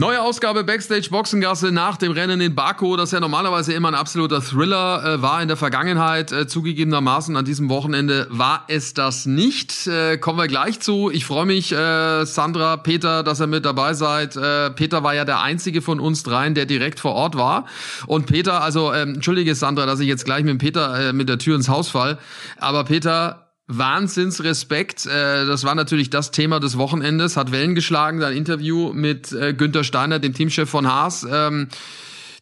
Neue 0.00 0.22
Ausgabe 0.22 0.62
Backstage 0.62 1.08
Boxengasse 1.10 1.72
nach 1.72 1.96
dem 1.96 2.12
Rennen 2.12 2.40
in 2.40 2.54
Baku, 2.54 2.94
das 2.94 3.10
ja 3.10 3.18
normalerweise 3.18 3.72
immer 3.72 3.88
ein 3.88 3.96
absoluter 3.96 4.40
Thriller 4.40 5.04
äh, 5.04 5.22
war 5.22 5.42
in 5.42 5.48
der 5.48 5.56
Vergangenheit. 5.56 6.30
Äh, 6.30 6.46
zugegebenermaßen 6.46 7.36
an 7.36 7.44
diesem 7.44 7.68
Wochenende 7.68 8.28
war 8.30 8.64
es 8.68 8.94
das 8.94 9.26
nicht. 9.26 9.88
Äh, 9.88 10.16
kommen 10.18 10.38
wir 10.38 10.46
gleich 10.46 10.78
zu. 10.78 11.10
Ich 11.10 11.24
freue 11.24 11.46
mich, 11.46 11.72
äh, 11.72 12.24
Sandra, 12.26 12.76
Peter, 12.76 13.24
dass 13.24 13.40
ihr 13.40 13.48
mit 13.48 13.64
dabei 13.64 13.92
seid. 13.94 14.36
Äh, 14.36 14.70
Peter 14.70 15.02
war 15.02 15.16
ja 15.16 15.24
der 15.24 15.42
einzige 15.42 15.82
von 15.82 15.98
uns 15.98 16.22
dreien, 16.22 16.54
der 16.54 16.66
direkt 16.66 17.00
vor 17.00 17.14
Ort 17.14 17.36
war. 17.36 17.66
Und 18.06 18.26
Peter, 18.26 18.62
also 18.62 18.94
ähm, 18.94 19.14
entschuldige 19.14 19.56
Sandra, 19.56 19.84
dass 19.84 19.98
ich 19.98 20.06
jetzt 20.06 20.24
gleich 20.24 20.44
mit 20.44 20.58
Peter 20.58 21.08
äh, 21.08 21.12
mit 21.12 21.28
der 21.28 21.38
Tür 21.38 21.56
ins 21.56 21.68
Haus 21.68 21.88
fall. 21.88 22.18
Aber 22.58 22.84
Peter, 22.84 23.47
Wahnsinnsrespekt. 23.68 25.06
Äh, 25.06 25.46
das 25.46 25.64
war 25.64 25.74
natürlich 25.74 26.10
das 26.10 26.30
Thema 26.30 26.58
des 26.58 26.76
Wochenendes, 26.76 27.36
hat 27.36 27.52
Wellen 27.52 27.74
geschlagen, 27.74 28.20
sein 28.20 28.36
Interview 28.36 28.92
mit 28.92 29.32
äh, 29.32 29.54
Günther 29.54 29.84
Steiner, 29.84 30.18
dem 30.18 30.34
Teamchef 30.34 30.68
von 30.68 30.86
Haas. 30.86 31.26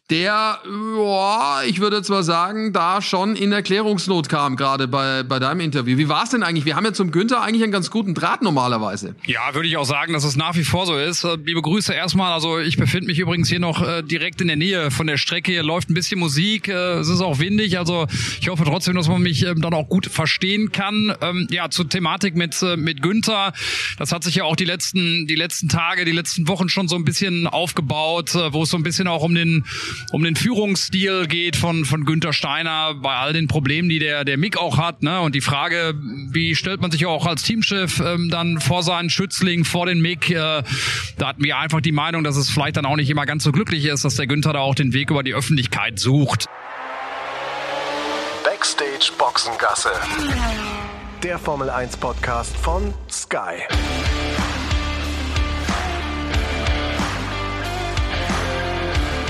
Der, 0.09 0.61
ja, 0.95 1.63
ich 1.67 1.81
würde 1.81 2.01
zwar 2.01 2.23
sagen, 2.23 2.71
da 2.71 3.01
schon 3.01 3.35
in 3.35 3.51
Erklärungsnot 3.51 4.29
kam, 4.29 4.55
gerade 4.55 4.87
bei, 4.87 5.23
bei 5.23 5.37
deinem 5.37 5.59
Interview. 5.59 5.97
Wie 5.97 6.07
war 6.07 6.23
es 6.23 6.29
denn 6.29 6.43
eigentlich? 6.43 6.63
Wir 6.63 6.77
haben 6.77 6.85
ja 6.85 6.93
zum 6.93 7.11
Günther 7.11 7.41
eigentlich 7.41 7.61
einen 7.61 7.73
ganz 7.73 7.91
guten 7.91 8.13
Draht 8.13 8.41
normalerweise. 8.41 9.15
Ja, 9.25 9.53
würde 9.53 9.67
ich 9.67 9.75
auch 9.75 9.83
sagen, 9.83 10.13
dass 10.13 10.23
es 10.23 10.37
nach 10.37 10.55
wie 10.55 10.63
vor 10.63 10.85
so 10.85 10.95
ist. 10.95 11.25
Äh, 11.25 11.35
liebe 11.43 11.61
Grüße 11.61 11.93
erstmal. 11.93 12.31
Also 12.31 12.57
ich 12.57 12.77
befinde 12.77 13.07
mich 13.07 13.19
übrigens 13.19 13.49
hier 13.49 13.59
noch 13.59 13.85
äh, 13.85 14.01
direkt 14.01 14.39
in 14.39 14.47
der 14.47 14.55
Nähe 14.55 14.91
von 14.91 15.07
der 15.07 15.17
Strecke. 15.17 15.51
Hier 15.51 15.63
läuft 15.63 15.89
ein 15.89 15.93
bisschen 15.93 16.21
Musik, 16.21 16.69
äh, 16.69 16.99
es 16.99 17.09
ist 17.09 17.19
auch 17.19 17.39
windig. 17.39 17.77
Also 17.77 18.07
ich 18.39 18.47
hoffe 18.47 18.63
trotzdem, 18.63 18.95
dass 18.95 19.09
man 19.09 19.21
mich 19.21 19.45
ähm, 19.45 19.61
dann 19.61 19.73
auch 19.73 19.89
gut 19.89 20.05
verstehen 20.05 20.71
kann. 20.71 21.13
Ähm, 21.19 21.49
ja, 21.51 21.69
zur 21.69 21.89
Thematik 21.89 22.33
mit, 22.37 22.61
äh, 22.61 22.77
mit 22.77 23.01
Günther. 23.01 23.51
Das 23.97 24.13
hat 24.13 24.23
sich 24.23 24.35
ja 24.35 24.45
auch 24.45 24.55
die 24.55 24.63
letzten, 24.63 25.27
die 25.27 25.35
letzten 25.35 25.67
Tage, 25.67 26.05
die 26.05 26.13
letzten 26.13 26.47
Wochen 26.47 26.69
schon 26.69 26.87
so 26.87 26.95
ein 26.95 27.03
bisschen 27.03 27.45
aufgebaut, 27.45 28.35
äh, 28.35 28.53
wo 28.53 28.63
es 28.63 28.69
so 28.69 28.77
ein 28.77 28.83
bisschen 28.83 29.09
auch 29.09 29.23
um 29.23 29.35
den 29.35 29.65
um 30.11 30.23
den 30.23 30.35
Führungsstil 30.35 31.27
geht 31.27 31.55
von, 31.55 31.85
von 31.85 32.05
Günther 32.05 32.33
Steiner 32.33 32.95
bei 32.95 33.15
all 33.15 33.33
den 33.33 33.47
Problemen, 33.47 33.89
die 33.89 33.99
der, 33.99 34.25
der 34.25 34.37
Mick 34.37 34.57
auch 34.57 34.77
hat. 34.77 35.03
Ne? 35.03 35.21
Und 35.21 35.35
die 35.35 35.41
Frage, 35.41 35.93
wie 36.31 36.55
stellt 36.55 36.81
man 36.81 36.91
sich 36.91 37.05
auch 37.05 37.25
als 37.25 37.43
Teamchef 37.43 37.99
ähm, 37.99 38.29
dann 38.29 38.59
vor 38.59 38.83
seinen 38.83 39.09
Schützling, 39.09 39.65
vor 39.65 39.85
den 39.85 40.01
Mick? 40.01 40.29
Äh, 40.29 40.63
da 41.17 41.27
hatten 41.27 41.43
wir 41.43 41.57
einfach 41.57 41.81
die 41.81 41.91
Meinung, 41.91 42.23
dass 42.23 42.35
es 42.35 42.49
vielleicht 42.49 42.77
dann 42.77 42.85
auch 42.85 42.95
nicht 42.95 43.09
immer 43.09 43.25
ganz 43.25 43.43
so 43.43 43.51
glücklich 43.51 43.85
ist, 43.85 44.05
dass 44.05 44.15
der 44.15 44.27
Günther 44.27 44.53
da 44.53 44.59
auch 44.59 44.75
den 44.75 44.93
Weg 44.93 45.09
über 45.11 45.23
die 45.23 45.33
Öffentlichkeit 45.33 45.99
sucht. 45.99 46.45
Backstage 48.43 49.11
Boxengasse. 49.17 49.91
Der 51.23 51.39
Formel 51.39 51.69
1 51.69 51.97
Podcast 51.97 52.55
von 52.57 52.93
Sky. 53.09 53.63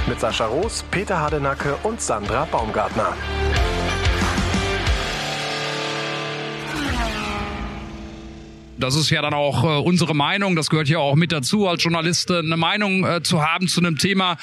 Mit 0.08 0.20
Sascha 0.20 0.46
Roos, 0.46 0.84
Peter 0.92 1.20
Hardenacke 1.20 1.76
und 1.84 2.02
Sandra 2.02 2.46
Baumgartner. 2.46 3.14
Das 8.80 8.95
ist 8.95 9.09
ja 9.09 9.22
dann 9.22 9.33
auch 9.33 9.64
äh, 9.64 9.81
unsere 9.81 10.14
Meinung. 10.14 10.56
Das 10.56 10.70
gehört 10.70 10.88
ja 10.88 11.00
auch 11.00 11.16
mit 11.16 11.31
dazu, 11.31 11.67
als 11.67 11.83
Journalist 11.83 12.30
äh, 12.30 12.39
eine 12.39 12.58
Meinung 12.58 13.06
äh, 13.06 13.23
zu 13.23 13.42
haben 13.42 13.67
zu 13.67 13.81
einem 13.81 13.97
Thema. 13.97 14.38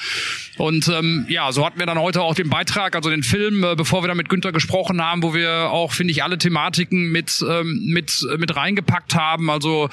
Und 0.57 0.87
ähm, 0.89 1.25
ja, 1.29 1.51
so 1.51 1.65
hatten 1.65 1.79
wir 1.79 1.85
dann 1.85 1.99
heute 1.99 2.21
auch 2.21 2.35
den 2.35 2.49
Beitrag, 2.49 2.95
also 2.95 3.09
den 3.09 3.23
Film, 3.23 3.63
äh, 3.63 3.75
bevor 3.75 4.03
wir 4.03 4.07
dann 4.07 4.17
mit 4.17 4.27
Günther 4.27 4.51
gesprochen 4.51 5.01
haben, 5.01 5.23
wo 5.23 5.33
wir 5.33 5.69
auch, 5.71 5.93
finde 5.93 6.11
ich, 6.11 6.23
alle 6.23 6.37
Thematiken 6.37 7.11
mit 7.11 7.43
ähm, 7.47 7.81
mit 7.85 8.25
mit 8.37 8.55
reingepackt 8.55 9.15
haben. 9.15 9.49
Also 9.49 9.89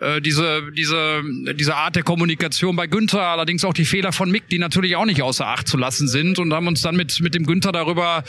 äh, 0.00 0.20
diese 0.20 0.70
diese 0.76 1.22
diese 1.54 1.76
Art 1.76 1.96
der 1.96 2.02
Kommunikation 2.02 2.76
bei 2.76 2.86
Günther, 2.86 3.22
allerdings 3.22 3.64
auch 3.64 3.74
die 3.74 3.84
Fehler 3.84 4.12
von 4.12 4.30
Mick, 4.30 4.48
die 4.48 4.58
natürlich 4.58 4.96
auch 4.96 5.04
nicht 5.04 5.22
außer 5.22 5.46
Acht 5.46 5.68
zu 5.68 5.76
lassen 5.76 6.08
sind. 6.08 6.38
Und 6.38 6.52
haben 6.54 6.66
uns 6.66 6.80
dann 6.80 6.96
mit 6.96 7.20
mit 7.20 7.34
dem 7.34 7.44
Günther 7.44 7.72
darüber 7.72 8.24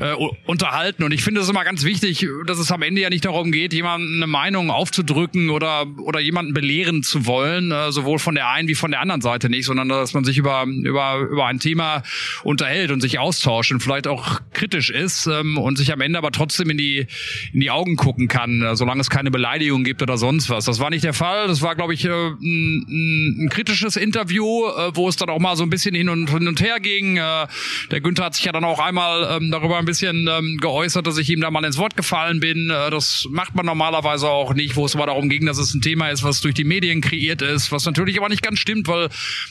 äh, 0.00 0.14
unterhalten. 0.46 1.04
Und 1.04 1.12
ich 1.12 1.22
finde 1.22 1.42
es 1.42 1.48
immer 1.48 1.64
ganz 1.64 1.84
wichtig, 1.84 2.26
dass 2.46 2.58
es 2.58 2.70
am 2.72 2.82
Ende 2.82 3.02
ja 3.02 3.10
nicht 3.10 3.24
darum 3.24 3.52
geht, 3.52 3.74
jemandem 3.74 4.16
eine 4.16 4.26
Meinung 4.26 4.70
auf 4.70 4.90
aufzudrücken 4.94 5.50
oder, 5.50 5.86
oder 5.98 6.20
jemanden 6.20 6.54
belehren 6.54 7.02
zu 7.02 7.26
wollen, 7.26 7.72
äh, 7.72 7.90
sowohl 7.90 8.18
von 8.18 8.34
der 8.34 8.50
einen 8.50 8.68
wie 8.68 8.74
von 8.74 8.90
der 8.90 9.00
anderen 9.00 9.20
Seite 9.20 9.48
nicht, 9.48 9.66
sondern 9.66 9.88
dass 9.88 10.14
man 10.14 10.24
sich 10.24 10.38
über, 10.38 10.64
über, 10.64 11.18
über 11.30 11.46
ein 11.46 11.58
Thema 11.58 12.02
unterhält 12.44 12.90
und 12.90 13.00
sich 13.00 13.18
austauscht 13.18 13.72
und 13.72 13.80
vielleicht 13.80 14.06
auch 14.06 14.40
kritisch 14.52 14.90
ist 14.90 15.26
ähm, 15.26 15.58
und 15.58 15.76
sich 15.76 15.92
am 15.92 16.00
Ende 16.00 16.18
aber 16.18 16.30
trotzdem 16.30 16.70
in 16.70 16.78
die, 16.78 17.06
in 17.52 17.60
die 17.60 17.70
Augen 17.70 17.96
gucken 17.96 18.28
kann, 18.28 18.62
äh, 18.62 18.76
solange 18.76 19.00
es 19.00 19.10
keine 19.10 19.30
Beleidigung 19.30 19.84
gibt 19.84 20.00
oder 20.02 20.16
sonst 20.16 20.48
was. 20.48 20.64
Das 20.64 20.78
war 20.78 20.90
nicht 20.90 21.04
der 21.04 21.14
Fall. 21.14 21.48
Das 21.48 21.62
war, 21.62 21.74
glaube 21.74 21.94
ich, 21.94 22.04
äh, 22.04 22.10
ein, 22.10 23.44
ein 23.44 23.48
kritisches 23.50 23.96
Interview, 23.96 24.66
äh, 24.66 24.94
wo 24.94 25.08
es 25.08 25.16
dann 25.16 25.28
auch 25.28 25.40
mal 25.40 25.56
so 25.56 25.64
ein 25.64 25.70
bisschen 25.70 25.94
hin 25.94 26.08
und, 26.08 26.30
hin 26.30 26.46
und 26.46 26.60
her 26.60 26.78
ging. 26.80 27.16
Äh, 27.16 27.46
der 27.90 28.00
Günther 28.00 28.24
hat 28.24 28.34
sich 28.34 28.44
ja 28.44 28.52
dann 28.52 28.64
auch 28.64 28.78
einmal 28.78 29.36
ähm, 29.36 29.50
darüber 29.50 29.78
ein 29.78 29.84
bisschen 29.84 30.28
ähm, 30.28 30.58
geäußert, 30.60 31.06
dass 31.06 31.18
ich 31.18 31.30
ihm 31.30 31.40
da 31.40 31.50
mal 31.50 31.64
ins 31.64 31.78
Wort 31.78 31.96
gefallen 31.96 32.40
bin. 32.40 32.70
Äh, 32.70 32.90
das 32.90 33.26
macht 33.30 33.54
man 33.54 33.66
normalerweise 33.66 34.28
auch 34.28 34.54
nicht, 34.54 34.76
wo 34.76 34.83
es 34.84 34.94
aber 34.94 35.06
darum 35.06 35.28
ging, 35.28 35.46
dass 35.46 35.58
es 35.58 35.74
ein 35.74 35.80
Thema 35.80 36.08
ist, 36.10 36.22
was 36.22 36.40
durch 36.40 36.54
die 36.54 36.64
Medien 36.64 37.00
kreiert 37.00 37.42
ist, 37.42 37.72
was 37.72 37.84
natürlich 37.84 38.18
aber 38.18 38.28
nicht 38.28 38.42
ganz 38.42 38.58
stimmt, 38.58 38.88
weil 38.88 39.08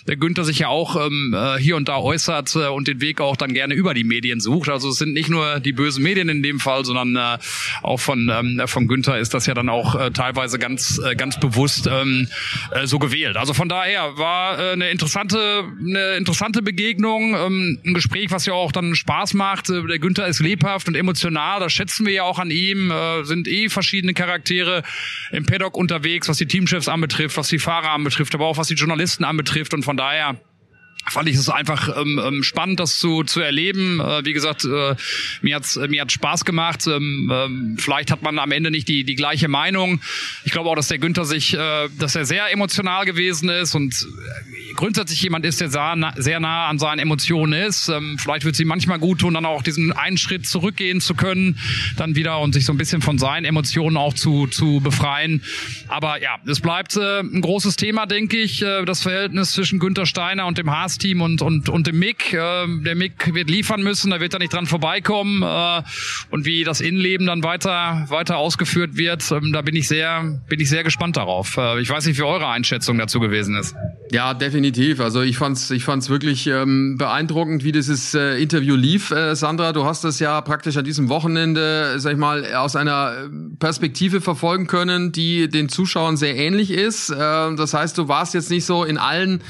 der 0.08 0.18
Günther 0.18 0.44
sich 0.44 0.60
ja 0.60 0.68
auch 0.68 0.96
ähm, 0.96 1.36
äh, 1.36 1.58
hier 1.60 1.76
und 1.76 1.88
da 1.88 1.98
äußert 1.98 2.56
äh, 2.56 2.68
und 2.68 2.88
den 2.88 3.02
Weg 3.02 3.22
auch 3.22 3.36
dann 3.36 3.54
gerne 3.54 3.74
über 3.74 3.94
die 3.94 4.04
Medien 4.04 4.40
sucht. 4.40 4.70
Also 4.70 4.90
es 4.90 4.98
sind 4.98 5.14
nicht 5.14 5.30
nur 5.30 5.60
die 5.60 5.74
bösen 5.74 6.04
Medien 6.04 6.30
in 6.30 6.44
dem 6.44 6.60
Fall, 6.60 6.86
sondern 6.86 7.16
äh, 7.16 7.38
auch 7.82 8.00
von 8.00 8.30
ähm, 8.30 8.62
von 8.66 8.88
Günther 8.88 9.20
ist 9.20 9.34
das 9.34 9.46
ja 9.46 9.54
dann 9.54 9.70
auch 9.70 9.96
äh, 9.96 10.12
teilweise 10.12 10.60
ganz 10.60 11.00
äh, 11.00 11.16
ganz 11.16 11.40
bewusst 11.40 11.88
ähm, 11.92 12.28
äh, 12.72 12.88
so 12.88 13.00
gewählt. 13.00 13.38
Also 13.38 13.54
von 13.54 13.70
daher 13.70 14.18
war 14.18 14.60
äh, 14.60 14.72
eine 14.74 14.90
interessante 14.90 15.64
eine 15.80 16.16
interessante 16.16 16.62
Begegnung, 16.62 17.36
ähm, 17.36 17.80
ein 17.86 17.94
Gespräch, 17.94 18.32
was 18.32 18.46
ja 18.46 18.54
auch 18.54 18.72
dann 18.72 18.96
Spaß 18.96 19.34
macht. 19.34 19.70
Äh, 19.70 19.86
der 19.88 20.00
Günther 20.00 20.28
ist 20.28 20.40
lebhaft 20.40 20.88
und 20.88 20.96
emotional, 20.96 21.60
das 21.60 21.74
schätzen 21.74 22.06
wir 22.06 22.14
ja 22.14 22.24
auch 22.24 22.40
an 22.40 22.52
ihm. 22.52 22.92
Äh, 22.92 23.24
sind 23.24 23.48
eh 23.48 23.70
verschiedene 23.70 24.14
Charaktere 24.14 24.84
im 25.32 25.46
Paddock 25.46 25.78
unterwegs, 25.78 26.28
was 26.28 26.38
die 26.38 26.46
Teamchefs 26.46 26.88
anbetrifft, 26.88 27.38
was 27.38 27.48
die 27.48 27.60
Fahrer 27.60 27.92
anbetrifft, 27.92 28.34
aber 28.36 28.46
auch 28.46 28.58
was 28.58 28.68
die 28.68 28.76
Journalisten 28.76 29.24
anbetrifft. 29.24 29.74
Und 29.74 29.84
von 29.84 29.98
daher 29.98 30.40
fand 31.10 31.28
ich 31.28 31.36
es 31.36 31.50
einfach 31.50 31.96
ähm, 31.98 32.20
ähm, 32.24 32.44
spannend, 32.44 32.80
das 32.80 32.98
zu, 32.98 33.24
zu 33.24 33.42
erleben. 33.42 34.00
Äh, 34.00 34.26
wie 34.26 34.34
gesagt, 34.34 34.66
äh, 34.66 34.96
mir 35.42 35.56
hat's 35.56 35.76
mir 35.76 36.02
hat's 36.02 36.14
Spaß 36.14 36.46
gemacht. 36.46 36.88
Ähm, 36.88 37.32
ähm, 37.32 37.78
vielleicht 37.78 38.12
hat 38.12 38.22
man 38.22 38.40
am 38.40 38.52
Ende 38.52 38.72
nicht 38.72 38.88
die 38.88 39.04
die 39.04 39.16
gleiche 39.16 39.48
Meinung. 39.48 40.02
Ich 40.46 40.52
glaube 40.52 40.70
auch, 40.70 40.76
dass 40.76 40.88
der 40.88 41.00
Günther 41.00 41.26
sich, 41.26 41.54
äh, 41.54 41.90
dass 42.00 42.16
er 42.16 42.26
sehr 42.26 42.52
emotional 42.52 43.06
gewesen 43.06 43.50
ist 43.50 43.76
und 43.76 43.94
äh, 43.94 44.74
grundsätzlich 44.76 45.22
jemand 45.22 45.46
ist, 45.46 45.62
der 45.62 45.70
sehr 45.70 46.40
nah, 46.40 46.68
an 46.68 46.80
seinen 46.80 47.00
Emotionen 47.00 47.54
ist. 47.54 47.90
Ähm, 47.90 48.18
vielleicht 48.18 48.46
wird 48.46 48.56
sie 48.56 48.66
manchmal 48.66 49.00
gut 49.00 49.20
tun, 49.20 49.34
dann 49.34 49.46
auch 49.46 49.62
diesen 49.62 49.92
einen 49.92 50.18
Schritt 50.18 50.48
zurückgehen 50.48 51.02
zu 51.02 51.16
können, 51.16 51.60
dann 51.98 52.16
wieder 52.16 52.40
und 52.40 52.54
sich 52.54 52.66
so 52.66 52.74
ein 52.74 52.78
bisschen 52.78 53.02
von 53.02 53.18
seinen 53.18 53.46
Emotionen 53.46 53.98
auch 53.98 54.14
zu 54.14 54.48
zu 54.48 54.80
befreien. 54.82 55.44
Aber 55.90 56.22
ja, 56.22 56.38
es 56.48 56.62
bleibt 56.62 56.96
äh, 56.96 57.20
ein 57.20 57.42
großes 57.42 57.76
Thema, 57.76 58.06
denke 58.06 58.38
ich, 58.38 58.62
äh, 58.62 58.86
das 58.86 59.02
Verhältnis 59.02 59.52
zwischen 59.52 59.80
Günther 59.80 60.06
Steiner 60.06 60.46
und 60.48 60.58
dem 60.58 60.72
Haas 60.72 60.93
Team 60.98 61.22
und, 61.22 61.42
und, 61.42 61.70
und 61.70 61.88
dem 61.88 62.00
Mick. 62.00 62.34
Äh, 62.34 62.38
der 62.84 62.96
Mick 62.96 63.34
wird 63.34 63.50
liefern 63.50 63.84
müssen, 63.84 64.12
da 64.12 64.20
wird 64.20 64.34
er 64.34 64.40
nicht 64.40 64.54
dran 64.54 64.66
vorbeikommen. 64.66 65.44
Äh, 65.44 65.84
und 66.30 66.46
wie 66.46 66.64
das 66.64 66.82
Innenleben 66.82 67.28
dann 67.28 67.44
weiter, 67.44 68.06
weiter 68.10 68.38
ausgeführt 68.38 68.98
wird, 68.98 69.30
ähm, 69.32 69.54
da 69.54 69.62
bin 69.62 69.76
ich 69.76 69.88
sehr, 69.88 70.42
bin 70.48 70.60
ich 70.60 70.70
sehr 70.70 70.84
gespannt 70.84 71.18
darauf. 71.18 71.58
Äh, 71.58 71.82
ich 71.82 71.90
weiß 71.90 72.06
nicht, 72.06 72.18
wie 72.18 72.24
eure 72.24 72.48
Einschätzung 72.48 72.98
dazu 72.98 73.20
gewesen 73.20 73.56
ist. 73.56 73.76
Ja, 74.12 74.34
definitiv. 74.34 75.00
Also 75.00 75.22
ich 75.22 75.38
fand's, 75.38 75.72
ich 75.72 75.84
fand's 75.84 76.10
wirklich 76.10 76.48
ähm, 76.48 76.98
beeindruckend, 76.98 77.64
wie 77.64 77.72
dieses 77.72 78.14
äh, 78.14 78.42
Interview 78.42 78.76
lief. 78.76 79.12
Äh, 79.12 79.36
Sandra, 79.36 79.74
du 79.74 79.86
hast 79.86 80.04
das 80.04 80.20
ja 80.20 80.40
praktisch 80.42 80.78
an 80.78 80.86
diesem 80.86 81.10
Wochenende, 81.10 82.00
sag 82.00 82.14
ich 82.14 82.20
mal, 82.20 82.54
aus 82.54 82.76
einer 82.76 83.30
Perspektive 83.60 84.22
verfolgen 84.22 84.68
können, 84.68 85.12
die 85.12 85.48
den 85.50 85.70
Zuschauern 85.70 86.18
sehr 86.18 86.36
ähnlich 86.36 86.72
ist. 86.72 87.10
Äh, 87.10 87.16
das 87.16 87.74
heißt, 87.74 87.98
du 87.98 88.08
warst 88.08 88.34
jetzt 88.34 88.50
nicht 88.50 88.66
so 88.66 88.84
in 88.84 88.98
allen 88.98 89.42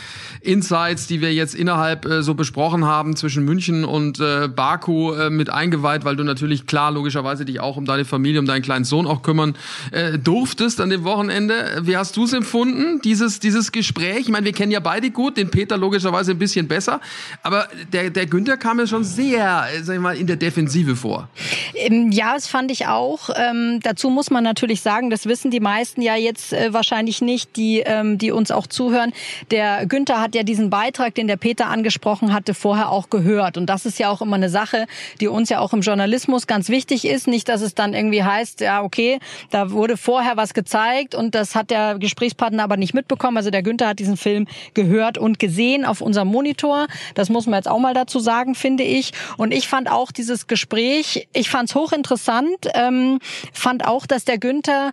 Insights, 0.41 1.07
die 1.07 1.21
wir 1.21 1.32
jetzt 1.33 1.55
innerhalb 1.55 2.05
äh, 2.05 2.23
so 2.23 2.33
besprochen 2.33 2.85
haben 2.85 3.15
zwischen 3.15 3.45
München 3.45 3.85
und 3.85 4.19
äh, 4.19 4.47
Baku 4.47 5.13
äh, 5.13 5.29
mit 5.29 5.49
eingeweiht, 5.49 6.05
weil 6.05 6.15
du 6.15 6.23
natürlich 6.23 6.65
klar 6.67 6.91
logischerweise 6.91 7.45
dich 7.45 7.59
auch 7.59 7.77
um 7.77 7.85
deine 7.85 8.05
Familie, 8.05 8.39
um 8.39 8.45
deinen 8.45 8.61
kleinen 8.61 8.85
Sohn 8.85 9.07
auch 9.07 9.21
kümmern 9.21 9.55
äh, 9.91 10.17
durftest 10.17 10.81
an 10.81 10.89
dem 10.89 11.03
Wochenende. 11.03 11.81
Wie 11.81 11.97
hast 11.97 12.15
du 12.17 12.25
es 12.25 12.33
empfunden, 12.33 13.01
dieses, 13.03 13.39
dieses 13.39 13.71
Gespräch? 13.71 14.21
Ich 14.21 14.29
meine, 14.29 14.45
wir 14.45 14.53
kennen 14.53 14.71
ja 14.71 14.79
beide 14.79 15.11
gut, 15.11 15.37
den 15.37 15.49
Peter 15.49 15.77
logischerweise 15.77 16.31
ein 16.31 16.39
bisschen 16.39 16.67
besser, 16.67 17.01
aber 17.41 17.67
der, 17.91 18.09
der 18.09 18.25
Günther 18.25 18.57
kam 18.57 18.77
mir 18.77 18.87
schon 18.87 19.03
sehr, 19.03 19.65
äh, 19.73 19.83
sag 19.83 19.95
ich 19.95 20.01
mal, 20.01 20.15
in 20.15 20.27
der 20.27 20.37
Defensive 20.37 20.95
vor. 20.95 21.29
Ähm, 21.75 22.11
ja, 22.11 22.33
das 22.33 22.47
fand 22.47 22.71
ich 22.71 22.87
auch. 22.87 23.29
Ähm, 23.35 23.79
dazu 23.81 24.09
muss 24.09 24.29
man 24.29 24.43
natürlich 24.43 24.81
sagen, 24.81 25.09
das 25.09 25.25
wissen 25.25 25.51
die 25.51 25.59
meisten 25.59 26.01
ja 26.01 26.15
jetzt 26.15 26.53
äh, 26.53 26.73
wahrscheinlich 26.73 27.21
nicht, 27.21 27.55
die, 27.55 27.79
ähm, 27.79 28.17
die 28.17 28.31
uns 28.31 28.51
auch 28.51 28.67
zuhören. 28.67 29.13
Der 29.51 29.85
Günther 29.85 30.19
hat 30.19 30.35
ja 30.35 30.43
diesen 30.43 30.69
Beitrag, 30.69 31.15
den 31.15 31.22
der 31.27 31.37
Peter 31.37 31.67
angesprochen 31.67 32.33
hatte, 32.33 32.53
vorher 32.53 32.89
auch 32.89 33.09
gehört. 33.09 33.57
Und 33.57 33.67
das 33.67 33.85
ist 33.85 33.99
ja 33.99 34.09
auch 34.09 34.21
immer 34.21 34.35
eine 34.35 34.49
Sache, 34.49 34.85
die 35.19 35.27
uns 35.27 35.49
ja 35.49 35.59
auch 35.59 35.73
im 35.73 35.81
Journalismus 35.81 36.47
ganz 36.47 36.69
wichtig 36.69 37.05
ist. 37.05 37.27
Nicht, 37.27 37.49
dass 37.49 37.61
es 37.61 37.75
dann 37.75 37.93
irgendwie 37.93 38.23
heißt, 38.23 38.61
ja, 38.61 38.83
okay, 38.83 39.19
da 39.49 39.71
wurde 39.71 39.97
vorher 39.97 40.37
was 40.37 40.53
gezeigt 40.53 41.15
und 41.15 41.35
das 41.35 41.55
hat 41.55 41.71
der 41.71 41.97
Gesprächspartner 41.99 42.63
aber 42.63 42.77
nicht 42.77 42.93
mitbekommen. 42.93 43.37
Also 43.37 43.49
der 43.49 43.63
Günther 43.63 43.87
hat 43.87 43.99
diesen 43.99 44.17
Film 44.17 44.47
gehört 44.73 44.93
gehört 44.93 45.17
und 45.17 45.39
gesehen 45.39 45.85
auf 45.85 46.01
unserem 46.01 46.27
Monitor. 46.27 46.87
Das 47.15 47.29
muss 47.29 47.45
man 47.45 47.55
jetzt 47.55 47.67
auch 47.67 47.79
mal 47.79 47.93
dazu 47.93 48.19
sagen, 48.19 48.55
finde 48.55 48.83
ich. 48.83 49.11
Und 49.37 49.53
ich 49.53 49.67
fand 49.67 49.89
auch 49.89 50.11
dieses 50.11 50.47
Gespräch, 50.47 51.27
ich 51.33 51.49
fand 51.49 51.69
es 51.69 51.75
hochinteressant, 51.75 52.67
ähm, 52.73 53.19
fand 53.51 53.85
auch, 53.85 54.05
dass 54.05 54.25
der 54.25 54.37
Günther 54.37 54.91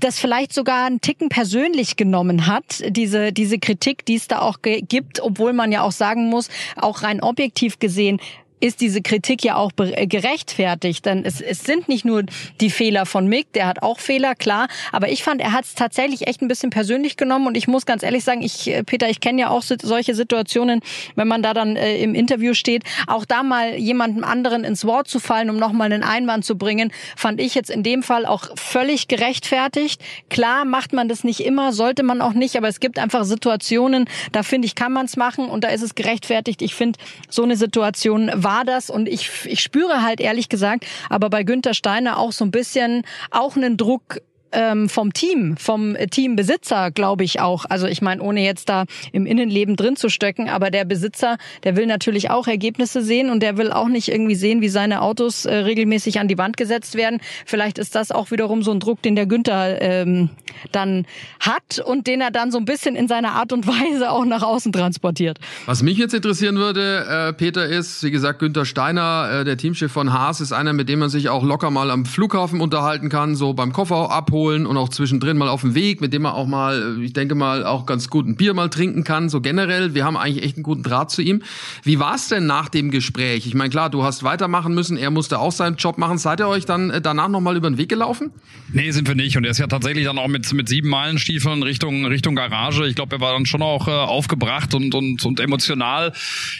das 0.00 0.18
vielleicht 0.18 0.52
sogar 0.52 0.86
einen 0.86 1.00
Ticken 1.00 1.28
persönlich 1.28 1.96
genommen 1.96 2.46
hat, 2.46 2.82
diese, 2.88 3.32
diese 3.32 3.58
Kritik, 3.58 4.04
die 4.04 4.16
es 4.16 4.28
da 4.28 4.40
auch 4.40 4.58
gibt, 4.62 5.20
obwohl 5.20 5.52
man 5.52 5.72
ja 5.72 5.82
auch 5.82 5.92
sagen 5.92 6.28
muss, 6.28 6.48
auch 6.76 7.02
rein 7.02 7.22
objektiv 7.22 7.78
gesehen, 7.78 8.20
ist 8.60 8.80
diese 8.80 9.02
Kritik 9.02 9.42
ja 9.42 9.56
auch 9.56 9.72
äh, 9.78 10.06
gerechtfertigt. 10.06 11.06
Denn 11.06 11.24
es, 11.24 11.40
es 11.40 11.64
sind 11.64 11.88
nicht 11.88 12.04
nur 12.04 12.24
die 12.60 12.70
Fehler 12.70 13.06
von 13.06 13.26
Mick, 13.26 13.52
der 13.54 13.66
hat 13.66 13.82
auch 13.82 13.98
Fehler, 13.98 14.34
klar. 14.34 14.68
Aber 14.92 15.08
ich 15.08 15.22
fand, 15.22 15.40
er 15.40 15.52
hat 15.52 15.64
es 15.64 15.74
tatsächlich 15.74 16.26
echt 16.26 16.42
ein 16.42 16.48
bisschen 16.48 16.70
persönlich 16.70 17.16
genommen. 17.16 17.46
Und 17.46 17.56
ich 17.56 17.66
muss 17.66 17.86
ganz 17.86 18.02
ehrlich 18.02 18.22
sagen, 18.22 18.42
ich, 18.42 18.68
äh, 18.68 18.84
Peter, 18.84 19.08
ich 19.08 19.20
kenne 19.20 19.40
ja 19.40 19.50
auch 19.50 19.62
solche 19.62 20.14
Situationen, 20.14 20.80
wenn 21.16 21.26
man 21.26 21.42
da 21.42 21.54
dann 21.54 21.76
äh, 21.76 21.96
im 22.02 22.14
Interview 22.14 22.54
steht, 22.54 22.84
auch 23.06 23.24
da 23.24 23.42
mal 23.42 23.74
jemandem 23.76 24.24
anderen 24.24 24.64
ins 24.64 24.84
Wort 24.84 25.08
zu 25.08 25.18
fallen, 25.18 25.50
um 25.50 25.56
nochmal 25.56 25.92
einen 25.92 26.04
Einwand 26.04 26.44
zu 26.44 26.56
bringen, 26.56 26.92
fand 27.16 27.40
ich 27.40 27.54
jetzt 27.54 27.70
in 27.70 27.82
dem 27.82 28.02
Fall 28.02 28.26
auch 28.26 28.56
völlig 28.56 29.08
gerechtfertigt. 29.08 30.02
Klar 30.28 30.64
macht 30.64 30.92
man 30.92 31.08
das 31.08 31.24
nicht 31.24 31.40
immer, 31.40 31.72
sollte 31.72 32.02
man 32.02 32.20
auch 32.20 32.34
nicht, 32.34 32.56
aber 32.56 32.68
es 32.68 32.80
gibt 32.80 32.98
einfach 32.98 33.24
Situationen, 33.24 34.06
da 34.32 34.42
finde 34.42 34.66
ich, 34.66 34.74
kann 34.74 34.92
man 34.92 35.06
es 35.06 35.16
machen 35.16 35.48
und 35.48 35.64
da 35.64 35.68
ist 35.68 35.82
es 35.82 35.94
gerechtfertigt. 35.94 36.60
Ich 36.62 36.74
finde, 36.74 36.98
so 37.28 37.42
eine 37.42 37.56
Situation 37.56 38.30
war 38.34 38.49
war 38.50 38.64
das 38.64 38.90
und 38.90 39.08
ich, 39.08 39.30
ich 39.44 39.60
spüre 39.60 40.02
halt 40.02 40.20
ehrlich 40.20 40.48
gesagt, 40.48 40.84
aber 41.08 41.30
bei 41.30 41.44
Günther 41.44 41.74
Steiner 41.74 42.18
auch 42.18 42.32
so 42.32 42.44
ein 42.44 42.50
bisschen 42.50 43.04
auch 43.30 43.56
einen 43.56 43.76
Druck 43.76 44.20
ähm, 44.52 44.88
vom 44.88 45.12
Team, 45.12 45.56
vom 45.56 45.96
Teambesitzer, 46.10 46.90
glaube 46.90 47.24
ich 47.24 47.40
auch. 47.40 47.64
Also 47.68 47.86
ich 47.86 48.02
meine, 48.02 48.22
ohne 48.22 48.44
jetzt 48.44 48.68
da 48.68 48.84
im 49.12 49.26
Innenleben 49.26 49.76
drin 49.76 49.96
zu 49.96 50.08
stöcken, 50.08 50.48
aber 50.48 50.70
der 50.70 50.84
Besitzer, 50.84 51.38
der 51.64 51.76
will 51.76 51.86
natürlich 51.86 52.30
auch 52.30 52.46
Ergebnisse 52.46 53.02
sehen 53.02 53.30
und 53.30 53.42
der 53.42 53.56
will 53.56 53.72
auch 53.72 53.88
nicht 53.88 54.08
irgendwie 54.08 54.34
sehen, 54.34 54.60
wie 54.60 54.68
seine 54.68 55.02
Autos 55.02 55.44
äh, 55.44 55.54
regelmäßig 55.54 56.20
an 56.20 56.28
die 56.28 56.38
Wand 56.38 56.56
gesetzt 56.56 56.96
werden. 56.96 57.20
Vielleicht 57.46 57.78
ist 57.78 57.94
das 57.94 58.10
auch 58.10 58.30
wiederum 58.30 58.62
so 58.62 58.72
ein 58.72 58.80
Druck, 58.80 59.02
den 59.02 59.16
der 59.16 59.26
Günther 59.26 59.80
ähm, 59.80 60.30
dann 60.72 61.06
hat 61.38 61.78
und 61.84 62.06
den 62.06 62.20
er 62.20 62.30
dann 62.30 62.50
so 62.50 62.58
ein 62.58 62.64
bisschen 62.64 62.96
in 62.96 63.08
seiner 63.08 63.32
Art 63.32 63.52
und 63.52 63.66
Weise 63.66 64.10
auch 64.10 64.24
nach 64.24 64.42
außen 64.42 64.72
transportiert. 64.72 65.38
Was 65.66 65.82
mich 65.82 65.98
jetzt 65.98 66.14
interessieren 66.14 66.56
würde, 66.56 67.28
äh, 67.28 67.32
Peter, 67.32 67.66
ist, 67.66 68.02
wie 68.02 68.10
gesagt, 68.10 68.40
Günther 68.40 68.64
Steiner, 68.64 69.40
äh, 69.40 69.44
der 69.44 69.56
Teamchef 69.56 69.92
von 69.92 70.12
Haas, 70.12 70.40
ist 70.40 70.52
einer, 70.52 70.72
mit 70.72 70.88
dem 70.88 70.98
man 70.98 71.10
sich 71.10 71.28
auch 71.28 71.44
locker 71.44 71.70
mal 71.70 71.90
am 71.90 72.04
Flughafen 72.04 72.60
unterhalten 72.60 73.08
kann, 73.08 73.36
so 73.36 73.54
beim 73.54 73.72
Koffer 73.72 74.10
abholen 74.10 74.39
abholen 74.40 74.66
und 74.66 74.76
auch 74.76 74.88
zwischendrin 74.88 75.36
mal 75.36 75.48
auf 75.48 75.60
dem 75.60 75.74
Weg, 75.74 76.00
mit 76.00 76.12
dem 76.12 76.22
man 76.22 76.32
auch 76.32 76.46
mal, 76.46 76.98
ich 77.02 77.12
denke 77.12 77.34
mal, 77.34 77.64
auch 77.64 77.84
ganz 77.86 78.08
gut 78.08 78.26
ein 78.26 78.36
Bier 78.36 78.54
mal 78.54 78.68
trinken 78.68 79.04
kann. 79.04 79.28
So 79.28 79.40
generell, 79.40 79.94
wir 79.94 80.04
haben 80.04 80.16
eigentlich 80.16 80.44
echt 80.44 80.56
einen 80.56 80.62
guten 80.62 80.82
Draht 80.82 81.10
zu 81.10 81.22
ihm. 81.22 81.42
Wie 81.82 81.98
war 81.98 82.14
es 82.14 82.28
denn 82.28 82.46
nach 82.46 82.68
dem 82.68 82.90
Gespräch? 82.90 83.46
Ich 83.46 83.54
meine, 83.54 83.70
klar, 83.70 83.90
du 83.90 84.02
hast 84.02 84.22
weitermachen 84.22 84.74
müssen, 84.74 84.96
er 84.96 85.10
musste 85.10 85.38
auch 85.38 85.52
seinen 85.52 85.76
Job 85.76 85.98
machen. 85.98 86.18
Seid 86.18 86.40
ihr 86.40 86.48
euch 86.48 86.64
dann 86.64 86.90
äh, 86.90 87.00
danach 87.00 87.28
nochmal 87.28 87.56
über 87.56 87.68
den 87.68 87.78
Weg 87.78 87.88
gelaufen? 87.88 88.30
Nee, 88.72 88.90
sind 88.92 89.08
wir 89.08 89.14
nicht. 89.14 89.36
Und 89.36 89.44
er 89.44 89.50
ist 89.50 89.58
ja 89.58 89.66
tatsächlich 89.66 90.04
dann 90.04 90.18
auch 90.18 90.28
mit, 90.28 90.50
mit 90.52 90.68
sieben 90.68 90.88
Meilenstiefeln 90.88 91.62
Richtung, 91.62 92.06
Richtung 92.06 92.34
Garage. 92.34 92.86
Ich 92.86 92.94
glaube, 92.94 93.16
er 93.16 93.20
war 93.20 93.32
dann 93.32 93.46
schon 93.46 93.62
auch 93.62 93.88
äh, 93.88 93.90
aufgebracht 93.90 94.74
und, 94.74 94.94
und, 94.94 95.24
und 95.24 95.40
emotional. 95.40 96.12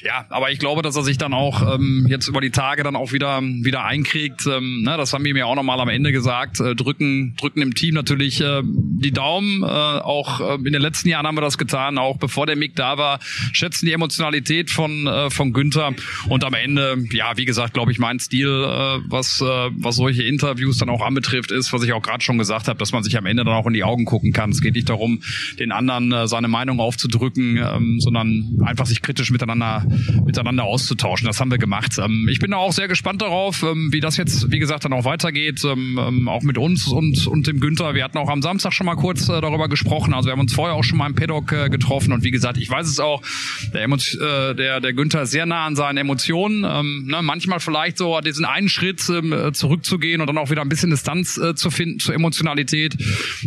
Ja, 0.05 0.27
aber 0.29 0.51
ich 0.51 0.59
glaube, 0.59 0.83
dass 0.83 0.97
er 0.97 1.03
sich 1.03 1.19
dann 1.19 1.33
auch 1.33 1.75
ähm, 1.75 2.07
jetzt 2.09 2.29
über 2.29 2.41
die 2.41 2.51
Tage 2.51 2.83
dann 2.83 2.97
auch 2.97 3.13
wieder, 3.13 3.41
wieder 3.41 3.85
einkriegt. 3.85 4.47
Ähm, 4.47 4.83
ne, 4.83 4.97
das 4.97 5.13
haben 5.13 5.25
wir 5.25 5.33
mir 5.33 5.47
auch 5.47 5.55
nochmal 5.55 5.81
am 5.81 5.89
Ende 5.89 6.13
gesagt. 6.13 6.61
Äh, 6.61 6.75
drücken, 6.75 7.35
drücken 7.37 7.63
im 7.63 7.70
dem 7.71 7.75
Team 7.75 7.95
natürlich 7.95 8.41
äh, 8.41 8.63
die 8.65 9.13
Daumen. 9.13 9.63
Äh, 9.63 9.67
auch 9.67 10.41
äh, 10.41 10.55
in 10.55 10.73
den 10.73 10.83
letzten 10.83 11.09
Jahren 11.09 11.27
haben 11.27 11.37
wir 11.37 11.43
das 11.43 11.59
getan, 11.59 11.99
auch 11.99 12.19
bevor 12.19 12.47
der 12.47 12.57
Mick 12.57 12.77
da 12.77 12.99
war, 12.99 13.21
schätzen 13.53 13.87
die 13.87 13.93
Emotionalität 13.93 14.71
von, 14.71 15.07
äh, 15.07 15.31
von 15.31 15.53
Günther. 15.53 15.95
Und 16.29 16.45
am 16.45 16.55
Ende, 16.55 17.05
ja, 17.13 17.37
wie 17.37 17.45
gesagt, 17.45 17.75
glaube 17.75 17.93
ich, 17.93 17.99
mein 17.99 18.19
Stil, 18.19 18.49
äh, 18.49 18.99
was, 19.09 19.41
äh, 19.41 19.45
was 19.45 19.97
solche 19.97 20.23
Interviews 20.23 20.79
dann 20.79 20.91
auch 20.91 21.03
anbetrifft, 21.03 21.51
ist, 21.51 21.73
was 21.73 21.83
ich 21.83 21.93
auch 21.93 22.03
gerade 22.03 22.23
schon 22.23 22.39
gesagt 22.39 22.69
habe, 22.69 22.79
dass 22.79 22.93
man 22.93 23.03
sich 23.03 23.17
am 23.17 23.27
Ende 23.27 23.45
dann 23.45 23.55
auch 23.55 23.67
in 23.67 23.73
die 23.73 23.85
Augen 23.85 24.05
gucken 24.05 24.33
kann. 24.33 24.51
Es 24.51 24.61
geht 24.61 24.75
nicht 24.75 24.89
darum, 24.89 25.23
den 25.59 25.73
anderen 25.73 26.13
äh, 26.13 26.29
seine 26.29 26.49
Meinung 26.49 26.81
aufzudrücken, 26.81 27.57
ähm, 27.57 28.01
sondern 28.01 28.61
einfach 28.65 28.87
sich 28.87 29.03
kritisch 29.03 29.31
miteinander, 29.31 29.87
miteinander 30.25 30.65
auszutauschen. 30.65 31.27
Das 31.27 31.41
haben 31.41 31.51
wir 31.51 31.59
gemacht. 31.59 31.99
Ähm, 31.99 32.29
ich 32.31 32.39
bin 32.39 32.53
auch 32.53 32.73
sehr 32.73 32.89
gespannt 32.89 33.23
darauf, 33.23 33.63
ähm, 33.63 33.93
wie 33.93 34.01
das 34.01 34.17
jetzt, 34.17 34.51
wie 34.51 34.59
gesagt, 34.59 34.85
dann 34.85 34.93
auch 34.93 35.05
weitergeht, 35.05 35.63
ähm, 35.65 35.99
ähm 36.01 36.29
auch 36.29 36.43
mit 36.43 36.59
uns 36.59 36.87
und, 36.87 37.27
und 37.27 37.47
dem 37.47 37.60
Günther. 37.61 37.95
Wir 37.95 38.05
hatten 38.05 38.19
auch 38.19 38.29
am 38.29 38.43
Samstag 38.43 38.73
schon 38.73 38.87
mal 38.87 38.97
kurz 38.97 39.29
äh, 39.29 39.41
darüber 39.41 39.69
gesprochen. 39.69 40.15
Also 40.15 40.29
wir 40.29 40.33
haben 40.33 40.41
uns 40.41 40.53
vorher 40.53 40.77
auch 40.77 40.85
schon 40.85 40.99
mal 40.99 41.07
im 41.07 41.15
Paddock 41.15 41.53
äh, 41.53 41.69
getroffen 41.69 42.13
und 42.13 42.25
wie 42.25 42.31
gesagt, 42.31 42.59
ich 42.59 42.71
weiß 42.71 42.87
es 42.87 43.01
auch, 43.01 43.23
der, 43.73 43.83
Emo 43.83 43.97
äh, 43.97 44.55
der, 44.55 44.81
der 44.81 44.93
Günther 44.93 45.23
ist 45.23 45.31
sehr 45.31 45.47
nah 45.47 45.67
an 45.67 45.77
seinen 45.77 45.99
Emotionen. 45.99 46.65
Ähm, 46.65 47.07
ne, 47.07 47.21
manchmal 47.23 47.61
vielleicht 47.61 47.99
so 47.99 48.19
diesen 48.21 48.45
einen 48.45 48.69
Schritt 48.69 49.09
ähm, 49.09 49.53
zurückzugehen 49.53 50.21
und 50.21 50.27
dann 50.27 50.39
auch 50.39 50.51
wieder 50.51 50.63
ein 50.63 50.69
bisschen 50.69 50.91
Distanz 50.91 51.37
äh, 51.37 51.55
zu 51.55 51.71
finden 51.71 52.01
zur 52.01 52.15
Emotionalität. 52.15 52.97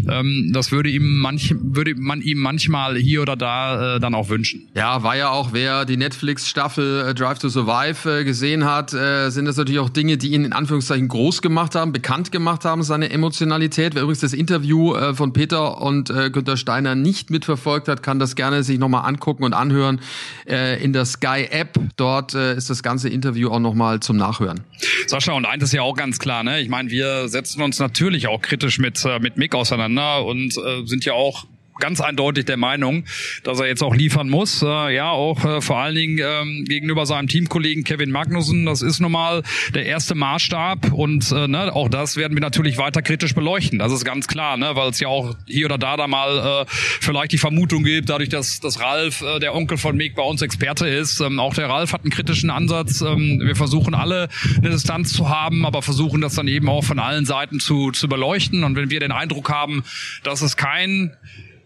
Ähm, 0.10 0.52
das 0.54 0.72
würde 0.72 0.90
ihm 0.90 1.18
manch, 1.18 1.54
würde 1.60 1.96
man 1.96 2.22
ihm 2.22 2.40
manchmal 2.40 2.98
hier 2.98 3.22
oder 3.22 3.36
da 3.36 3.96
äh, 3.96 4.00
dann 4.00 4.16
auch 4.16 4.30
wünschen. 4.30 4.70
Ja, 4.76 5.04
war 5.04 5.18
ja 5.18 5.30
auch, 5.30 5.54
wer 5.54 5.86
die 5.86 5.98
Netflix-Staffel 5.98 7.10
äh, 7.10 7.14
Drive 7.14 7.40
to 7.40 7.50
Survive 7.50 8.22
äh, 8.22 8.24
gesehen 8.24 8.66
hat, 8.66 8.94
äh, 8.94 9.30
sind 9.30 9.46
das 9.46 9.58
natürlich 9.58 9.80
auch 9.80 9.90
Dinge, 9.90 10.18
die 10.18 10.30
ihn 10.30 10.46
in 10.46 10.54
Anführungszeichen 10.54 11.08
groß 11.08 11.42
gemacht 11.42 11.76
haben, 11.76 11.92
bekannt 11.92 12.32
gemacht 12.32 12.66
haben, 12.66 12.84
seine 12.84 13.10
Emotionalität. 13.10 13.96
Wer 13.96 14.03
übrigens 14.04 14.20
das 14.20 14.34
Interview 14.34 14.96
äh, 14.96 15.14
von 15.14 15.34
Peter 15.34 15.82
und 15.82 16.10
äh, 16.10 16.30
Günter 16.30 16.58
Steiner 16.58 16.96
nicht 16.96 17.30
mitverfolgt 17.30 17.88
hat, 17.88 18.04
kann 18.04 18.20
das 18.20 18.36
gerne 18.36 18.64
sich 18.64 18.78
nochmal 18.80 19.08
angucken 19.08 19.44
und 19.44 19.54
anhören 19.54 20.00
äh, 20.48 20.84
in 20.84 20.94
der 20.94 21.06
Sky 21.06 21.48
App. 21.50 21.80
Dort 21.96 22.36
äh, 22.36 22.56
ist 22.56 22.70
das 22.70 22.84
ganze 22.84 23.10
Interview 23.10 23.50
auch 23.50 23.60
nochmal 23.60 24.00
zum 24.00 24.18
Nachhören. 24.18 24.62
Sascha, 25.08 25.34
und 25.34 25.46
eins 25.46 25.64
ist 25.64 25.74
ja 25.74 25.82
auch 25.82 25.96
ganz 25.96 26.20
klar, 26.20 26.44
ne? 26.44 26.62
Ich 26.62 26.70
meine, 26.70 26.90
wir 26.90 27.28
setzen 27.28 27.62
uns 27.62 27.80
natürlich 27.80 28.28
auch 28.28 28.42
kritisch 28.42 28.80
mit, 28.80 29.04
äh, 29.06 29.20
mit 29.20 29.38
Mick 29.38 29.56
auseinander 29.56 30.26
und 30.26 30.58
äh, 30.58 30.86
sind 30.86 31.06
ja 31.06 31.14
auch 31.14 31.46
ganz 31.80 32.02
eindeutig 32.02 32.46
der 32.46 32.58
Meinung, 32.58 33.06
dass 33.44 33.60
er 33.60 33.68
jetzt 33.68 33.84
auch 33.84 33.96
liefern 33.96 34.30
muss. 34.30 34.62
Äh, 34.62 34.96
ja, 34.96 35.10
auch 35.12 35.44
äh, 35.44 35.62
vor 35.62 35.78
allen 35.80 35.96
Dingen 35.96 36.20
ähm, 36.24 36.66
gegenüber 36.66 37.06
seinem 37.06 37.28
Teamkollegen 37.28 37.84
Kevin 37.84 38.12
Magnussen. 38.12 38.66
Das 38.66 38.82
ist 38.82 39.00
nun 39.00 39.12
mal 39.12 39.44
der 39.74 39.86
erste 39.86 40.16
Maßstab 40.16 40.92
und 40.92 41.32
äh, 41.32 41.48
ne, 41.48 41.74
auch 41.74 41.90
das 41.90 42.18
werden 42.18 42.36
wir 42.36 42.42
natürlich 42.42 42.78
weiter 42.78 43.02
kritisch 43.02 43.34
beleuchten. 43.36 43.80
Das 43.80 43.92
ist 43.92 44.06
ganz 44.06 44.28
klar, 44.28 44.58
ne, 44.58 44.72
weil 44.76 44.90
es 44.90 45.00
ja 45.00 45.08
auch 45.08 45.36
hier 45.48 45.66
oder 45.66 45.78
da 45.78 45.98
da 45.98 46.08
mal 46.08 46.64
äh, 46.64 46.66
vielleicht 46.68 47.32
die 47.32 47.38
Vermutung 47.38 47.84
gibt, 47.84 48.10
dadurch, 48.10 48.30
dass, 48.30 48.60
dass 48.60 48.80
Ralf, 48.80 49.22
äh, 49.22 49.40
der 49.40 49.56
Onkel 49.56 49.78
von 49.78 49.96
Mick, 49.96 50.16
bei 50.16 50.24
uns 50.24 50.42
Experte 50.42 50.88
ist. 50.88 51.20
Ähm, 51.20 51.40
auch 51.40 51.54
der 51.54 51.70
Ralf 51.70 51.94
hat 51.94 52.02
einen 52.02 52.12
kritischen 52.12 52.50
Ansatz. 52.50 53.02
Ähm, 53.02 53.42
wir 53.44 53.56
versuchen 53.56 53.96
alle 53.96 54.30
eine 54.58 54.70
Distanz 54.70 55.14
zu 55.14 55.30
haben, 55.30 55.66
aber 55.66 55.82
versuchen 55.82 56.22
das 56.22 56.36
dann 56.36 56.48
eben 56.48 56.70
auch 56.70 56.84
von 56.84 57.00
allen 57.00 57.26
Seiten 57.26 57.60
zu, 57.60 57.92
zu 57.92 58.08
beleuchten. 58.08 58.64
Und 58.64 58.76
wenn 58.76 58.90
wir 58.90 59.00
den 59.00 59.12
Eindruck 59.12 59.50
haben, 59.50 59.84
dass 60.24 60.42
es 60.42 60.58
kein 60.58 61.16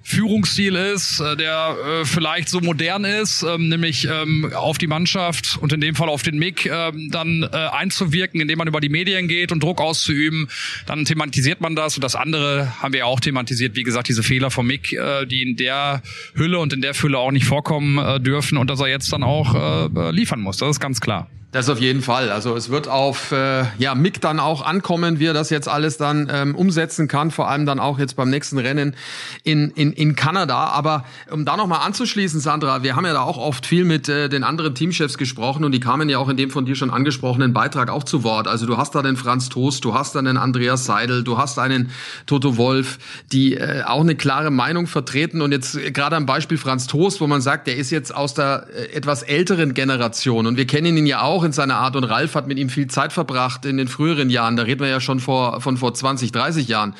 Führungsstil 0.10 0.76
ist, 0.76 1.20
äh, 1.20 1.36
der 1.36 1.76
äh, 1.86 2.06
vielleicht 2.06 2.48
so 2.48 2.62
modern 2.62 3.04
ist, 3.04 3.44
ähm, 3.44 3.68
nämlich 3.68 4.08
ähm, 4.10 4.54
auf 4.56 4.78
die 4.78 4.88
Mannschaft 4.88 5.58
und 5.60 5.74
in 5.74 5.82
dem 5.82 5.96
Fall 5.96 6.08
auf 6.08 6.24
den 6.24 6.40
Mick 6.40 6.66
ähm, 6.66 7.10
dann 7.12 7.44
äh, 7.44 7.48
einzuwirken, 7.58 8.40
indem 8.40 8.60
man 8.60 8.70
über 8.70 8.80
die 8.80 8.88
Medien 8.88 9.28
geht 9.28 9.52
und 9.52 9.62
Druck 9.62 9.82
auszuüben, 9.82 10.48
dann 10.86 11.04
thematisiert 11.04 11.60
man 11.60 11.76
das 11.76 11.98
und 11.98 12.06
das 12.06 12.16
andere 12.16 12.82
haben 12.82 12.94
wir 12.94 13.06
auch 13.06 13.20
thematisiert, 13.20 13.76
wie 13.76 13.84
gesagt, 13.84 14.08
diese 14.08 14.24
Fehler 14.24 14.50
vom 14.50 14.68
Mick, 14.68 14.94
äh, 14.94 15.26
die 15.26 15.42
in 15.42 15.58
der 15.58 16.02
Hülle 16.36 16.60
und 16.60 16.72
in 16.72 16.80
der 16.80 16.94
Fülle 16.94 17.18
auch 17.18 17.32
nicht 17.32 17.46
vorkommen 17.46 17.98
äh, 17.98 18.22
dürfen 18.22 18.58
und 18.58 18.70
dass 18.70 18.80
er 18.80 18.88
jetzt 18.88 19.12
dann 19.12 19.24
auch 19.24 19.90
äh, 19.94 20.12
liefern 20.12 20.40
muss, 20.40 20.56
das 20.56 20.70
ist 20.70 20.80
ganz 20.80 21.02
klar. 21.02 21.30
Das 21.54 21.70
auf 21.70 21.80
jeden 21.80 22.02
Fall. 22.02 22.30
Also 22.30 22.58
es 22.58 22.70
wird 22.70 22.90
auf 22.90 23.32
äh, 23.32 23.64
ja, 23.78 23.96
Mick 23.96 24.20
dann 24.20 24.38
auch 24.38 24.66
ankommen, 24.66 25.20
wie 25.20 25.28
er 25.28 25.34
das 25.34 25.50
jetzt 25.50 25.70
alles 25.70 25.96
dann 25.96 26.30
ähm, 26.30 26.56
umsetzen 26.56 27.08
kann, 27.08 27.32
vor 27.32 27.48
allem 27.48 27.66
dann 27.66 27.80
auch 27.80 28.00
jetzt 28.00 28.18
beim 28.18 28.30
nächsten 28.30 28.58
Rennen 28.58 28.98
in, 29.44 29.70
in, 29.72 29.94
in 29.94 30.18
Kanada. 30.18 30.66
Aber 30.66 31.06
um 31.32 31.46
da 31.46 31.56
nochmal 31.56 31.86
anzuschließen, 31.86 32.42
Sandra, 32.42 32.84
wir 32.84 32.98
haben 32.98 33.06
ja 33.06 33.14
da 33.14 33.22
auch 33.22 33.38
oft 33.38 33.66
viel 33.66 33.86
mit 33.86 34.10
äh, 34.10 34.28
den 34.28 34.44
anderen 34.44 34.76
Teamchefs 34.76 35.18
gesprochen 35.18 35.64
und 35.64 35.72
die 35.72 35.80
kamen 35.80 36.10
ja 36.10 36.18
auch 36.18 36.28
in 36.28 36.36
dem 36.36 36.52
von 36.52 36.66
dir 36.66 36.76
schon 36.76 36.90
angesprochenen 36.90 37.54
Beitrag 37.54 37.90
auch 37.90 38.04
zu 38.04 38.26
Wort. 38.26 38.50
Also 38.50 38.66
du 38.66 38.76
hast 38.76 38.94
da 38.94 39.02
den 39.02 39.16
Franz 39.16 39.48
Toast, 39.48 39.86
du 39.86 39.94
hast 39.94 40.16
da 40.16 40.22
den 40.22 40.36
Andreas 40.36 40.84
Seidel, 40.84 41.24
du 41.24 41.38
hast 41.38 41.60
einen 41.60 41.92
Toto 42.26 42.58
Wolf, 42.58 43.00
die 43.32 43.56
äh, 43.56 43.84
auch 43.84 44.02
eine 44.02 44.16
klare 44.16 44.52
Meinung 44.52 44.86
vertreten. 44.86 45.42
Und 45.42 45.54
jetzt 45.54 45.80
gerade 45.94 46.18
am 46.18 46.26
Beispiel 46.26 46.58
Franz 46.58 46.88
Toast, 46.88 47.22
wo 47.22 47.28
man 47.28 47.40
sagt, 47.40 47.68
der 47.68 47.78
ist 47.78 47.90
jetzt 47.90 48.14
aus 48.14 48.34
der 48.34 48.68
äh, 48.76 48.92
etwas 48.94 49.24
älteren 49.24 49.74
Generation 49.74 50.46
und 50.46 50.58
wir 50.58 50.68
kennen 50.68 50.98
ihn 50.98 51.06
ja 51.06 51.22
auch 51.22 51.37
auch 51.38 51.44
in 51.44 51.52
seiner 51.52 51.76
Art 51.76 51.96
und 51.96 52.04
Ralf 52.04 52.34
hat 52.34 52.48
mit 52.48 52.58
ihm 52.58 52.70
viel 52.70 52.88
Zeit 52.88 53.14
verbracht 53.14 53.64
in 53.66 53.78
den 53.78 53.88
früheren 53.88 54.32
Jahren. 54.32 54.56
Da 54.56 54.64
reden 54.64 54.82
wir 54.82 54.88
ja 54.88 55.00
schon 55.00 55.20
vor, 55.20 55.62
von 55.62 55.78
vor 55.78 55.94
20, 55.94 56.32
30 56.32 56.68
Jahren. 56.68 56.96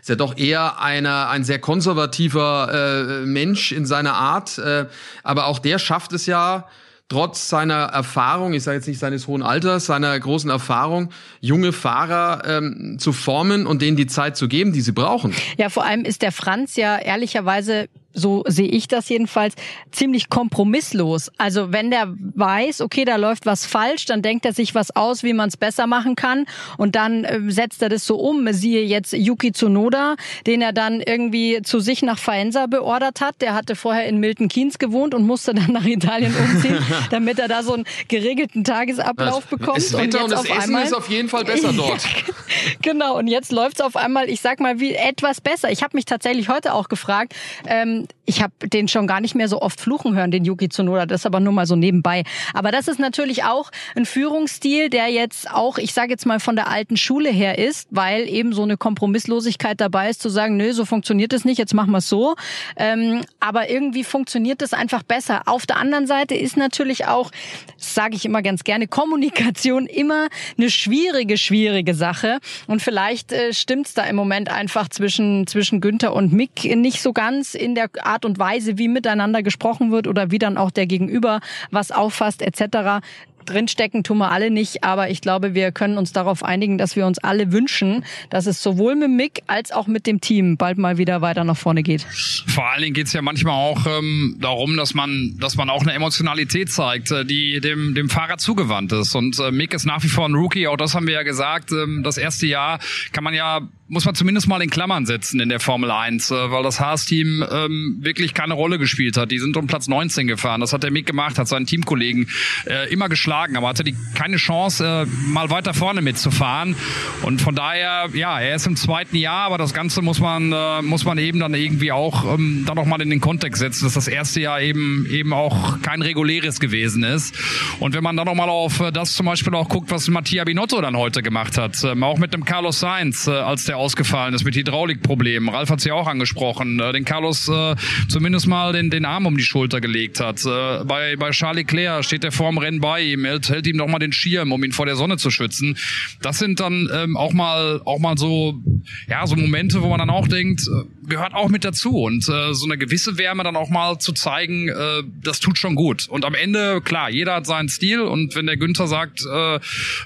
Ist 0.00 0.10
ja 0.10 0.14
doch 0.14 0.36
eher 0.36 0.80
einer, 0.80 1.30
ein 1.30 1.42
sehr 1.42 1.58
konservativer 1.58 3.22
äh, 3.22 3.26
Mensch 3.26 3.72
in 3.72 3.86
seiner 3.86 4.12
Art. 4.12 4.58
Äh, 4.58 4.86
aber 5.22 5.46
auch 5.46 5.58
der 5.58 5.78
schafft 5.78 6.12
es 6.12 6.26
ja, 6.26 6.66
trotz 7.08 7.48
seiner 7.48 7.84
Erfahrung, 7.84 8.52
ich 8.52 8.62
sage 8.62 8.76
jetzt 8.76 8.86
nicht 8.86 8.98
seines 8.98 9.26
hohen 9.26 9.42
Alters, 9.42 9.86
seiner 9.86 10.18
großen 10.20 10.50
Erfahrung, 10.50 11.08
junge 11.40 11.72
Fahrer 11.72 12.42
ähm, 12.46 12.98
zu 12.98 13.14
formen 13.14 13.66
und 13.66 13.80
denen 13.80 13.96
die 13.96 14.06
Zeit 14.06 14.36
zu 14.36 14.48
geben, 14.48 14.74
die 14.74 14.82
sie 14.82 14.92
brauchen. 14.92 15.34
Ja, 15.56 15.70
vor 15.70 15.86
allem 15.86 16.04
ist 16.04 16.20
der 16.20 16.32
Franz 16.32 16.76
ja 16.76 16.98
ehrlicherweise 16.98 17.88
so 18.18 18.44
sehe 18.46 18.68
ich 18.68 18.88
das 18.88 19.08
jedenfalls, 19.08 19.54
ziemlich 19.92 20.28
kompromisslos. 20.28 21.30
Also 21.38 21.72
wenn 21.72 21.90
der 21.90 22.08
weiß, 22.08 22.80
okay, 22.80 23.04
da 23.04 23.16
läuft 23.16 23.46
was 23.46 23.66
falsch, 23.66 24.06
dann 24.06 24.22
denkt 24.22 24.44
er 24.44 24.52
sich 24.52 24.74
was 24.74 24.94
aus, 24.94 25.22
wie 25.22 25.32
man 25.32 25.48
es 25.48 25.56
besser 25.56 25.86
machen 25.86 26.16
kann 26.16 26.46
und 26.76 26.96
dann 26.96 27.24
äh, 27.24 27.40
setzt 27.48 27.82
er 27.82 27.88
das 27.88 28.06
so 28.06 28.16
um. 28.16 28.46
Siehe 28.52 28.82
jetzt 28.82 29.12
Yuki 29.12 29.52
Tsunoda, 29.52 30.16
den 30.46 30.62
er 30.62 30.72
dann 30.72 31.00
irgendwie 31.00 31.60
zu 31.62 31.80
sich 31.80 32.02
nach 32.02 32.18
Faenza 32.18 32.66
beordert 32.66 33.20
hat. 33.20 33.40
Der 33.40 33.54
hatte 33.54 33.76
vorher 33.76 34.06
in 34.06 34.18
Milton 34.18 34.48
Keynes 34.48 34.78
gewohnt 34.78 35.14
und 35.14 35.24
musste 35.24 35.54
dann 35.54 35.72
nach 35.72 35.84
Italien 35.84 36.34
umziehen, 36.34 36.78
damit 37.10 37.38
er 37.38 37.48
da 37.48 37.62
so 37.62 37.74
einen 37.74 37.84
geregelten 38.08 38.64
Tagesablauf 38.64 39.46
bekommt. 39.46 39.78
Das 39.78 39.92
Wetter 39.92 40.18
und, 40.18 40.24
und 40.24 40.32
das 40.32 40.44
Essen 40.44 40.60
einmal, 40.60 40.84
ist 40.84 40.94
auf 40.94 41.08
jeden 41.08 41.28
Fall 41.28 41.44
besser 41.44 41.72
dort. 41.76 42.02
genau, 42.82 43.16
und 43.18 43.28
jetzt 43.28 43.52
läuft 43.52 43.76
es 43.76 43.80
auf 43.80 43.96
einmal, 43.96 44.28
ich 44.28 44.40
sag 44.40 44.60
mal, 44.60 44.80
wie 44.80 44.94
etwas 44.94 45.40
besser. 45.40 45.70
Ich 45.70 45.82
habe 45.82 45.96
mich 45.96 46.04
tatsächlich 46.04 46.48
heute 46.48 46.74
auch 46.74 46.88
gefragt, 46.88 47.34
ähm, 47.66 48.07
ich 48.28 48.42
habe 48.42 48.52
den 48.68 48.88
schon 48.88 49.06
gar 49.06 49.22
nicht 49.22 49.34
mehr 49.34 49.48
so 49.48 49.62
oft 49.62 49.80
fluchen 49.80 50.14
hören, 50.14 50.30
den 50.30 50.44
Yuki 50.44 50.68
Tsunoda, 50.68 51.06
das 51.06 51.22
ist 51.22 51.26
aber 51.26 51.40
nur 51.40 51.54
mal 51.54 51.66
so 51.66 51.76
nebenbei. 51.76 52.24
Aber 52.52 52.70
das 52.70 52.86
ist 52.86 53.00
natürlich 53.00 53.44
auch 53.44 53.70
ein 53.96 54.04
Führungsstil, 54.04 54.90
der 54.90 55.08
jetzt 55.08 55.50
auch, 55.50 55.78
ich 55.78 55.94
sage 55.94 56.10
jetzt 56.10 56.26
mal 56.26 56.38
von 56.38 56.54
der 56.54 56.68
alten 56.68 56.98
Schule 56.98 57.30
her 57.30 57.58
ist, 57.58 57.88
weil 57.90 58.28
eben 58.28 58.52
so 58.52 58.62
eine 58.62 58.76
Kompromisslosigkeit 58.76 59.80
dabei 59.80 60.10
ist, 60.10 60.20
zu 60.20 60.28
sagen, 60.28 60.58
nö, 60.58 60.74
so 60.74 60.84
funktioniert 60.84 61.32
es 61.32 61.46
nicht, 61.46 61.56
jetzt 61.56 61.72
machen 61.72 61.90
wir 61.90 61.98
es 61.98 62.08
so. 62.08 62.34
Ähm, 62.76 63.22
aber 63.40 63.70
irgendwie 63.70 64.04
funktioniert 64.04 64.60
es 64.60 64.74
einfach 64.74 65.02
besser. 65.02 65.42
Auf 65.46 65.64
der 65.64 65.78
anderen 65.78 66.06
Seite 66.06 66.34
ist 66.34 66.58
natürlich 66.58 67.06
auch, 67.06 67.30
sage 67.78 68.14
ich 68.14 68.26
immer 68.26 68.42
ganz 68.42 68.62
gerne, 68.62 68.88
Kommunikation 68.88 69.86
immer 69.86 70.28
eine 70.58 70.68
schwierige, 70.68 71.38
schwierige 71.38 71.94
Sache. 71.94 72.40
Und 72.66 72.82
vielleicht 72.82 73.32
äh, 73.32 73.54
stimmt 73.54 73.86
es 73.86 73.94
da 73.94 74.04
im 74.04 74.16
Moment 74.16 74.50
einfach 74.50 74.88
zwischen, 74.88 75.46
zwischen 75.46 75.80
Günther 75.80 76.12
und 76.12 76.30
Mick 76.30 76.64
nicht 76.76 77.00
so 77.00 77.14
ganz 77.14 77.54
in 77.54 77.74
der 77.74 77.87
Art 78.02 78.24
und 78.24 78.38
Weise, 78.38 78.78
wie 78.78 78.88
miteinander 78.88 79.42
gesprochen 79.42 79.90
wird 79.90 80.06
oder 80.06 80.30
wie 80.30 80.38
dann 80.38 80.56
auch 80.56 80.70
der 80.70 80.86
Gegenüber 80.86 81.40
was 81.70 81.90
auffasst 81.92 82.42
etc 82.42 83.00
drinstecken 83.48 84.04
tun 84.04 84.18
wir 84.18 84.30
alle 84.30 84.50
nicht, 84.50 84.84
aber 84.84 85.10
ich 85.10 85.20
glaube, 85.20 85.54
wir 85.54 85.72
können 85.72 85.98
uns 85.98 86.12
darauf 86.12 86.44
einigen, 86.44 86.78
dass 86.78 86.96
wir 86.96 87.06
uns 87.06 87.18
alle 87.18 87.52
wünschen, 87.52 88.04
dass 88.30 88.46
es 88.46 88.62
sowohl 88.62 88.94
mit 88.94 89.10
Mick 89.10 89.42
als 89.46 89.72
auch 89.72 89.86
mit 89.86 90.06
dem 90.06 90.20
Team 90.20 90.56
bald 90.56 90.78
mal 90.78 90.98
wieder 90.98 91.20
weiter 91.20 91.44
nach 91.44 91.56
vorne 91.56 91.82
geht. 91.82 92.02
Vor 92.02 92.68
allen 92.68 92.82
Dingen 92.82 92.94
geht 92.94 93.06
es 93.06 93.12
ja 93.12 93.22
manchmal 93.22 93.54
auch 93.54 93.86
ähm, 93.86 94.36
darum, 94.40 94.76
dass 94.76 94.94
man, 94.94 95.36
dass 95.40 95.56
man 95.56 95.70
auch 95.70 95.82
eine 95.82 95.92
Emotionalität 95.92 96.70
zeigt, 96.70 97.10
äh, 97.10 97.24
die 97.24 97.60
dem, 97.60 97.94
dem 97.94 98.08
Fahrer 98.08 98.38
zugewandt 98.38 98.92
ist. 98.92 99.14
Und 99.14 99.38
äh, 99.38 99.50
Mick 99.50 99.74
ist 99.74 99.86
nach 99.86 100.02
wie 100.02 100.08
vor 100.08 100.28
ein 100.28 100.34
Rookie, 100.34 100.68
auch 100.68 100.76
das 100.76 100.94
haben 100.94 101.06
wir 101.06 101.14
ja 101.14 101.22
gesagt. 101.22 101.72
Ähm, 101.72 102.02
das 102.02 102.18
erste 102.18 102.46
Jahr 102.46 102.78
kann 103.12 103.24
man 103.24 103.34
ja 103.34 103.62
muss 103.88 104.04
man 104.04 104.14
zumindest 104.14 104.48
mal 104.48 104.60
in 104.60 104.68
Klammern 104.68 105.06
setzen 105.06 105.40
in 105.40 105.48
der 105.48 105.60
Formel 105.60 105.90
1, 105.90 106.30
äh, 106.30 106.50
weil 106.50 106.62
das 106.62 106.78
Haas-Team 106.78 107.44
ähm, 107.50 107.96
wirklich 108.00 108.34
keine 108.34 108.54
Rolle 108.54 108.78
gespielt 108.78 109.16
hat. 109.16 109.30
Die 109.30 109.38
sind 109.38 109.56
um 109.56 109.66
Platz 109.66 109.88
19 109.88 110.26
gefahren. 110.26 110.60
Das 110.60 110.74
hat 110.74 110.84
er 110.84 110.90
mitgemacht, 110.90 111.38
hat 111.38 111.48
seinen 111.48 111.66
Teamkollegen 111.66 112.28
äh, 112.66 112.92
immer 112.92 113.08
geschlagen, 113.08 113.56
aber 113.56 113.68
hatte 113.68 113.84
die 113.84 113.96
keine 114.14 114.36
Chance, 114.36 115.06
äh, 115.06 115.30
mal 115.30 115.48
weiter 115.50 115.72
vorne 115.72 116.02
mitzufahren. 116.02 116.76
Und 117.22 117.40
von 117.40 117.54
daher, 117.54 118.10
ja, 118.12 118.38
er 118.38 118.56
ist 118.56 118.66
im 118.66 118.76
zweiten 118.76 119.16
Jahr, 119.16 119.46
aber 119.46 119.56
das 119.56 119.72
Ganze 119.72 120.02
muss 120.02 120.20
man, 120.20 120.52
äh, 120.52 120.82
muss 120.82 121.04
man 121.04 121.16
eben 121.16 121.40
dann 121.40 121.54
irgendwie 121.54 121.92
auch 121.92 122.34
ähm, 122.34 122.64
dann 122.66 122.76
noch 122.76 122.86
mal 122.86 123.00
in 123.00 123.08
den 123.08 123.20
Kontext 123.20 123.60
setzen, 123.60 123.84
dass 123.84 123.94
das 123.94 124.08
erste 124.08 124.40
Jahr 124.40 124.60
eben 124.60 125.06
eben 125.10 125.32
auch 125.32 125.80
kein 125.80 126.02
reguläres 126.02 126.60
gewesen 126.60 127.04
ist. 127.04 127.34
Und 127.80 127.94
wenn 127.94 128.02
man 128.02 128.16
dann 128.16 128.26
noch 128.26 128.34
mal 128.34 128.50
auf 128.50 128.80
äh, 128.80 128.92
das 128.92 129.14
zum 129.14 129.24
Beispiel 129.24 129.54
auch 129.54 129.68
guckt, 129.68 129.90
was 129.90 130.08
Mattia 130.08 130.44
Binotto 130.44 130.78
dann 130.82 130.96
heute 130.96 131.22
gemacht 131.22 131.56
hat, 131.56 131.82
ähm, 131.84 132.02
auch 132.02 132.18
mit 132.18 132.34
dem 132.34 132.44
Carlos 132.44 132.80
Sainz, 132.80 133.26
äh, 133.26 133.30
als 133.30 133.64
der 133.64 133.77
ausgefallen 133.78 134.34
ist 134.34 134.44
mit 134.44 134.54
Hydraulikproblemen. 134.54 135.48
Ralf 135.48 135.70
hat 135.70 135.78
es 135.78 135.84
ja 135.84 135.94
auch 135.94 136.06
angesprochen, 136.06 136.80
äh, 136.80 136.92
den 136.92 137.04
Carlos 137.04 137.48
äh, 137.48 137.74
zumindest 138.08 138.46
mal 138.46 138.72
den, 138.72 138.90
den 138.90 139.04
Arm 139.04 139.26
um 139.26 139.36
die 139.36 139.42
Schulter 139.42 139.80
gelegt 139.80 140.20
hat. 140.20 140.44
Äh, 140.44 140.84
bei, 140.84 141.16
bei 141.16 141.30
Charles 141.30 141.58
Leclerc 141.58 142.04
steht 142.04 142.24
er 142.24 142.32
vorm 142.32 142.58
Rennen 142.58 142.80
bei 142.80 143.00
ihm, 143.02 143.24
hält, 143.24 143.48
hält 143.48 143.66
ihm 143.66 143.76
noch 143.76 143.88
mal 143.88 143.98
den 143.98 144.12
Schirm, 144.12 144.52
um 144.52 144.62
ihn 144.62 144.72
vor 144.72 144.86
der 144.86 144.96
Sonne 144.96 145.16
zu 145.16 145.30
schützen. 145.30 145.76
Das 146.20 146.38
sind 146.38 146.60
dann 146.60 146.88
ähm, 146.92 147.16
auch 147.16 147.32
mal 147.32 147.80
auch 147.84 147.98
mal 147.98 148.18
so 148.18 148.60
ja 149.08 149.26
so 149.26 149.36
Momente, 149.36 149.82
wo 149.82 149.88
man 149.88 149.98
dann 149.98 150.10
auch 150.10 150.28
denkt, 150.28 150.62
äh, 150.68 150.97
gehört 151.08 151.34
auch 151.34 151.48
mit 151.48 151.64
dazu 151.64 152.02
und 152.02 152.28
äh, 152.28 152.54
so 152.54 152.64
eine 152.64 152.78
gewisse 152.78 153.18
Wärme 153.18 153.44
dann 153.44 153.56
auch 153.56 153.68
mal 153.68 153.98
zu 153.98 154.12
zeigen, 154.12 154.68
äh, 154.68 155.02
das 155.22 155.40
tut 155.40 155.58
schon 155.58 155.74
gut. 155.74 156.08
Und 156.08 156.24
am 156.24 156.34
Ende 156.34 156.80
klar, 156.80 157.10
jeder 157.10 157.34
hat 157.36 157.46
seinen 157.46 157.68
Stil 157.68 158.00
und 158.00 158.34
wenn 158.34 158.46
der 158.46 158.56
Günther 158.56 158.86
sagt, 158.86 159.24
äh, 159.24 159.60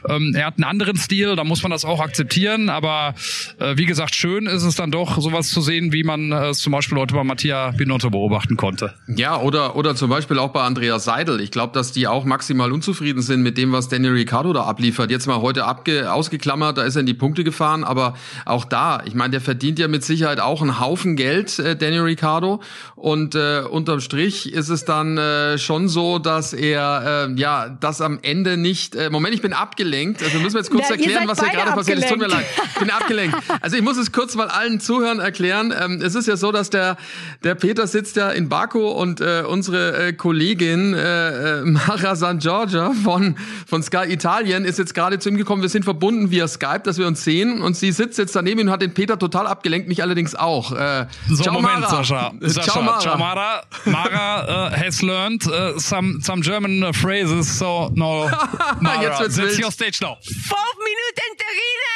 ähm, 0.09 0.35
er 0.35 0.47
hat 0.47 0.56
einen 0.56 0.64
anderen 0.64 0.97
Stil, 0.97 1.37
dann 1.37 1.47
muss 1.47 1.62
man 1.62 1.71
das 1.71 1.85
auch 1.85 2.00
akzeptieren. 2.00 2.68
Aber 2.68 3.14
äh, 3.59 3.76
wie 3.76 3.87
gesagt, 3.87 4.14
schön 4.14 4.47
ist 4.47 4.62
es 4.62 4.75
dann 4.75 4.90
doch, 4.90 5.21
sowas 5.21 5.50
zu 5.50 5.61
sehen, 5.61 5.92
wie 5.92 6.04
man 6.04 6.32
es 6.32 6.59
zum 6.59 6.73
Beispiel 6.73 6.99
heute 6.99 7.14
bei 7.14 7.25
Mattia 7.25 7.73
Binotto 7.73 8.11
beobachten 8.11 8.56
konnte. 8.56 8.94
Ja, 9.09 9.40
oder, 9.40 9.76
oder 9.76 9.94
zum 9.94 10.11
Beispiel 10.11 10.38
auch 10.38 10.50
bei 10.50 10.62
Andreas 10.62 11.04
Seidel. 11.04 11.40
Ich 11.40 11.50
glaube, 11.50 11.73
dass 11.75 11.92
die 11.92 12.06
auch 12.06 12.25
maximal 12.25 12.73
unzufrieden 12.73 13.23
sind 13.23 13.42
mit 13.42 13.59
dem, 13.59 13.73
was 13.73 13.88
Daniel 13.88 14.12
Ricciardo 14.12 14.52
da 14.52 14.64
abliefert. 14.64 15.11
Jetzt 15.11 15.26
mal 15.26 15.40
heute 15.40 15.64
abge 15.64 16.12
ausgeklammert, 16.12 16.78
da 16.78 16.85
ist 16.85 16.97
er 16.97 17.00
in 17.00 17.06
die 17.06 17.14
Punkte 17.14 17.44
gefahren, 17.44 17.85
aber 17.85 18.14
auch 18.44 18.64
da, 18.64 19.02
ich 19.04 19.14
meine, 19.14 19.30
der 19.30 19.40
verdient 19.40 19.78
ja 19.78 19.88
mit 19.88 20.04
Sicherheit 20.04 20.40
auch 20.40 20.62
einen 20.62 20.80
Haufen 20.92 21.16
Geld, 21.16 21.58
äh, 21.58 21.75
Daniel 21.75 22.02
Ricciardo. 22.02 22.61
Und 22.96 23.34
äh, 23.34 23.62
unterm 23.62 24.00
Strich 24.00 24.52
ist 24.52 24.68
es 24.68 24.84
dann 24.84 25.16
äh, 25.16 25.56
schon 25.56 25.88
so, 25.88 26.18
dass 26.18 26.52
er 26.52 27.28
äh, 27.30 27.40
ja 27.40 27.70
das 27.70 28.02
am 28.02 28.18
Ende 28.20 28.58
nicht. 28.58 28.94
Äh, 28.94 29.08
Moment, 29.08 29.34
ich 29.34 29.40
bin 29.40 29.54
abgelenkt. 29.54 30.22
Also 30.22 30.38
müssen 30.38 30.52
wir 30.52 30.61
jetzt 30.61 30.70
kurz 30.70 30.90
ja, 30.90 30.96
erklären, 30.96 31.26
was 31.26 31.40
hier 31.40 31.49
gerade 31.49 31.72
passiert 31.72 31.99
ist. 31.99 32.08
Tut 32.11 32.18
mir 32.18 32.26
leid. 32.26 32.44
Ich 32.75 32.78
bin 32.78 32.90
abgelenkt. 32.90 33.38
Also 33.62 33.76
ich 33.76 33.82
muss 33.82 33.96
es 33.96 34.12
kurz 34.12 34.34
mal 34.34 34.49
allen 34.49 34.80
Zuhörern 34.80 35.18
erklären. 35.18 35.72
Ähm, 35.78 36.02
es 36.02 36.14
ist 36.14 36.28
ja 36.28 36.37
so, 36.37 36.52
dass 36.52 36.68
der, 36.68 36.99
der 37.42 37.54
Peter 37.54 37.87
sitzt 37.87 38.16
ja 38.16 38.30
in 38.30 38.50
Baku 38.50 38.87
und 38.88 39.22
äh, 39.22 39.44
unsere 39.49 40.08
äh, 40.08 40.12
Kollegin 40.12 40.92
äh, 40.92 41.61
äh 41.61 41.64
Mara 41.64 42.16
San 42.16 42.38
Giorgia 42.38 42.92
von, 43.02 43.37
von 43.66 43.82
Sky 43.82 44.12
Italien 44.12 44.66
ist 44.66 44.78
jetzt 44.78 44.94
gerade 44.94 45.18
zu 45.18 45.30
ihm 45.30 45.38
gekommen. 45.38 45.62
Wir 45.62 45.70
sind 45.70 45.84
verbunden 45.84 46.30
via 46.30 46.46
Skype, 46.46 46.82
dass 46.84 46.99
wir 46.99 47.06
uns 47.06 47.25
sehen. 47.25 47.62
Und 47.62 47.76
sie 47.76 47.92
sitzt 47.92 48.18
jetzt 48.18 48.37
daneben 48.37 48.61
und 48.61 48.70
hat 48.70 48.82
den 48.82 48.92
Peter 48.92 49.18
total 49.18 49.46
abgelenkt, 49.46 49.88
mich 49.88 50.02
allerdings 50.02 50.34
auch. 50.34 50.72
Äh, 50.83 51.07
so, 51.29 51.45
ciao, 51.45 51.55
Moment, 51.55 51.81
Mara. 51.81 51.91
Sascha. 51.91 52.33
Sascha. 52.41 52.73
Ciao, 52.73 52.83
Mara. 52.83 53.01
Ciao, 53.01 53.19
Mara. 53.19 53.65
Mara 53.87 54.45
uh, 54.49 54.71
has 54.71 55.03
learned 55.03 55.47
uh, 55.47 55.79
some, 55.79 56.21
some 56.21 56.43
German 56.43 56.83
uh, 56.83 56.93
phrases, 56.93 57.59
so 57.59 57.91
no, 57.95 58.29
Mara, 58.81 59.03
jetzt 59.03 59.21
wird's 59.21 59.37
that's 59.37 59.59
your 59.59 59.71
stage 59.71 60.01
now. 60.01 60.17
Fünf 60.23 60.77
Minuten 60.79 61.31
Terrine! 61.39 61.93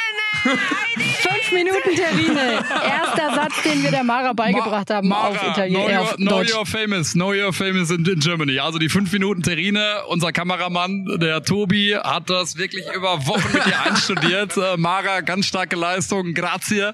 Fünf 1.17 1.51
Minuten 1.51 1.95
Terrine. 1.95 2.63
Erster 2.85 3.35
Satz, 3.35 3.63
den 3.63 3.83
wir 3.83 3.91
der 3.91 4.03
Mara 4.03 4.33
beigebracht 4.33 4.89
haben 4.89 5.07
Mara, 5.07 5.29
auf 5.29 5.47
Italienisch. 5.47 6.15
Know, 6.17 6.37
your, 6.37 6.41
know 6.41 6.41
you're 6.41 6.65
famous, 6.65 7.13
know 7.13 7.31
you're 7.31 7.53
famous 7.53 7.89
in, 7.91 8.05
in, 8.05 8.19
Germany. 8.19 8.59
Also 8.59 8.79
die 8.79 8.89
fünf 8.89 9.11
Minuten 9.11 9.43
Terrine, 9.43 10.03
unser 10.07 10.31
Kameramann, 10.31 11.05
der 11.19 11.43
Tobi, 11.43 11.95
hat 11.95 12.29
das 12.29 12.57
wirklich 12.57 12.85
über 12.93 13.25
Wochen 13.27 13.53
mit 13.53 13.65
dir 13.65 13.81
einstudiert. 13.81 14.53
Mara, 14.77 15.21
ganz 15.21 15.45
starke 15.47 15.75
Leistung, 15.75 16.33
grazie. 16.33 16.93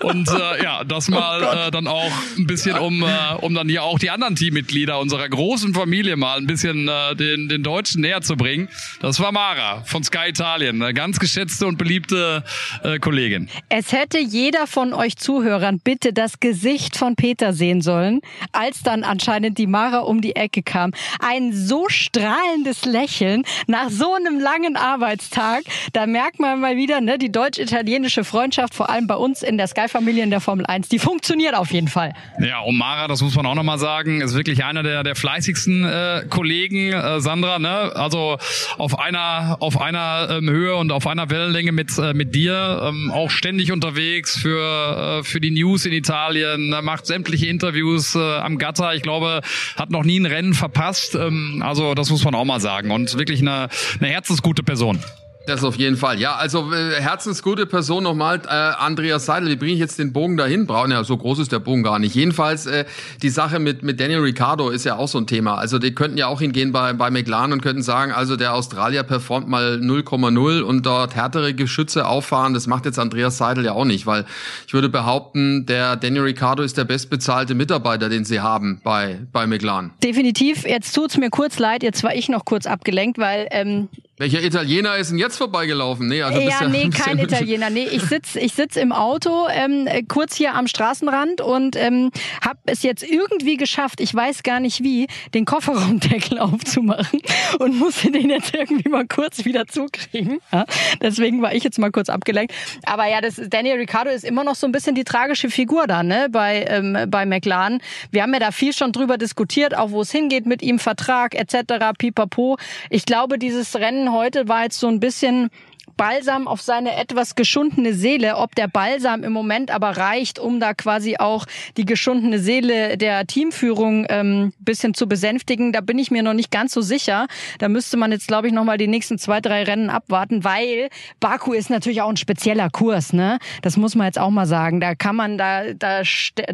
Und 0.00 0.28
äh, 0.28 0.62
ja, 0.62 0.84
das 0.84 1.08
mal 1.08 1.31
oh 1.40 1.68
äh, 1.68 1.70
dann 1.70 1.86
auch 1.86 2.12
ein 2.36 2.46
bisschen, 2.46 2.76
um, 2.78 3.02
äh, 3.02 3.34
um 3.40 3.54
dann 3.54 3.68
hier 3.68 3.82
auch 3.82 3.98
die 3.98 4.10
anderen 4.10 4.36
Teammitglieder 4.36 4.98
unserer 4.98 5.28
großen 5.28 5.74
Familie 5.74 6.16
mal 6.16 6.38
ein 6.38 6.46
bisschen 6.46 6.88
äh, 6.88 7.14
den, 7.16 7.48
den 7.48 7.62
Deutschen 7.62 8.00
näher 8.02 8.20
zu 8.20 8.36
bringen. 8.36 8.68
Das 9.00 9.20
war 9.20 9.32
Mara 9.32 9.82
von 9.84 10.04
Sky 10.04 10.28
Italien, 10.28 10.82
eine 10.82 10.94
ganz 10.94 11.18
geschätzte 11.18 11.66
und 11.66 11.78
beliebte 11.78 12.44
äh, 12.82 12.98
Kollegin. 12.98 13.48
Es 13.68 13.92
hätte 13.92 14.18
jeder 14.18 14.66
von 14.66 14.92
euch 14.92 15.16
Zuhörern 15.16 15.80
bitte 15.82 16.12
das 16.12 16.40
Gesicht 16.40 16.96
von 16.96 17.16
Peter 17.16 17.52
sehen 17.52 17.80
sollen, 17.80 18.20
als 18.52 18.82
dann 18.82 19.04
anscheinend 19.04 19.58
die 19.58 19.66
Mara 19.66 20.00
um 20.00 20.20
die 20.20 20.36
Ecke 20.36 20.62
kam. 20.62 20.92
Ein 21.20 21.52
so 21.52 21.88
strahlendes 21.88 22.84
Lächeln 22.84 23.44
nach 23.66 23.90
so 23.90 24.14
einem 24.14 24.40
langen 24.40 24.76
Arbeitstag. 24.76 25.62
Da 25.92 26.06
merkt 26.06 26.40
man 26.40 26.60
mal 26.60 26.76
wieder, 26.76 27.00
ne, 27.00 27.18
die 27.18 27.30
deutsch-italienische 27.30 28.24
Freundschaft, 28.24 28.74
vor 28.74 28.90
allem 28.90 29.06
bei 29.06 29.16
uns 29.16 29.42
in 29.42 29.56
der 29.56 29.66
Sky-Familie 29.66 30.24
in 30.24 30.30
der 30.30 30.40
Formel 30.40 30.66
1, 30.66 30.88
die 30.88 30.98
funktioniert 31.12 31.54
auf 31.54 31.70
jeden 31.70 31.88
Fall. 31.88 32.14
Ja, 32.40 32.60
und 32.60 32.78
Mara, 32.78 33.06
das 33.06 33.20
muss 33.20 33.34
man 33.34 33.44
auch 33.44 33.54
nochmal 33.54 33.78
sagen, 33.78 34.22
ist 34.22 34.34
wirklich 34.34 34.64
einer 34.64 34.82
der, 34.82 35.02
der 35.02 35.14
fleißigsten 35.14 35.84
äh, 35.84 36.24
Kollegen, 36.30 36.90
äh, 36.90 37.20
Sandra, 37.20 37.58
ne? 37.58 37.92
Also 37.94 38.38
auf 38.78 38.98
einer, 38.98 39.58
auf 39.60 39.78
einer 39.78 40.28
ähm, 40.30 40.48
Höhe 40.48 40.74
und 40.74 40.90
auf 40.90 41.06
einer 41.06 41.28
Wellenlänge 41.28 41.72
mit, 41.72 41.98
äh, 41.98 42.14
mit 42.14 42.34
dir, 42.34 42.80
ähm, 42.88 43.10
auch 43.10 43.30
ständig 43.30 43.72
unterwegs 43.72 44.38
für, 44.38 45.20
äh, 45.20 45.22
für 45.22 45.38
die 45.38 45.50
News 45.50 45.84
in 45.84 45.92
Italien, 45.92 46.74
macht 46.82 47.04
sämtliche 47.04 47.46
Interviews 47.46 48.14
äh, 48.14 48.18
am 48.18 48.56
Gatter. 48.56 48.94
Ich 48.94 49.02
glaube, 49.02 49.42
hat 49.76 49.90
noch 49.90 50.04
nie 50.04 50.18
ein 50.18 50.24
Rennen 50.24 50.54
verpasst. 50.54 51.14
Ähm, 51.14 51.62
also 51.62 51.94
das 51.94 52.08
muss 52.08 52.24
man 52.24 52.34
auch 52.34 52.46
mal 52.46 52.60
sagen. 52.60 52.90
Und 52.90 53.18
wirklich 53.18 53.42
eine, 53.42 53.68
eine 54.00 54.08
herzensgute 54.08 54.62
Person. 54.62 54.98
Das 55.46 55.64
auf 55.64 55.74
jeden 55.76 55.96
Fall. 55.96 56.20
Ja, 56.20 56.36
also 56.36 56.72
äh, 56.72 57.00
herzensgute 57.00 57.66
Person 57.66 58.04
nochmal, 58.04 58.40
äh, 58.46 58.48
Andreas 58.48 59.26
Seidel. 59.26 59.48
Wie 59.50 59.56
bringe 59.56 59.72
ich 59.72 59.80
jetzt 59.80 59.98
den 59.98 60.12
Bogen 60.12 60.36
dahin? 60.36 60.66
Brauchen 60.66 60.92
ja 60.92 61.02
so 61.02 61.16
groß 61.16 61.40
ist 61.40 61.50
der 61.50 61.58
Bogen 61.58 61.82
gar 61.82 61.98
nicht. 61.98 62.14
Jedenfalls 62.14 62.66
äh, 62.66 62.84
die 63.22 63.28
Sache 63.28 63.58
mit 63.58 63.82
mit 63.82 63.98
Daniel 63.98 64.20
Ricciardo 64.20 64.70
ist 64.70 64.84
ja 64.84 64.96
auch 64.96 65.08
so 65.08 65.18
ein 65.18 65.26
Thema. 65.26 65.56
Also 65.56 65.80
die 65.80 65.94
könnten 65.94 66.16
ja 66.16 66.28
auch 66.28 66.40
hingehen 66.40 66.70
bei 66.70 66.92
bei 66.92 67.10
McLaren 67.10 67.52
und 67.52 67.60
könnten 67.60 67.82
sagen, 67.82 68.12
also 68.12 68.36
der 68.36 68.54
Australier 68.54 69.02
performt 69.02 69.48
mal 69.48 69.80
0,0 69.82 70.60
und 70.60 70.86
dort 70.86 71.16
härtere 71.16 71.54
Geschütze 71.54 72.06
auffahren. 72.06 72.54
Das 72.54 72.68
macht 72.68 72.84
jetzt 72.84 73.00
Andreas 73.00 73.36
Seidel 73.36 73.64
ja 73.64 73.72
auch 73.72 73.84
nicht, 73.84 74.06
weil 74.06 74.24
ich 74.68 74.74
würde 74.74 74.88
behaupten, 74.88 75.66
der 75.66 75.96
Daniel 75.96 76.22
Ricciardo 76.22 76.62
ist 76.62 76.78
der 76.78 76.84
bestbezahlte 76.84 77.56
Mitarbeiter, 77.56 78.08
den 78.08 78.24
sie 78.24 78.40
haben 78.40 78.80
bei 78.84 79.18
bei 79.32 79.48
McLaren. 79.48 79.90
Definitiv. 80.04 80.64
Jetzt 80.64 80.92
tut's 80.92 81.18
mir 81.18 81.30
kurz 81.30 81.58
leid. 81.58 81.82
Jetzt 81.82 82.04
war 82.04 82.14
ich 82.14 82.28
noch 82.28 82.44
kurz 82.44 82.66
abgelenkt, 82.66 83.18
weil 83.18 83.48
ähm, 83.50 83.88
welcher 84.22 84.40
Italiener 84.40 84.98
ist 84.98 85.10
denn 85.10 85.18
jetzt 85.18 85.36
vorbeigelaufen? 85.36 86.06
Nee, 86.06 86.22
also 86.22 86.38
ja, 86.38 86.68
nee, 86.68 86.88
kein 86.96 87.18
Italiener. 87.18 87.70
Nee, 87.70 87.88
ich 87.90 88.02
sitz, 88.02 88.36
ich 88.36 88.54
sitz 88.54 88.76
im 88.76 88.92
Auto, 88.92 89.48
ähm, 89.50 89.88
kurz 90.06 90.36
hier 90.36 90.54
am 90.54 90.68
Straßenrand 90.68 91.40
und 91.40 91.74
ähm, 91.74 92.12
habe 92.40 92.60
es 92.66 92.84
jetzt 92.84 93.02
irgendwie 93.02 93.56
geschafft, 93.56 94.00
ich 94.00 94.14
weiß 94.14 94.44
gar 94.44 94.60
nicht 94.60 94.84
wie, 94.84 95.08
den 95.34 95.44
Kofferraumdeckel 95.44 96.38
aufzumachen 96.38 97.20
und 97.58 97.76
musste 97.76 98.12
den 98.12 98.30
jetzt 98.30 98.54
irgendwie 98.54 98.88
mal 98.88 99.08
kurz 99.08 99.44
wieder 99.44 99.66
zukriegen. 99.66 100.38
Ja, 100.52 100.66
deswegen 101.00 101.42
war 101.42 101.52
ich 101.52 101.64
jetzt 101.64 101.80
mal 101.80 101.90
kurz 101.90 102.08
abgelenkt. 102.08 102.54
Aber 102.84 103.08
ja, 103.08 103.20
das 103.20 103.40
Daniel 103.50 103.78
Ricciardo 103.78 104.10
ist 104.10 104.24
immer 104.24 104.44
noch 104.44 104.54
so 104.54 104.68
ein 104.68 104.72
bisschen 104.72 104.94
die 104.94 105.02
tragische 105.02 105.50
Figur 105.50 105.88
da, 105.88 106.04
ne, 106.04 106.28
bei 106.30 106.64
ähm, 106.68 106.96
bei 107.08 107.26
McLaren. 107.26 107.80
Wir 108.12 108.22
haben 108.22 108.32
ja 108.34 108.38
da 108.38 108.52
viel 108.52 108.72
schon 108.72 108.92
drüber 108.92 109.18
diskutiert, 109.18 109.76
auch 109.76 109.90
wo 109.90 110.02
es 110.02 110.12
hingeht 110.12 110.46
mit 110.46 110.62
ihm, 110.62 110.78
Vertrag 110.78 111.34
etc. 111.34 111.90
Pipapo. 111.98 112.56
Ich 112.88 113.04
glaube, 113.04 113.36
dieses 113.36 113.74
Rennen 113.74 114.11
heute 114.12 114.48
war 114.48 114.64
jetzt 114.64 114.78
so 114.78 114.86
ein 114.86 115.00
bisschen 115.00 115.50
Balsam 115.96 116.48
auf 116.48 116.60
seine 116.62 116.96
etwas 116.96 117.34
geschundene 117.34 117.94
Seele. 117.94 118.36
Ob 118.36 118.54
der 118.54 118.68
Balsam 118.68 119.24
im 119.24 119.32
Moment 119.32 119.70
aber 119.70 119.96
reicht, 119.96 120.38
um 120.38 120.60
da 120.60 120.74
quasi 120.74 121.16
auch 121.18 121.46
die 121.76 121.84
geschundene 121.84 122.38
Seele 122.38 122.96
der 122.96 123.26
Teamführung 123.26 124.06
ähm, 124.08 124.52
bisschen 124.58 124.94
zu 124.94 125.06
besänftigen, 125.06 125.72
da 125.72 125.80
bin 125.80 125.98
ich 125.98 126.10
mir 126.10 126.22
noch 126.22 126.34
nicht 126.34 126.50
ganz 126.50 126.72
so 126.72 126.80
sicher. 126.80 127.26
Da 127.58 127.68
müsste 127.68 127.96
man 127.96 128.12
jetzt, 128.12 128.28
glaube 128.28 128.46
ich, 128.46 128.52
noch 128.52 128.64
mal 128.64 128.78
die 128.78 128.88
nächsten 128.88 129.18
zwei, 129.18 129.40
drei 129.40 129.64
Rennen 129.64 129.90
abwarten, 129.90 130.44
weil 130.44 130.88
Baku 131.20 131.52
ist 131.52 131.70
natürlich 131.70 132.02
auch 132.02 132.08
ein 132.08 132.16
spezieller 132.16 132.70
Kurs. 132.70 133.12
Ne? 133.12 133.38
Das 133.62 133.76
muss 133.76 133.94
man 133.94 134.06
jetzt 134.06 134.18
auch 134.18 134.30
mal 134.30 134.46
sagen. 134.46 134.80
Da 134.80 134.94
kann 134.94 135.16
man, 135.16 135.38
da, 135.38 135.74
da, 135.74 136.02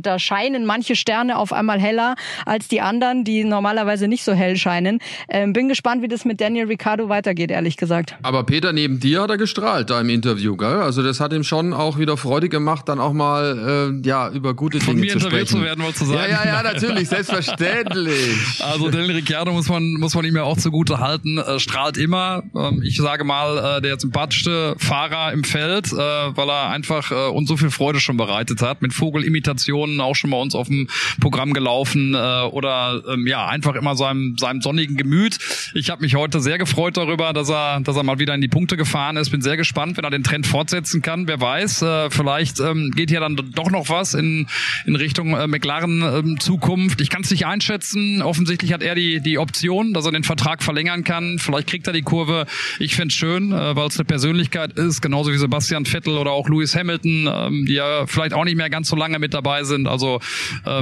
da 0.01 0.19
scheinen 0.19 0.65
manche 0.67 0.97
Sterne 0.97 1.39
auf 1.39 1.53
einmal 1.53 1.81
heller 1.81 2.17
als 2.45 2.69
die 2.69 2.81
anderen, 2.81 3.25
die 3.25 3.45
normalerweise 3.45 4.09
nicht 4.09 4.25
so 4.25 4.33
hell 4.33 4.57
scheinen. 4.57 4.99
Ähm, 5.29 5.53
bin 5.53 5.69
gespannt, 5.69 6.03
wie 6.03 6.09
das 6.09 6.25
mit 6.25 6.41
Daniel 6.41 6.67
Ricciardo 6.67 7.09
weitergeht, 7.09 7.51
ehrlich 7.51 7.77
gesagt. 7.77 8.17
Aber 8.23 8.45
Peter, 8.45 8.73
neben 8.73 9.01
dir 9.01 9.28
hat 9.29 9.35
er 9.35 9.39
gestrahlt 9.39 9.91
da 9.91 10.01
im 10.01 10.09
Interview, 10.09 10.57
gell? 10.57 10.81
Also 10.81 11.03
das 11.03 11.21
hat 11.21 11.35
ihm 11.35 11.45
schon 11.45 11.75
auch 11.75 11.99
wieder 11.99 12.17
Freude 12.17 12.49
gemacht, 12.49 12.89
dann 12.89 12.99
auch 12.99 13.13
mal 13.13 13.93
äh, 14.03 14.09
ja 14.09 14.31
über 14.31 14.55
gute 14.55 14.79
Dinge 14.79 14.91
Von 14.91 15.01
mir 15.01 15.13
zu 15.13 15.19
interviewt 15.19 15.49
zu 15.49 15.61
werden, 15.61 15.85
wolltest 15.85 16.03
du 16.03 16.07
sagen. 16.07 16.31
Ja, 16.31 16.45
ja, 16.45 16.57
ja, 16.57 16.63
natürlich, 16.63 17.09
selbstverständlich. 17.09 18.37
Also 18.61 18.91
Daniel 18.91 19.17
Ricciardo 19.17 19.53
muss 19.53 19.69
man 19.69 19.95
muss 19.95 20.15
man 20.15 20.25
ihm 20.25 20.37
ja 20.37 20.43
auch 20.43 20.57
zugute 20.57 20.99
halten, 20.99 21.39
äh, 21.39 21.59
strahlt 21.59 21.97
immer. 21.97 22.43
Ähm, 22.55 22.83
ich 22.83 22.97
sage 22.97 23.25
mal, 23.25 23.79
äh, 23.79 23.83
der 23.83 23.99
sympathischste 23.99 24.75
Fahrer 24.79 25.33
im 25.33 25.45
Feld, 25.45 25.93
äh, 25.93 25.97
weil 25.97 26.49
er 26.49 26.71
einfach 26.71 27.11
äh, 27.11 27.31
uns 27.31 27.49
so 27.49 27.57
viel 27.57 27.71
Freude 27.71 28.01
schon 28.01 28.17
bereitet 28.17 28.63
hat. 28.63 28.83
Mit 28.83 28.93
Vogelimitationen 28.93 30.01
auch 30.01 30.15
schon 30.15 30.31
bei 30.31 30.39
uns 30.39 30.55
auf 30.55 30.69
dem 30.69 30.89
Programm 31.21 31.53
gelaufen 31.53 32.15
äh, 32.15 32.19
oder 32.51 33.03
ähm, 33.09 33.27
ja 33.27 33.47
einfach 33.47 33.75
immer 33.75 33.97
seinem 33.97 34.37
seinem 34.39 34.61
sonnigen 34.61 34.97
Gemüt. 34.97 35.39
Ich 35.75 35.91
habe 35.91 36.03
mich 36.03 36.15
heute 36.15 36.41
sehr 36.41 36.59
gefreut 36.59 36.97
darüber, 36.97 37.33
dass 37.33 37.51
er 37.51 37.81
dass 37.81 37.97
er 37.97 38.03
mal 38.03 38.19
wieder 38.19 38.35
in 38.35 38.41
die 38.41 38.49
Punkte 38.49 38.77
gefahren 38.77 39.18
ist. 39.21 39.31
Bin 39.31 39.41
sehr 39.41 39.57
gespannt, 39.57 39.97
wenn 39.97 40.05
er 40.05 40.11
den 40.11 40.25
Trend 40.25 40.47
fortsetzen 40.47 41.03
kann. 41.03 41.27
Wer 41.29 41.41
weiß, 41.41 41.83
äh, 41.83 42.11
vielleicht 42.11 42.61
ähm, 42.61 42.93
geht 42.95 43.11
ja 43.11 43.21
dann 43.21 43.37
doch 43.37 43.71
noch 43.71 43.89
was 43.89 44.15
in, 44.15 44.47
in 44.87 44.97
Richtung 44.97 45.35
äh, 45.35 45.47
McLaren 45.47 46.03
ähm, 46.03 46.41
Zukunft. 46.41 47.01
Ich 47.01 47.11
kann 47.11 47.23
es 47.23 47.31
nicht 47.31 47.47
einschätzen. 47.47 48.23
Offensichtlich 48.23 48.73
hat 48.73 48.83
er 48.83 48.95
die, 48.95 49.21
die 49.21 49.39
Option, 49.39 49.93
dass 49.93 50.07
er 50.07 50.13
den 50.13 50.25
Vertrag 50.25 50.63
verlängern 50.63 51.05
kann. 51.05 51.39
Vielleicht 51.39 51.69
kriegt 51.69 51.87
er 51.87 51.93
die 51.93 52.03
Kurve. 52.03 52.47
Ich 52.79 52.95
fände 52.95 53.13
schön, 53.13 53.53
äh, 53.53 53.77
weil 53.77 53.89
es 53.89 53.99
eine 53.99 54.05
Persönlichkeit 54.05 54.73
ist, 54.73 55.03
genauso 55.03 55.33
wie 55.33 55.39
Sebastian 55.39 55.85
Vettel 55.85 56.17
oder 56.17 56.33
auch 56.33 56.49
Lewis 56.49 56.75
Hamilton, 56.75 57.29
ähm, 57.33 57.67
die 57.67 57.75
ja 57.75 58.07
vielleicht 58.07 58.35
auch 58.35 58.45
nicht 58.45 58.57
mehr 58.57 58.71
ganz 58.71 58.89
so 58.89 58.97
lange 58.97 59.19
mit 59.19 59.35
dabei 59.35 59.65
sind. 59.65 59.87
Also 59.87 60.21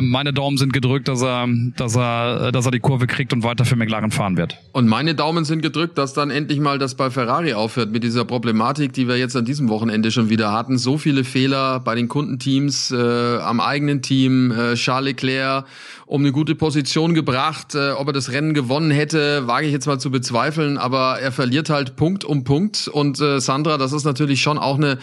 meine 0.01 0.33
Daumen 0.33 0.57
sind 0.57 0.73
gedrückt, 0.73 1.09
dass 1.09 1.23
er, 1.23 1.49
dass 1.77 1.97
er, 1.97 2.53
dass 2.53 2.67
er 2.67 2.71
die 2.71 2.81
Kurve 2.81 3.07
kriegt 3.07 3.33
und 3.33 3.43
weiter 3.43 3.65
für 3.65 3.77
McLaren 3.77 4.11
fahren 4.11 4.37
wird. 4.37 4.59
Und 4.73 4.89
meine 4.89 5.15
Daumen 5.15 5.45
sind 5.45 5.63
gedrückt, 5.63 5.99
dass 5.99 6.13
dann 6.13 6.31
endlich 6.31 6.61
mal 6.61 6.79
das 6.79 6.95
bei 6.95 7.11
Ferrari 7.11 7.55
aufhört 7.55 7.91
mit 7.91 8.05
dieser 8.05 8.25
Problematik, 8.27 8.93
die 8.93 9.09
wir 9.09 9.17
jetzt 9.17 9.37
an 9.37 9.45
diesem 9.45 9.69
Wochenende 9.69 10.11
schon 10.11 10.29
wieder 10.29 10.53
hatten. 10.53 10.79
So 10.79 10.99
viele 10.99 11.25
Fehler 11.25 11.81
bei 11.81 11.95
den 11.95 12.09
Kundenteams, 12.09 12.91
äh, 12.91 13.39
am 13.39 13.61
eigenen 13.61 14.03
Team, 14.03 14.51
äh, 14.53 14.75
Charles 14.75 15.07
Leclerc 15.13 15.65
um 16.07 16.23
eine 16.23 16.33
gute 16.33 16.55
Position 16.55 17.15
gebracht. 17.15 17.75
Äh, 17.75 17.91
ob 17.91 18.07
er 18.07 18.13
das 18.13 18.33
Rennen 18.33 18.55
gewonnen 18.55 18.91
hätte, 18.91 19.47
wage 19.47 19.67
ich 19.67 19.73
jetzt 19.73 19.87
mal 19.87 19.99
zu 19.99 20.11
bezweifeln, 20.11 20.79
aber 20.79 21.19
er 21.21 21.33
verliert 21.33 21.69
halt 21.69 21.97
Punkt 21.97 22.25
um 22.25 22.45
Punkt. 22.45 22.89
Und 22.89 23.21
äh, 23.21 23.41
Sandra, 23.41 23.77
das 23.77 23.93
ist 23.93 24.05
natürlich 24.05 24.41
schon 24.41 24.57
auch 24.57 24.77
eine, 24.77 24.99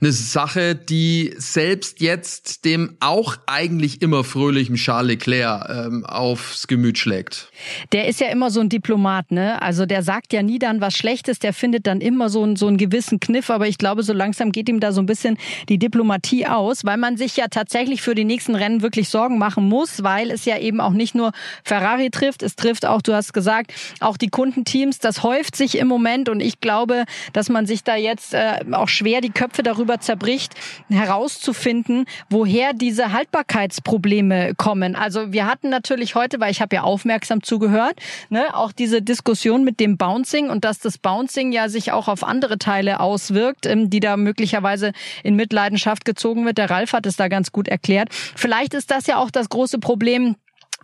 eine 0.00 0.12
Sache, 0.12 0.76
die 0.76 1.34
selbst 1.36 2.00
jetzt 2.00 2.64
dem 2.64 2.96
auch 3.00 3.36
eigentlich 3.46 4.00
immer 4.00 4.22
fröhlichen 4.22 4.76
Charles 4.76 5.08
Leclerc 5.08 5.68
ähm, 5.68 6.06
aufs 6.06 6.68
Gemüt 6.68 6.98
schlägt. 6.98 7.50
Der 7.92 8.06
ist 8.06 8.20
ja 8.20 8.28
immer 8.28 8.50
so 8.50 8.60
ein 8.60 8.68
Diplomat, 8.68 9.32
ne? 9.32 9.60
Also 9.60 9.86
der 9.86 10.02
sagt 10.02 10.32
ja 10.32 10.42
nie 10.42 10.58
dann 10.58 10.80
was 10.80 10.94
Schlechtes, 10.94 11.40
der 11.40 11.52
findet 11.52 11.86
dann 11.86 12.00
immer 12.00 12.28
so, 12.28 12.44
ein, 12.44 12.56
so 12.56 12.68
einen 12.68 12.76
gewissen 12.76 13.18
Kniff, 13.18 13.50
aber 13.50 13.66
ich 13.66 13.78
glaube, 13.78 14.02
so 14.02 14.12
langsam 14.12 14.52
geht 14.52 14.68
ihm 14.68 14.78
da 14.78 14.92
so 14.92 15.02
ein 15.02 15.06
bisschen 15.06 15.36
die 15.68 15.78
Diplomatie 15.78 16.46
aus, 16.46 16.84
weil 16.84 16.96
man 16.96 17.16
sich 17.16 17.36
ja 17.36 17.48
tatsächlich 17.48 18.02
für 18.02 18.14
die 18.14 18.24
nächsten 18.24 18.54
Rennen 18.54 18.82
wirklich 18.82 19.08
Sorgen 19.08 19.38
machen 19.38 19.64
muss, 19.68 20.02
weil 20.02 20.30
es 20.30 20.43
ja 20.44 20.58
eben 20.58 20.80
auch 20.80 20.92
nicht 20.92 21.14
nur 21.14 21.32
Ferrari 21.64 22.10
trifft, 22.10 22.42
es 22.42 22.56
trifft 22.56 22.86
auch, 22.86 23.02
du 23.02 23.14
hast 23.14 23.32
gesagt, 23.32 23.72
auch 24.00 24.16
die 24.16 24.28
Kundenteams. 24.28 24.98
Das 24.98 25.22
häuft 25.22 25.56
sich 25.56 25.78
im 25.78 25.88
Moment 25.88 26.28
und 26.28 26.40
ich 26.40 26.60
glaube, 26.60 27.04
dass 27.32 27.48
man 27.48 27.66
sich 27.66 27.84
da 27.84 27.96
jetzt 27.96 28.34
äh, 28.34 28.60
auch 28.72 28.88
schwer 28.88 29.20
die 29.20 29.30
Köpfe 29.30 29.62
darüber 29.62 30.00
zerbricht, 30.00 30.54
herauszufinden, 30.90 32.06
woher 32.30 32.72
diese 32.72 33.12
Haltbarkeitsprobleme 33.12 34.54
kommen. 34.56 34.96
Also 34.96 35.32
wir 35.32 35.46
hatten 35.46 35.70
natürlich 35.70 36.14
heute, 36.14 36.40
weil 36.40 36.50
ich 36.50 36.60
habe 36.60 36.76
ja 36.76 36.82
aufmerksam 36.82 37.42
zugehört, 37.42 37.94
ne, 38.30 38.54
auch 38.54 38.72
diese 38.72 39.02
Diskussion 39.02 39.64
mit 39.64 39.80
dem 39.80 39.96
Bouncing 39.96 40.50
und 40.50 40.64
dass 40.64 40.78
das 40.78 40.98
Bouncing 40.98 41.52
ja 41.52 41.68
sich 41.68 41.92
auch 41.92 42.08
auf 42.08 42.24
andere 42.24 42.58
Teile 42.58 43.00
auswirkt, 43.00 43.66
ähm, 43.66 43.90
die 43.90 44.00
da 44.00 44.16
möglicherweise 44.16 44.92
in 45.22 45.36
Mitleidenschaft 45.36 46.04
gezogen 46.04 46.44
wird. 46.46 46.58
Der 46.58 46.70
Ralf 46.70 46.92
hat 46.92 47.06
es 47.06 47.16
da 47.16 47.28
ganz 47.28 47.52
gut 47.52 47.68
erklärt. 47.68 48.08
Vielleicht 48.12 48.74
ist 48.74 48.90
das 48.90 49.06
ja 49.06 49.18
auch 49.18 49.30
das 49.30 49.48
große 49.48 49.78
Problem 49.78 50.33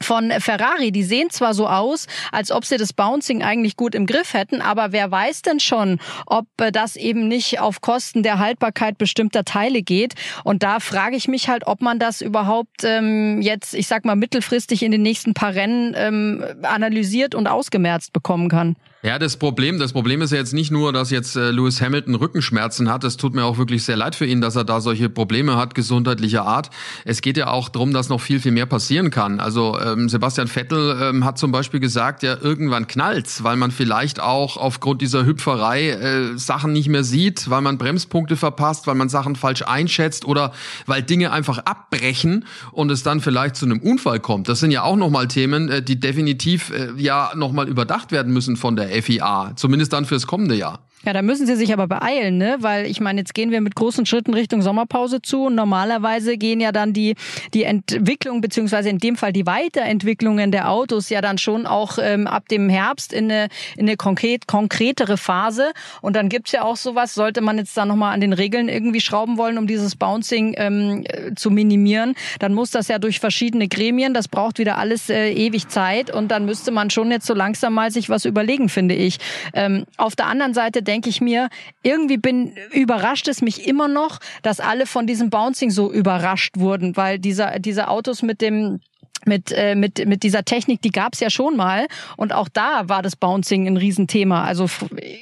von 0.02 0.30
Ferrari, 0.38 0.92
die 0.92 1.02
sehen 1.02 1.30
zwar 1.30 1.54
so 1.54 1.68
aus, 1.68 2.06
als 2.32 2.50
ob 2.50 2.64
sie 2.64 2.76
das 2.76 2.92
Bouncing 2.92 3.42
eigentlich 3.42 3.76
gut 3.76 3.94
im 3.94 4.06
Griff 4.06 4.34
hätten, 4.34 4.60
aber 4.62 4.92
wer 4.92 5.10
weiß 5.10 5.42
denn 5.42 5.60
schon, 5.60 5.98
ob 6.26 6.46
äh, 6.60 6.72
das 6.72 6.96
eben 6.96 7.28
nicht 7.28 7.60
auf 7.60 7.80
Kosten 7.80 8.22
der 8.22 8.38
Haltbarkeit 8.38 8.98
bestimmter 8.98 9.44
Teile 9.44 9.82
geht. 9.82 10.14
Und 10.44 10.62
da 10.62 10.80
frage 10.80 11.16
ich 11.16 11.28
mich 11.28 11.48
halt, 11.48 11.66
ob 11.66 11.82
man 11.82 11.98
das 11.98 12.20
überhaupt 12.20 12.84
ähm, 12.84 13.42
jetzt, 13.42 13.74
ich 13.74 13.86
sag 13.86 14.04
mal, 14.04 14.16
mittelfristig 14.16 14.82
in 14.82 14.92
den 14.92 15.02
nächsten 15.02 15.34
paar 15.34 15.54
Rennen 15.54 15.94
ähm, 15.96 16.44
analysiert 16.62 17.34
und 17.34 17.46
ausgemerzt 17.46 18.12
bekommen 18.12 18.48
kann. 18.48 18.76
Ja, 19.02 19.18
das 19.18 19.38
Problem, 19.38 19.78
das 19.78 19.94
Problem 19.94 20.20
ist 20.20 20.30
ja 20.30 20.36
jetzt 20.36 20.52
nicht 20.52 20.70
nur, 20.70 20.92
dass 20.92 21.10
jetzt 21.10 21.34
äh, 21.34 21.52
Lewis 21.52 21.80
Hamilton 21.80 22.16
Rückenschmerzen 22.16 22.90
hat. 22.90 23.02
Es 23.02 23.16
tut 23.16 23.34
mir 23.34 23.46
auch 23.46 23.56
wirklich 23.56 23.82
sehr 23.82 23.96
leid 23.96 24.14
für 24.14 24.26
ihn, 24.26 24.42
dass 24.42 24.56
er 24.56 24.64
da 24.64 24.82
solche 24.82 25.08
Probleme 25.08 25.56
hat, 25.56 25.74
gesundheitlicher 25.74 26.44
Art. 26.44 26.68
Es 27.06 27.22
geht 27.22 27.38
ja 27.38 27.46
auch 27.46 27.70
darum, 27.70 27.94
dass 27.94 28.10
noch 28.10 28.20
viel, 28.20 28.40
viel 28.40 28.52
mehr 28.52 28.66
passieren 28.66 29.08
kann. 29.10 29.40
Also 29.40 29.80
ähm, 29.80 30.10
Sebastian 30.10 30.48
Vettel 30.48 30.98
ähm, 31.00 31.24
hat 31.24 31.38
zum 31.38 31.50
Beispiel 31.50 31.80
gesagt, 31.80 32.22
ja, 32.22 32.36
irgendwann 32.42 32.88
knallt's, 32.88 33.42
weil 33.42 33.56
man 33.56 33.70
vielleicht 33.70 34.20
auch 34.20 34.58
aufgrund 34.58 35.00
dieser 35.00 35.24
Hüpferei 35.24 35.92
äh, 35.92 36.36
Sachen 36.36 36.74
nicht 36.74 36.90
mehr 36.90 37.02
sieht, 37.02 37.48
weil 37.48 37.62
man 37.62 37.78
Bremspunkte 37.78 38.36
verpasst, 38.36 38.86
weil 38.86 38.96
man 38.96 39.08
Sachen 39.08 39.34
falsch 39.34 39.62
einschätzt 39.62 40.26
oder 40.26 40.52
weil 40.84 41.02
Dinge 41.02 41.32
einfach 41.32 41.56
abbrechen 41.56 42.44
und 42.70 42.90
es 42.90 43.02
dann 43.02 43.20
vielleicht 43.20 43.56
zu 43.56 43.64
einem 43.64 43.78
Unfall 43.78 44.20
kommt. 44.20 44.50
Das 44.50 44.60
sind 44.60 44.72
ja 44.72 44.82
auch 44.82 44.96
nochmal 44.96 45.26
Themen, 45.26 45.70
äh, 45.70 45.82
die 45.82 45.98
definitiv 45.98 46.70
äh, 46.70 46.90
ja 46.98 47.32
nochmal 47.34 47.66
überdacht 47.66 48.12
werden 48.12 48.34
müssen 48.34 48.56
von 48.56 48.76
der 48.76 48.89
FIA, 48.90 49.53
zumindest 49.57 49.92
dann 49.92 50.05
fürs 50.05 50.26
kommende 50.26 50.55
Jahr. 50.55 50.89
Ja, 51.06 51.14
da 51.14 51.22
müssen 51.22 51.46
sie 51.46 51.56
sich 51.56 51.72
aber 51.72 51.86
beeilen, 51.86 52.36
ne? 52.36 52.56
Weil 52.60 52.84
ich 52.84 53.00
meine, 53.00 53.20
jetzt 53.20 53.32
gehen 53.32 53.50
wir 53.50 53.62
mit 53.62 53.74
großen 53.74 54.04
Schritten 54.04 54.34
Richtung 54.34 54.60
Sommerpause 54.60 55.22
zu 55.22 55.46
und 55.46 55.54
normalerweise 55.54 56.36
gehen 56.36 56.60
ja 56.60 56.72
dann 56.72 56.92
die 56.92 57.14
die 57.54 57.64
Entwicklung 57.64 58.42
beziehungsweise 58.42 58.90
in 58.90 58.98
dem 58.98 59.16
Fall 59.16 59.32
die 59.32 59.46
Weiterentwicklungen 59.46 60.52
der 60.52 60.70
Autos 60.70 61.08
ja 61.08 61.22
dann 61.22 61.38
schon 61.38 61.64
auch 61.64 61.96
ähm, 61.98 62.26
ab 62.26 62.48
dem 62.50 62.68
Herbst 62.68 63.14
in 63.14 63.30
eine 63.30 63.48
in 63.78 63.88
eine 63.88 63.96
konkret 63.96 64.46
konkretere 64.46 65.16
Phase 65.16 65.72
und 66.02 66.16
dann 66.16 66.28
gibt's 66.28 66.52
ja 66.52 66.64
auch 66.64 66.76
sowas, 66.76 67.14
sollte 67.14 67.40
man 67.40 67.56
jetzt 67.56 67.74
da 67.78 67.86
nochmal 67.86 68.12
an 68.12 68.20
den 68.20 68.34
Regeln 68.34 68.68
irgendwie 68.68 69.00
schrauben 69.00 69.38
wollen, 69.38 69.56
um 69.56 69.66
dieses 69.66 69.96
Bouncing 69.96 70.54
ähm, 70.58 71.04
zu 71.34 71.50
minimieren, 71.50 72.14
dann 72.40 72.52
muss 72.52 72.72
das 72.72 72.88
ja 72.88 72.98
durch 72.98 73.20
verschiedene 73.20 73.68
Gremien, 73.68 74.12
das 74.12 74.28
braucht 74.28 74.58
wieder 74.58 74.76
alles 74.76 75.08
äh, 75.08 75.32
ewig 75.32 75.68
Zeit 75.68 76.14
und 76.14 76.28
dann 76.30 76.44
müsste 76.44 76.72
man 76.72 76.90
schon 76.90 77.10
jetzt 77.10 77.26
so 77.26 77.32
langsam 77.32 77.72
mal 77.72 77.90
sich 77.90 78.10
was 78.10 78.26
überlegen, 78.26 78.68
finde 78.68 78.94
ich. 78.94 79.18
Ähm, 79.54 79.86
auf 79.96 80.14
der 80.14 80.26
anderen 80.26 80.52
Seite 80.52 80.82
denke 80.90 81.09
ich 81.09 81.20
mir, 81.20 81.48
irgendwie 81.85 82.16
bin 82.16 82.53
überrascht 82.72 83.29
es 83.29 83.42
mich 83.42 83.68
immer 83.68 83.87
noch, 83.87 84.18
dass 84.42 84.59
alle 84.59 84.87
von 84.87 85.07
diesem 85.07 85.31
Bouncing 85.31 85.70
so 85.70 85.92
überrascht 85.92 86.59
wurden, 86.59 86.96
weil 86.96 87.20
dieser 87.20 87.61
diese 87.61 87.87
Autos 87.87 88.22
mit 88.22 88.40
dem 88.40 88.81
mit, 89.26 89.52
äh, 89.52 89.74
mit, 89.74 90.06
mit 90.06 90.22
dieser 90.22 90.44
Technik, 90.44 90.83
die 90.83 90.90
gab's 90.90 91.20
ja 91.20 91.30
schon 91.30 91.56
mal. 91.56 91.87
Und 92.16 92.33
auch 92.33 92.48
da 92.48 92.88
war 92.88 93.02
das 93.02 93.16
Bouncing 93.16 93.66
ein 93.66 93.76
Riesenthema. 93.76 94.44
Also 94.44 94.66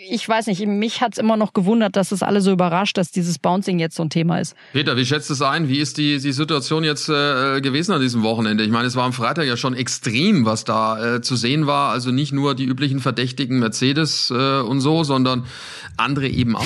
ich 0.08 0.28
weiß 0.28 0.46
nicht, 0.46 0.66
mich 0.66 1.00
hat's 1.00 1.18
immer 1.18 1.36
noch 1.36 1.52
gewundert, 1.52 1.96
dass 1.96 2.12
es 2.12 2.22
alle 2.22 2.40
so 2.40 2.52
überrascht, 2.52 2.96
dass 2.96 3.10
dieses 3.10 3.38
Bouncing 3.38 3.78
jetzt 3.78 3.96
so 3.96 4.02
ein 4.02 4.10
Thema 4.10 4.38
ist. 4.38 4.54
Peter, 4.72 4.96
wie 4.96 5.06
schätzt 5.06 5.30
es 5.30 5.42
ein? 5.42 5.68
Wie 5.68 5.78
ist 5.78 5.98
die, 5.98 6.18
die 6.18 6.32
Situation 6.32 6.84
jetzt 6.84 7.08
äh, 7.08 7.60
gewesen 7.60 7.92
an 7.92 8.00
diesem 8.00 8.22
Wochenende? 8.22 8.64
Ich 8.64 8.70
meine, 8.70 8.86
es 8.86 8.96
war 8.96 9.04
am 9.04 9.12
Freitag 9.12 9.46
ja 9.46 9.56
schon 9.56 9.74
extrem, 9.74 10.44
was 10.44 10.64
da 10.64 11.16
äh, 11.16 11.20
zu 11.20 11.36
sehen 11.36 11.66
war. 11.66 11.90
Also 11.90 12.10
nicht 12.10 12.32
nur 12.32 12.54
die 12.54 12.64
üblichen 12.64 13.00
verdächtigen 13.00 13.58
Mercedes 13.58 14.30
äh, 14.30 14.60
und 14.60 14.80
so, 14.80 15.04
sondern 15.04 15.46
andere 15.96 16.28
eben 16.28 16.56
auch. 16.56 16.64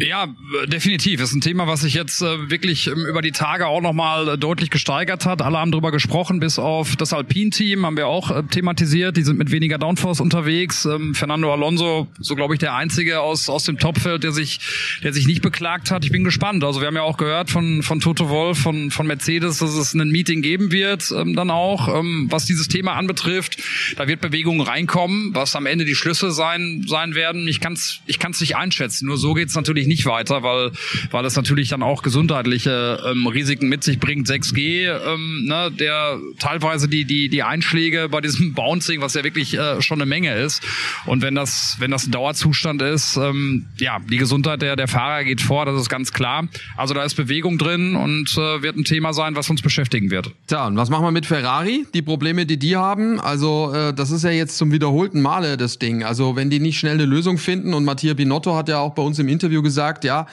Ja, 0.00 0.28
definitiv. 0.66 1.20
Ist 1.20 1.34
ein 1.34 1.42
Thema, 1.42 1.66
was 1.66 1.82
sich 1.82 1.92
jetzt 1.92 2.22
äh, 2.22 2.50
wirklich 2.50 2.86
ähm, 2.86 3.04
über 3.06 3.20
die 3.20 3.32
Tage 3.32 3.66
auch 3.66 3.82
nochmal 3.82 4.28
äh, 4.28 4.38
deutlich 4.38 4.70
gesteigert 4.70 5.26
hat. 5.26 5.42
Alle 5.42 5.58
haben 5.58 5.72
drüber 5.72 5.92
gesprochen, 5.92 6.40
bis 6.40 6.58
auf 6.58 6.96
das 6.96 7.12
Alpine-Team 7.12 7.84
haben 7.84 7.98
wir 7.98 8.06
auch 8.06 8.30
äh, 8.30 8.42
thematisiert. 8.44 9.18
Die 9.18 9.22
sind 9.22 9.36
mit 9.36 9.50
weniger 9.50 9.76
Downforce 9.76 10.20
unterwegs. 10.20 10.86
Ähm, 10.86 11.14
Fernando 11.14 11.52
Alonso, 11.52 12.08
so 12.18 12.34
glaube 12.34 12.54
ich, 12.54 12.60
der 12.60 12.74
einzige 12.74 13.20
aus, 13.20 13.50
aus 13.50 13.64
dem 13.64 13.78
Topfeld, 13.78 14.24
der 14.24 14.32
sich, 14.32 14.60
der 15.02 15.12
sich 15.12 15.26
nicht 15.26 15.42
beklagt 15.42 15.90
hat. 15.90 16.02
Ich 16.06 16.12
bin 16.12 16.24
gespannt. 16.24 16.64
Also 16.64 16.80
wir 16.80 16.86
haben 16.86 16.96
ja 16.96 17.02
auch 17.02 17.18
gehört 17.18 17.50
von, 17.50 17.82
von 17.82 18.00
Toto 18.00 18.30
Wolf, 18.30 18.58
von, 18.58 18.90
von 18.90 19.06
Mercedes, 19.06 19.58
dass 19.58 19.74
es 19.74 19.92
ein 19.92 20.08
Meeting 20.08 20.40
geben 20.40 20.72
wird, 20.72 21.12
ähm, 21.14 21.36
dann 21.36 21.50
auch, 21.50 21.88
was 21.88 22.46
dieses 22.46 22.68
Thema 22.68 22.94
anbetrifft. 22.94 23.58
Da 23.96 24.08
wird 24.08 24.20
Bewegung 24.20 24.60
reinkommen, 24.62 25.34
was 25.34 25.56
am 25.56 25.66
Ende 25.66 25.84
die 25.84 25.94
Schlüsse 25.94 26.30
sein, 26.30 26.84
sein 26.86 27.14
werden. 27.14 27.46
Ich 27.48 27.60
kann 27.60 27.74
es 27.74 28.00
ich 28.06 28.18
kann's 28.18 28.40
nicht 28.40 28.56
einschätzen. 28.56 29.06
Nur 29.06 29.18
so 29.18 29.34
geht's 29.34 29.54
natürlich 29.54 29.86
nicht 29.90 30.06
weiter, 30.06 30.42
weil, 30.42 30.70
weil 31.10 31.24
es 31.26 31.36
natürlich 31.36 31.68
dann 31.68 31.82
auch 31.82 32.02
gesundheitliche 32.02 33.02
ähm, 33.04 33.26
Risiken 33.26 33.68
mit 33.68 33.84
sich 33.84 33.98
bringt. 33.98 34.26
6G, 34.26 34.88
ähm, 34.88 35.44
ne, 35.44 35.70
der 35.70 36.18
teilweise 36.38 36.88
die, 36.88 37.04
die, 37.04 37.28
die 37.28 37.42
Einschläge 37.42 38.08
bei 38.08 38.20
diesem 38.20 38.54
Bouncing, 38.54 39.02
was 39.02 39.14
ja 39.14 39.24
wirklich 39.24 39.58
äh, 39.58 39.82
schon 39.82 40.00
eine 40.00 40.08
Menge 40.08 40.34
ist. 40.36 40.62
Und 41.06 41.22
wenn 41.22 41.34
das, 41.34 41.76
wenn 41.80 41.90
das 41.90 42.06
ein 42.06 42.12
Dauerzustand 42.12 42.80
ist, 42.82 43.16
ähm, 43.16 43.66
ja, 43.78 43.98
die 43.98 44.16
Gesundheit 44.16 44.62
der, 44.62 44.76
der 44.76 44.88
Fahrer 44.88 45.24
geht 45.24 45.40
vor, 45.40 45.66
das 45.66 45.80
ist 45.80 45.88
ganz 45.88 46.12
klar. 46.12 46.48
Also 46.76 46.94
da 46.94 47.02
ist 47.02 47.14
Bewegung 47.14 47.58
drin 47.58 47.96
und 47.96 48.30
äh, 48.38 48.62
wird 48.62 48.76
ein 48.76 48.84
Thema 48.84 49.12
sein, 49.12 49.34
was 49.34 49.50
uns 49.50 49.60
beschäftigen 49.60 50.10
wird. 50.10 50.30
Tja, 50.46 50.68
und 50.68 50.76
was 50.76 50.88
machen 50.88 51.04
wir 51.04 51.10
mit 51.10 51.26
Ferrari? 51.26 51.84
Die 51.94 52.02
Probleme, 52.02 52.46
die 52.46 52.58
die 52.58 52.76
haben, 52.76 53.20
also 53.20 53.72
äh, 53.74 53.92
das 53.92 54.12
ist 54.12 54.22
ja 54.22 54.30
jetzt 54.30 54.56
zum 54.56 54.70
wiederholten 54.70 55.20
Male 55.20 55.56
das 55.56 55.78
Ding. 55.78 56.04
Also 56.04 56.36
wenn 56.36 56.48
die 56.48 56.60
nicht 56.60 56.78
schnell 56.78 56.94
eine 56.94 57.06
Lösung 57.06 57.38
finden 57.38 57.74
und 57.74 57.84
Mattia 57.84 58.14
Binotto 58.14 58.54
hat 58.54 58.68
ja 58.68 58.78
auch 58.78 58.94
bei 58.94 59.02
uns 59.02 59.18
im 59.18 59.28
Interview 59.28 59.62
gesagt, 59.62 59.79
gesagt, 59.80 60.04
ja, 60.04 60.26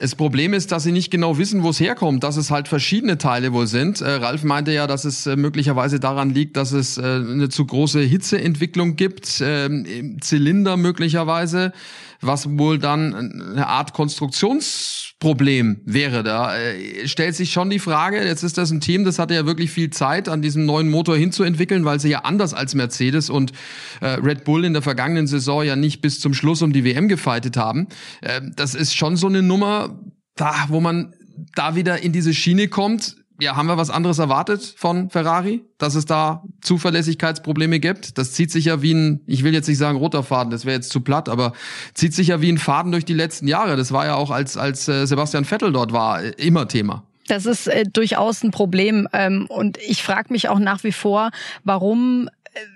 das 0.00 0.16
Problem 0.16 0.52
ist, 0.52 0.72
dass 0.72 0.82
sie 0.82 0.90
nicht 0.90 1.12
genau 1.12 1.38
wissen, 1.38 1.62
wo 1.62 1.70
es 1.70 1.78
herkommt, 1.78 2.24
dass 2.24 2.36
es 2.36 2.50
halt 2.50 2.66
verschiedene 2.66 3.16
Teile 3.16 3.52
wohl 3.52 3.68
sind. 3.68 4.00
Äh, 4.00 4.10
Ralf 4.14 4.42
meinte 4.42 4.72
ja, 4.72 4.88
dass 4.88 5.04
es 5.04 5.26
äh, 5.26 5.36
möglicherweise 5.36 6.00
daran 6.00 6.30
liegt, 6.30 6.56
dass 6.56 6.72
es 6.72 6.98
äh, 6.98 7.02
eine 7.02 7.48
zu 7.48 7.64
große 7.64 8.00
Hitzeentwicklung 8.00 8.96
gibt, 8.96 9.40
äh, 9.40 9.66
im 9.66 10.20
Zylinder 10.20 10.76
möglicherweise 10.76 11.72
was 12.20 12.58
wohl 12.58 12.78
dann 12.78 13.14
eine 13.14 13.66
Art 13.66 13.92
Konstruktionsproblem 13.92 15.80
wäre. 15.84 16.22
Da 16.22 16.56
äh, 16.56 17.06
stellt 17.08 17.34
sich 17.34 17.52
schon 17.52 17.70
die 17.70 17.78
Frage, 17.78 18.24
jetzt 18.24 18.42
ist 18.42 18.58
das 18.58 18.70
ein 18.70 18.80
Team, 18.80 19.04
das 19.04 19.18
hatte 19.18 19.34
ja 19.34 19.46
wirklich 19.46 19.70
viel 19.70 19.90
Zeit, 19.90 20.28
an 20.28 20.42
diesem 20.42 20.66
neuen 20.66 20.90
Motor 20.90 21.16
hinzuentwickeln, 21.16 21.84
weil 21.84 22.00
sie 22.00 22.10
ja 22.10 22.20
anders 22.20 22.54
als 22.54 22.74
Mercedes 22.74 23.30
und 23.30 23.52
äh, 24.00 24.08
Red 24.08 24.44
Bull 24.44 24.64
in 24.64 24.72
der 24.72 24.82
vergangenen 24.82 25.26
Saison 25.26 25.64
ja 25.64 25.76
nicht 25.76 26.00
bis 26.00 26.20
zum 26.20 26.34
Schluss 26.34 26.62
um 26.62 26.72
die 26.72 26.84
WM 26.84 27.08
gefeitet 27.08 27.56
haben. 27.56 27.88
Äh, 28.20 28.40
das 28.56 28.74
ist 28.74 28.96
schon 28.96 29.16
so 29.16 29.26
eine 29.26 29.42
Nummer, 29.42 30.00
da, 30.36 30.66
wo 30.68 30.80
man 30.80 31.14
da 31.54 31.76
wieder 31.76 32.02
in 32.02 32.12
diese 32.12 32.34
Schiene 32.34 32.68
kommt, 32.68 33.16
ja, 33.40 33.56
haben 33.56 33.66
wir 33.66 33.76
was 33.76 33.90
anderes 33.90 34.18
erwartet 34.18 34.74
von 34.76 35.10
Ferrari, 35.10 35.64
dass 35.78 35.94
es 35.94 36.06
da 36.06 36.42
Zuverlässigkeitsprobleme 36.60 37.80
gibt? 37.80 38.18
Das 38.18 38.32
zieht 38.32 38.50
sich 38.50 38.66
ja 38.66 38.80
wie 38.82 38.94
ein, 38.94 39.20
ich 39.26 39.42
will 39.42 39.52
jetzt 39.52 39.68
nicht 39.68 39.78
sagen 39.78 39.98
roter 39.98 40.22
Faden, 40.22 40.50
das 40.50 40.64
wäre 40.64 40.76
jetzt 40.76 40.90
zu 40.90 41.00
platt, 41.00 41.28
aber 41.28 41.52
zieht 41.94 42.14
sich 42.14 42.28
ja 42.28 42.40
wie 42.40 42.50
ein 42.50 42.58
Faden 42.58 42.92
durch 42.92 43.04
die 43.04 43.14
letzten 43.14 43.48
Jahre. 43.48 43.76
Das 43.76 43.92
war 43.92 44.06
ja 44.06 44.14
auch 44.14 44.30
als 44.30 44.56
als 44.56 44.88
äh, 44.88 45.06
Sebastian 45.06 45.44
Vettel 45.44 45.72
dort 45.72 45.92
war 45.92 46.22
äh, 46.22 46.30
immer 46.30 46.68
Thema. 46.68 47.04
Das 47.26 47.46
ist 47.46 47.66
äh, 47.66 47.84
durchaus 47.90 48.42
ein 48.42 48.50
Problem. 48.50 49.08
Ähm, 49.12 49.46
und 49.48 49.78
ich 49.78 50.02
frage 50.02 50.32
mich 50.32 50.48
auch 50.48 50.58
nach 50.58 50.84
wie 50.84 50.92
vor, 50.92 51.30
warum 51.64 52.28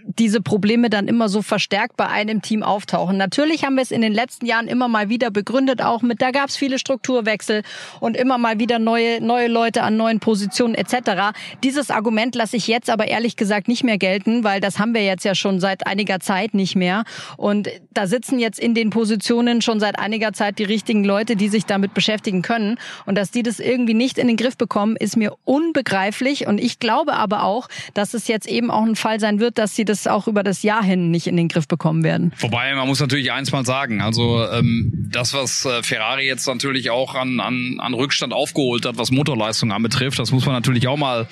diese 0.05 0.41
Probleme 0.41 0.91
dann 0.91 1.07
immer 1.07 1.29
so 1.29 1.43
verstärkt 1.43 1.97
bei 1.97 2.09
einem 2.09 2.43
Team 2.43 2.63
auftauchen. 2.63 3.17
Natürlich 3.17 3.65
haben 3.65 3.77
wir 3.77 3.83
es 3.83 3.91
in 3.91 4.01
den 4.01 4.13
letzten 4.13 4.47
Jahren 4.47 4.67
immer 4.67 4.89
mal 4.89 5.09
wieder 5.09 5.31
begründet, 5.31 5.83
auch 5.83 6.03
mit, 6.03 6.21
da 6.21 6.33
gab 6.33 6.49
es 6.49 6.57
viele 6.57 6.79
Strukturwechsel 6.79 7.63
und 8.01 8.17
immer 8.17 8.39
mal 8.39 8.59
wieder 8.59 8.79
neue, 8.79 9.21
neue 9.21 9.49
Leute 9.49 9.83
an 9.83 9.97
neuen 9.97 10.19
Positionen 10.19 10.75
etc. 10.75 11.37
Dieses 11.63 11.91
Argument 11.91 12.35
lasse 12.35 12.57
ich 12.57 12.67
jetzt 12.67 12.91
aber 12.91 13.07
ehrlich 13.07 13.37
gesagt 13.37 13.69
nicht 13.69 13.85
mehr 13.85 13.99
gelten, 13.99 14.43
weil 14.43 14.61
das 14.61 14.79
haben 14.79 14.95
wir 14.95 15.05
jetzt 15.05 15.25
ja 15.25 15.35
schon 15.35 15.61
seit 15.61 15.87
einiger 15.87 16.19
Zeit 16.19 16.55
nicht 16.55 16.75
mehr. 16.75 17.05
Und 17.37 17.69
da 17.93 18.07
sitzen 18.07 18.39
jetzt 18.39 18.59
in 18.59 18.75
den 18.75 18.91
Positionen 18.91 19.63
schon 19.63 19.79
seit 19.79 19.99
einiger 19.99 20.33
Zeit 20.33 20.59
die 20.59 20.65
richtigen 20.65 21.05
Leute, 21.05 21.37
die 21.37 21.49
sich 21.49 21.67
damit 21.67 21.95
beschäftigen 21.95 22.43
können. 22.43 22.79
Und 23.07 23.17
dass 23.17 23.31
die 23.31 23.43
das 23.45 23.61
irgendwie 23.61 23.95
nicht 23.95 24.19
in 24.19 24.27
den 24.27 24.37
Griff 24.37 24.57
bekommen, 24.57 24.97
ist 24.97 25.17
mir 25.17 25.35
unbegreiflich. 25.45 26.47
Und 26.49 26.59
ich 26.59 26.81
glaube 26.81 27.15
aber 27.15 27.45
auch, 27.45 27.69
dass 27.95 28.15
es 28.15 28.27
jetzt 28.27 28.49
eben 28.49 28.71
auch 28.71 28.83
ein 28.83 28.97
Fall 28.97 29.21
sein 29.21 29.39
wird, 29.39 29.59
dass 29.59 29.68
dass 29.69 29.77
sie 29.77 29.85
das 29.85 30.07
auch 30.07 30.27
über 30.27 30.43
das 30.43 30.63
Jahr 30.63 30.83
hin 30.83 31.11
nicht 31.11 31.27
in 31.27 31.37
den 31.37 31.49
Griff 31.49 31.69
bekommen 31.69 32.03
werden. 32.03 32.33
Wobei, 32.39 32.75
man 32.75 32.89
muss 32.89 33.01
natürlich 33.01 33.33
eins 33.33 33.53
mal 33.53 33.67
sagen, 33.67 34.01
also 34.01 34.43
ähm, 34.51 34.91
das, 35.11 35.35
was 35.35 35.67
äh, 35.67 35.83
Ferrari 35.83 36.27
jetzt 36.27 36.47
natürlich 36.47 36.89
auch 36.89 37.15
an, 37.15 37.39
an, 37.39 37.77
an 37.79 37.93
Rückstand 37.93 38.33
aufgeholt 38.33 38.87
hat, 38.87 38.97
was 38.97 39.11
Motorleistung 39.11 39.71
anbetrifft, 39.71 40.19
das 40.19 40.33
muss 40.33 40.47
man 40.47 40.55
natürlich 40.55 40.89
auch 40.89 40.97
mal, 40.97 41.29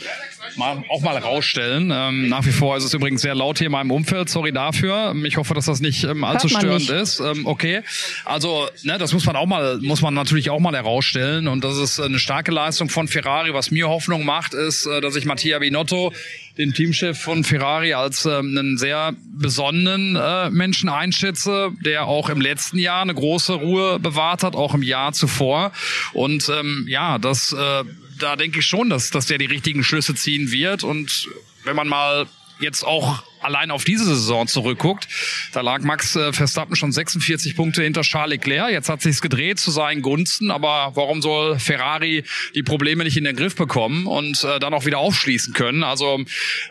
mal 0.57 0.85
auch 0.89 1.01
mal 1.03 1.17
rausstellen. 1.17 1.91
Ähm, 1.93 2.29
nach 2.29 2.45
wie 2.47 2.53
vor 2.53 2.77
ist 2.77 2.85
es 2.85 2.95
übrigens 2.95 3.23
sehr 3.23 3.35
laut 3.35 3.59
hier 3.59 3.67
in 3.67 3.73
meinem 3.73 3.91
Umfeld, 3.91 4.29
sorry 4.29 4.53
dafür. 4.53 5.15
Ich 5.25 5.37
hoffe, 5.37 5.55
dass 5.55 5.67
das 5.67 5.81
nicht 5.81 6.05
ähm, 6.05 6.25
allzu 6.25 6.49
störend 6.49 6.89
nicht. 6.89 6.91
ist. 6.91 7.21
Ähm, 7.21 7.47
okay, 7.47 7.83
also 8.25 8.69
ne, 8.83 8.99
das 8.99 9.13
muss 9.13 9.27
man 9.27 9.37
auch 9.37 9.47
mal, 9.47 9.79
muss 9.83 10.03
man 10.03 10.15
natürlich 10.15 10.51
auch 10.51 10.61
mal 10.61 10.75
herausstellen 10.75 11.49
und 11.49 11.65
das 11.65 11.77
ist 11.79 12.01
eine 12.01 12.19
starke 12.19 12.53
Leistung 12.53 12.89
von 12.89 13.09
Ferrari. 13.09 13.53
Was 13.53 13.71
mir 13.71 13.89
Hoffnung 13.89 14.25
macht, 14.25 14.55
ist, 14.55 14.87
äh, 14.87 15.01
dass 15.01 15.17
ich 15.17 15.25
Mattia 15.25 15.59
Binotto 15.59 16.13
den 16.59 16.73
Teamchef 16.73 17.19
von 17.19 17.45
Ferrari 17.45 17.93
als 17.95 18.25
ähm, 18.25 18.57
einen 18.57 18.79
sehr 18.79 19.15
besonnenen 19.39 20.17
äh, 20.17 20.51
Menschen 20.51 20.89
einschätze, 20.89 21.71
der 21.85 22.07
auch 22.07 22.29
im 22.29 22.41
letzten 22.41 22.79
Jahr 22.79 23.03
eine 23.03 23.15
große 23.15 23.55
Ruhe 23.55 23.99
bewahrt 23.99 24.43
hat, 24.43 24.57
auch 24.57 24.75
im 24.75 24.83
Jahr 24.83 25.13
zuvor. 25.13 25.73
Und 26.13 26.49
ähm, 26.49 26.87
ja, 26.89 27.19
das, 27.19 27.53
äh, 27.53 27.85
da 28.19 28.37
denke 28.37 28.61
ich 28.61 28.67
schon, 28.67 28.91
dass, 28.91 29.11
dass 29.11 29.27
der 29.27 29.39
die 29.39 29.47
richtigen 29.47 29.85
Schlüsse 29.85 30.15
ziehen 30.15 30.51
wird. 30.51 30.85
Und 30.85 31.29
wenn 31.65 31.77
man 31.77 31.89
mal 31.89 32.27
jetzt 32.61 32.85
auch 32.85 33.23
allein 33.41 33.71
auf 33.71 33.85
diese 33.85 34.05
Saison 34.05 34.47
zurückguckt, 34.47 35.09
da 35.53 35.61
lag 35.61 35.83
Max 35.83 36.17
äh, 36.17 36.33
Verstappen 36.33 36.77
schon 36.77 36.93
46 36.93 37.57
Punkte 37.57 37.83
hinter 37.83 38.03
Charles 38.03 38.37
Leclerc. 38.37 38.71
Jetzt 38.71 38.89
hat 38.89 39.03
sich's 39.03 39.21
gedreht 39.21 39.59
zu 39.59 39.71
seinen 39.71 40.03
Gunsten, 40.03 40.51
aber 40.51 40.93
warum 40.95 41.23
soll 41.23 41.59
Ferrari 41.59 42.25
die 42.55 42.63
Probleme 42.63 43.05
nicht 43.05 43.17
in 43.17 43.25
den 43.25 43.37
Griff 43.37 43.57
bekommen 43.57 44.07
und 44.07 44.45
äh, 44.45 44.59
dann 44.59 44.75
auch 44.75 44.85
wieder 44.87 44.99
aufschließen 44.99 45.55
können? 45.55 45.85
Also 45.85 46.21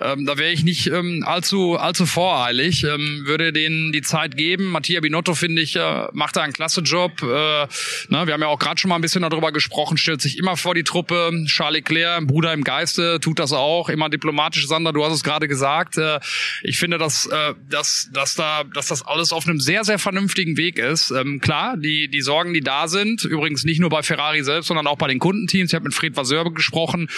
ähm, 0.01 0.25
da 0.25 0.38
wäre 0.38 0.51
ich 0.51 0.63
nicht 0.63 0.88
ähm, 0.88 1.23
allzu 1.25 1.78
allzu 1.78 2.06
voreilig, 2.06 2.84
ähm, 2.84 3.23
würde 3.25 3.54
denen 3.54 3.91
die 3.91 4.01
Zeit 4.01 4.38
geben. 4.38 4.65
Mattia 4.65 4.99
Binotto 4.99 5.36
finde 5.36 5.62
ich 5.62 5.75
äh, 5.75 6.08
macht 6.13 6.36
da 6.36 6.41
einen 6.41 6.54
klasse 6.54 6.82
Job. 6.82 7.21
Äh, 7.21 7.25
ne, 7.25 7.67
wir 8.10 8.34
haben 8.34 8.41
ja 8.41 8.47
auch 8.47 8.60
gerade 8.60 8.80
schon 8.80 8.89
mal 8.89 8.95
ein 8.95 9.01
bisschen 9.01 9.21
darüber 9.21 9.51
gesprochen, 9.51 9.97
stellt 9.97 10.21
sich 10.21 10.38
immer 10.38 10.58
vor 10.58 10.75
die 10.75 10.84
Truppe. 10.84 11.32
Charles 11.47 11.75
Leclerc, 11.75 12.25
Bruder 12.28 12.54
im 12.54 12.63
Geiste, 12.63 13.19
tut 13.19 13.39
das 13.39 13.54
auch, 13.54 13.89
immer 13.89 14.10
diplomatisch. 14.10 14.67
Sander, 14.67 14.93
du 14.93 15.04
hast 15.04 15.13
es 15.13 15.23
gerade 15.23 15.47
gesagt. 15.47 15.97
Äh, 15.97 16.19
ich 16.63 16.78
finde, 16.78 16.98
dass, 16.98 17.26
äh, 17.26 17.54
dass, 17.70 18.10
dass, 18.13 18.36
da, 18.36 18.63
dass 18.63 18.88
das 18.88 19.06
alles 19.06 19.32
auf 19.32 19.48
einem 19.48 19.60
sehr, 19.60 19.84
sehr 19.84 20.00
vernünftigen 20.00 20.58
Weg 20.58 20.78
ist. 20.78 21.12
Ähm, 21.12 21.39
klar, 21.39 21.78
die, 21.78 22.08
die 22.08 22.22
Sorgen, 22.22 22.54
die 22.54 22.62
da 22.62 22.88
sind, 22.88 23.24
übrigens 23.24 23.63
nicht 23.63 23.80
nur 23.80 23.89
bei 23.89 24.04
Ferrari 24.04 24.44
selbst, 24.44 24.68
sondern 24.68 24.88
auch 24.88 24.98
bei 24.98 25.08
den 25.08 25.20
Kundenteams. 25.20 25.72
Ich 25.72 25.76
habe 25.76 25.86
mit 25.86 25.94
Fred 25.94 26.15
Vasseur 26.15 26.54
gesprochen, 26.54 27.10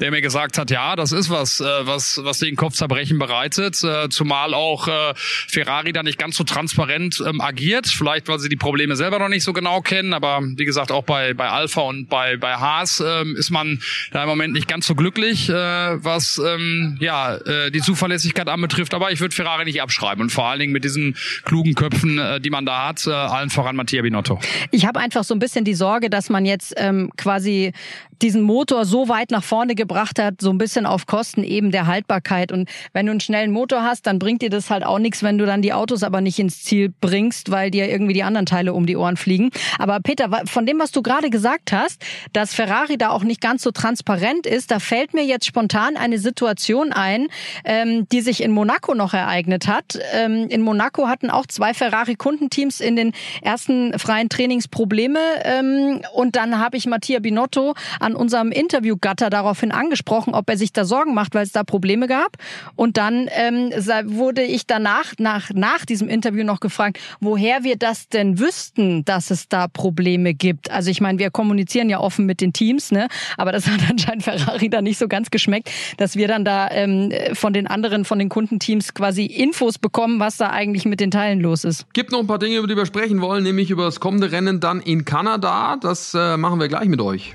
der 0.00 0.10
mir 0.10 0.20
gesagt 0.20 0.58
hat, 0.58 0.70
ja, 0.70 0.96
das 0.96 1.12
ist 1.12 1.30
was, 1.30 1.60
äh, 1.60 1.64
was, 1.64 2.20
was 2.22 2.38
den 2.38 2.56
Kopfzerbrechen 2.56 3.18
bereitet, 3.18 3.82
äh, 3.84 4.08
zumal 4.08 4.54
auch 4.54 4.88
äh, 4.88 5.14
Ferrari 5.16 5.92
da 5.92 6.02
nicht 6.02 6.18
ganz 6.18 6.36
so 6.36 6.44
transparent 6.44 7.22
ähm, 7.26 7.40
agiert, 7.40 7.86
vielleicht 7.86 8.28
weil 8.28 8.38
sie 8.38 8.48
die 8.48 8.56
Probleme 8.56 8.96
selber 8.96 9.18
noch 9.18 9.28
nicht 9.28 9.44
so 9.44 9.52
genau 9.52 9.80
kennen, 9.80 10.12
aber 10.14 10.40
wie 10.42 10.64
gesagt, 10.64 10.92
auch 10.92 11.04
bei, 11.04 11.34
bei 11.34 11.48
Alpha 11.48 11.82
und 11.82 12.08
bei, 12.08 12.36
bei 12.36 12.54
Haas 12.54 13.00
äh, 13.00 13.24
ist 13.36 13.50
man 13.50 13.80
da 14.10 14.22
im 14.22 14.28
Moment 14.28 14.54
nicht 14.54 14.68
ganz 14.68 14.86
so 14.86 14.94
glücklich, 14.94 15.48
äh, 15.48 15.52
was 15.52 16.40
ähm, 16.44 16.96
ja, 17.00 17.36
äh, 17.36 17.70
die 17.70 17.80
Zuverlässigkeit 17.80 18.48
anbetrifft 18.48 18.81
aber 18.90 19.12
ich 19.12 19.20
würde 19.20 19.34
Ferrari 19.34 19.64
nicht 19.64 19.80
abschreiben 19.80 20.22
und 20.22 20.30
vor 20.30 20.46
allen 20.46 20.60
Dingen 20.60 20.72
mit 20.72 20.84
diesen 20.84 21.16
klugen 21.44 21.74
Köpfen, 21.74 22.18
äh, 22.18 22.40
die 22.40 22.50
man 22.50 22.66
da 22.66 22.88
hat, 22.88 23.06
äh, 23.06 23.10
allen 23.10 23.50
voran 23.50 23.76
Mattia 23.76 24.02
Binotto. 24.02 24.40
Ich 24.70 24.86
habe 24.86 25.00
einfach 25.00 25.24
so 25.24 25.34
ein 25.34 25.38
bisschen 25.38 25.64
die 25.64 25.74
Sorge, 25.74 26.10
dass 26.10 26.30
man 26.30 26.44
jetzt 26.44 26.74
ähm, 26.76 27.10
quasi 27.16 27.72
diesen 28.22 28.42
Motor 28.42 28.84
so 28.84 29.08
weit 29.08 29.30
nach 29.30 29.42
vorne 29.42 29.74
gebracht 29.74 30.18
hat, 30.18 30.40
so 30.40 30.50
ein 30.50 30.58
bisschen 30.58 30.86
auf 30.86 31.06
Kosten 31.06 31.42
eben 31.42 31.70
der 31.70 31.86
Haltbarkeit. 31.86 32.52
Und 32.52 32.68
wenn 32.92 33.06
du 33.06 33.10
einen 33.10 33.20
schnellen 33.20 33.50
Motor 33.50 33.82
hast, 33.82 34.06
dann 34.06 34.18
bringt 34.18 34.42
dir 34.42 34.50
das 34.50 34.70
halt 34.70 34.84
auch 34.84 34.98
nichts, 34.98 35.22
wenn 35.22 35.38
du 35.38 35.46
dann 35.46 35.62
die 35.62 35.72
Autos 35.72 36.02
aber 36.02 36.20
nicht 36.20 36.38
ins 36.38 36.62
Ziel 36.62 36.92
bringst, 37.00 37.50
weil 37.50 37.70
dir 37.70 37.88
irgendwie 37.90 38.14
die 38.14 38.22
anderen 38.22 38.46
Teile 38.46 38.72
um 38.72 38.86
die 38.86 38.96
Ohren 38.96 39.16
fliegen. 39.16 39.50
Aber 39.78 40.00
Peter, 40.00 40.30
von 40.46 40.66
dem, 40.66 40.78
was 40.78 40.92
du 40.92 41.02
gerade 41.02 41.30
gesagt 41.30 41.72
hast, 41.72 42.02
dass 42.32 42.54
Ferrari 42.54 42.96
da 42.96 43.10
auch 43.10 43.24
nicht 43.24 43.40
ganz 43.40 43.62
so 43.62 43.70
transparent 43.70 44.46
ist, 44.46 44.70
da 44.70 44.78
fällt 44.78 45.14
mir 45.14 45.24
jetzt 45.24 45.46
spontan 45.46 45.96
eine 45.96 46.18
Situation 46.18 46.92
ein, 46.92 47.28
ähm, 47.64 48.08
die 48.10 48.20
sich 48.20 48.42
in 48.42 48.52
Monaco 48.52 48.94
noch 48.94 49.14
ereignet 49.14 49.66
hat. 49.66 49.98
Ähm, 50.12 50.46
in 50.48 50.62
Monaco 50.62 51.08
hatten 51.08 51.30
auch 51.30 51.46
zwei 51.46 51.74
Ferrari-Kundenteams 51.74 52.80
in 52.80 52.96
den 52.96 53.12
ersten 53.42 53.98
freien 53.98 54.28
Trainings 54.28 54.68
Probleme. 54.68 55.18
Ähm, 55.44 56.02
und 56.14 56.36
dann 56.36 56.58
habe 56.58 56.76
ich 56.76 56.86
Mattia 56.86 57.18
Binotto 57.18 57.74
an 58.00 58.11
unserem 58.14 58.52
Interviewgatter 58.52 59.30
daraufhin 59.30 59.72
angesprochen, 59.72 60.34
ob 60.34 60.48
er 60.48 60.56
sich 60.56 60.72
da 60.72 60.84
Sorgen 60.84 61.14
macht, 61.14 61.34
weil 61.34 61.44
es 61.44 61.52
da 61.52 61.64
Probleme 61.64 62.06
gab. 62.06 62.36
Und 62.76 62.96
dann 62.96 63.28
ähm, 63.32 63.70
wurde 64.06 64.42
ich 64.42 64.66
danach, 64.66 65.12
nach, 65.18 65.50
nach 65.54 65.84
diesem 65.84 66.08
Interview 66.08 66.44
noch 66.44 66.60
gefragt, 66.60 66.98
woher 67.20 67.64
wir 67.64 67.76
das 67.76 68.08
denn 68.08 68.38
wüssten, 68.38 69.04
dass 69.04 69.30
es 69.30 69.48
da 69.48 69.68
Probleme 69.68 70.34
gibt. 70.34 70.70
Also 70.70 70.90
ich 70.90 71.00
meine, 71.00 71.18
wir 71.18 71.30
kommunizieren 71.30 71.88
ja 71.88 72.00
offen 72.00 72.26
mit 72.26 72.40
den 72.40 72.52
Teams, 72.52 72.90
ne? 72.90 73.08
aber 73.36 73.52
das 73.52 73.66
hat 73.68 73.80
anscheinend 73.88 74.24
Ferrari 74.24 74.68
da 74.68 74.82
nicht 74.82 74.98
so 74.98 75.08
ganz 75.08 75.30
geschmeckt, 75.30 75.70
dass 75.96 76.16
wir 76.16 76.28
dann 76.28 76.44
da 76.44 76.70
ähm, 76.70 77.12
von 77.34 77.52
den 77.52 77.66
anderen, 77.66 78.04
von 78.04 78.18
den 78.18 78.28
Kundenteams 78.28 78.94
quasi 78.94 79.26
Infos 79.26 79.78
bekommen, 79.78 80.20
was 80.20 80.36
da 80.36 80.50
eigentlich 80.50 80.84
mit 80.84 81.00
den 81.00 81.10
Teilen 81.10 81.40
los 81.40 81.64
ist. 81.64 81.86
Gibt 81.92 82.12
noch 82.12 82.20
ein 82.20 82.26
paar 82.26 82.38
Dinge, 82.38 82.56
über 82.56 82.66
die 82.66 82.76
wir 82.76 82.86
sprechen 82.86 83.20
wollen, 83.20 83.42
nämlich 83.42 83.70
über 83.70 83.84
das 83.84 84.00
kommende 84.00 84.32
Rennen 84.32 84.60
dann 84.60 84.80
in 84.80 85.04
Kanada. 85.04 85.76
Das 85.80 86.14
äh, 86.14 86.36
machen 86.36 86.60
wir 86.60 86.68
gleich 86.68 86.88
mit 86.88 87.00
euch. 87.00 87.34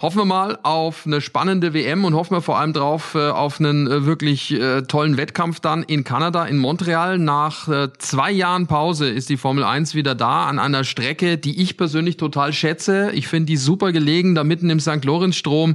Hoffen 0.00 0.18
wir 0.18 0.24
mal 0.26 0.60
auf 0.62 1.06
eine 1.06 1.20
spannende 1.20 1.74
WM 1.74 2.04
und 2.04 2.14
hoffen 2.14 2.36
wir 2.36 2.40
vor 2.40 2.56
allem 2.56 2.72
drauf 2.72 3.16
äh, 3.16 3.30
auf 3.30 3.58
einen 3.58 3.88
äh, 3.88 4.06
wirklich 4.06 4.52
äh, 4.52 4.82
tollen 4.82 5.16
Wettkampf 5.16 5.58
dann 5.58 5.82
in 5.82 6.04
Kanada, 6.04 6.44
in 6.44 6.56
Montreal. 6.56 7.18
Nach 7.18 7.66
äh, 7.66 7.88
zwei 7.98 8.30
Jahren 8.30 8.68
Pause 8.68 9.08
ist 9.08 9.28
die 9.28 9.36
Formel 9.36 9.64
1 9.64 9.96
wieder 9.96 10.14
da 10.14 10.46
an 10.46 10.60
einer 10.60 10.84
Strecke, 10.84 11.36
die 11.36 11.60
ich 11.60 11.76
persönlich 11.76 12.16
total 12.16 12.52
schätze. 12.52 13.10
Ich 13.12 13.26
finde 13.26 13.46
die 13.46 13.56
super 13.56 13.90
gelegen, 13.90 14.36
da 14.36 14.44
mitten 14.44 14.70
im 14.70 14.78
St. 14.78 15.04
Lorenz-Strom. 15.04 15.74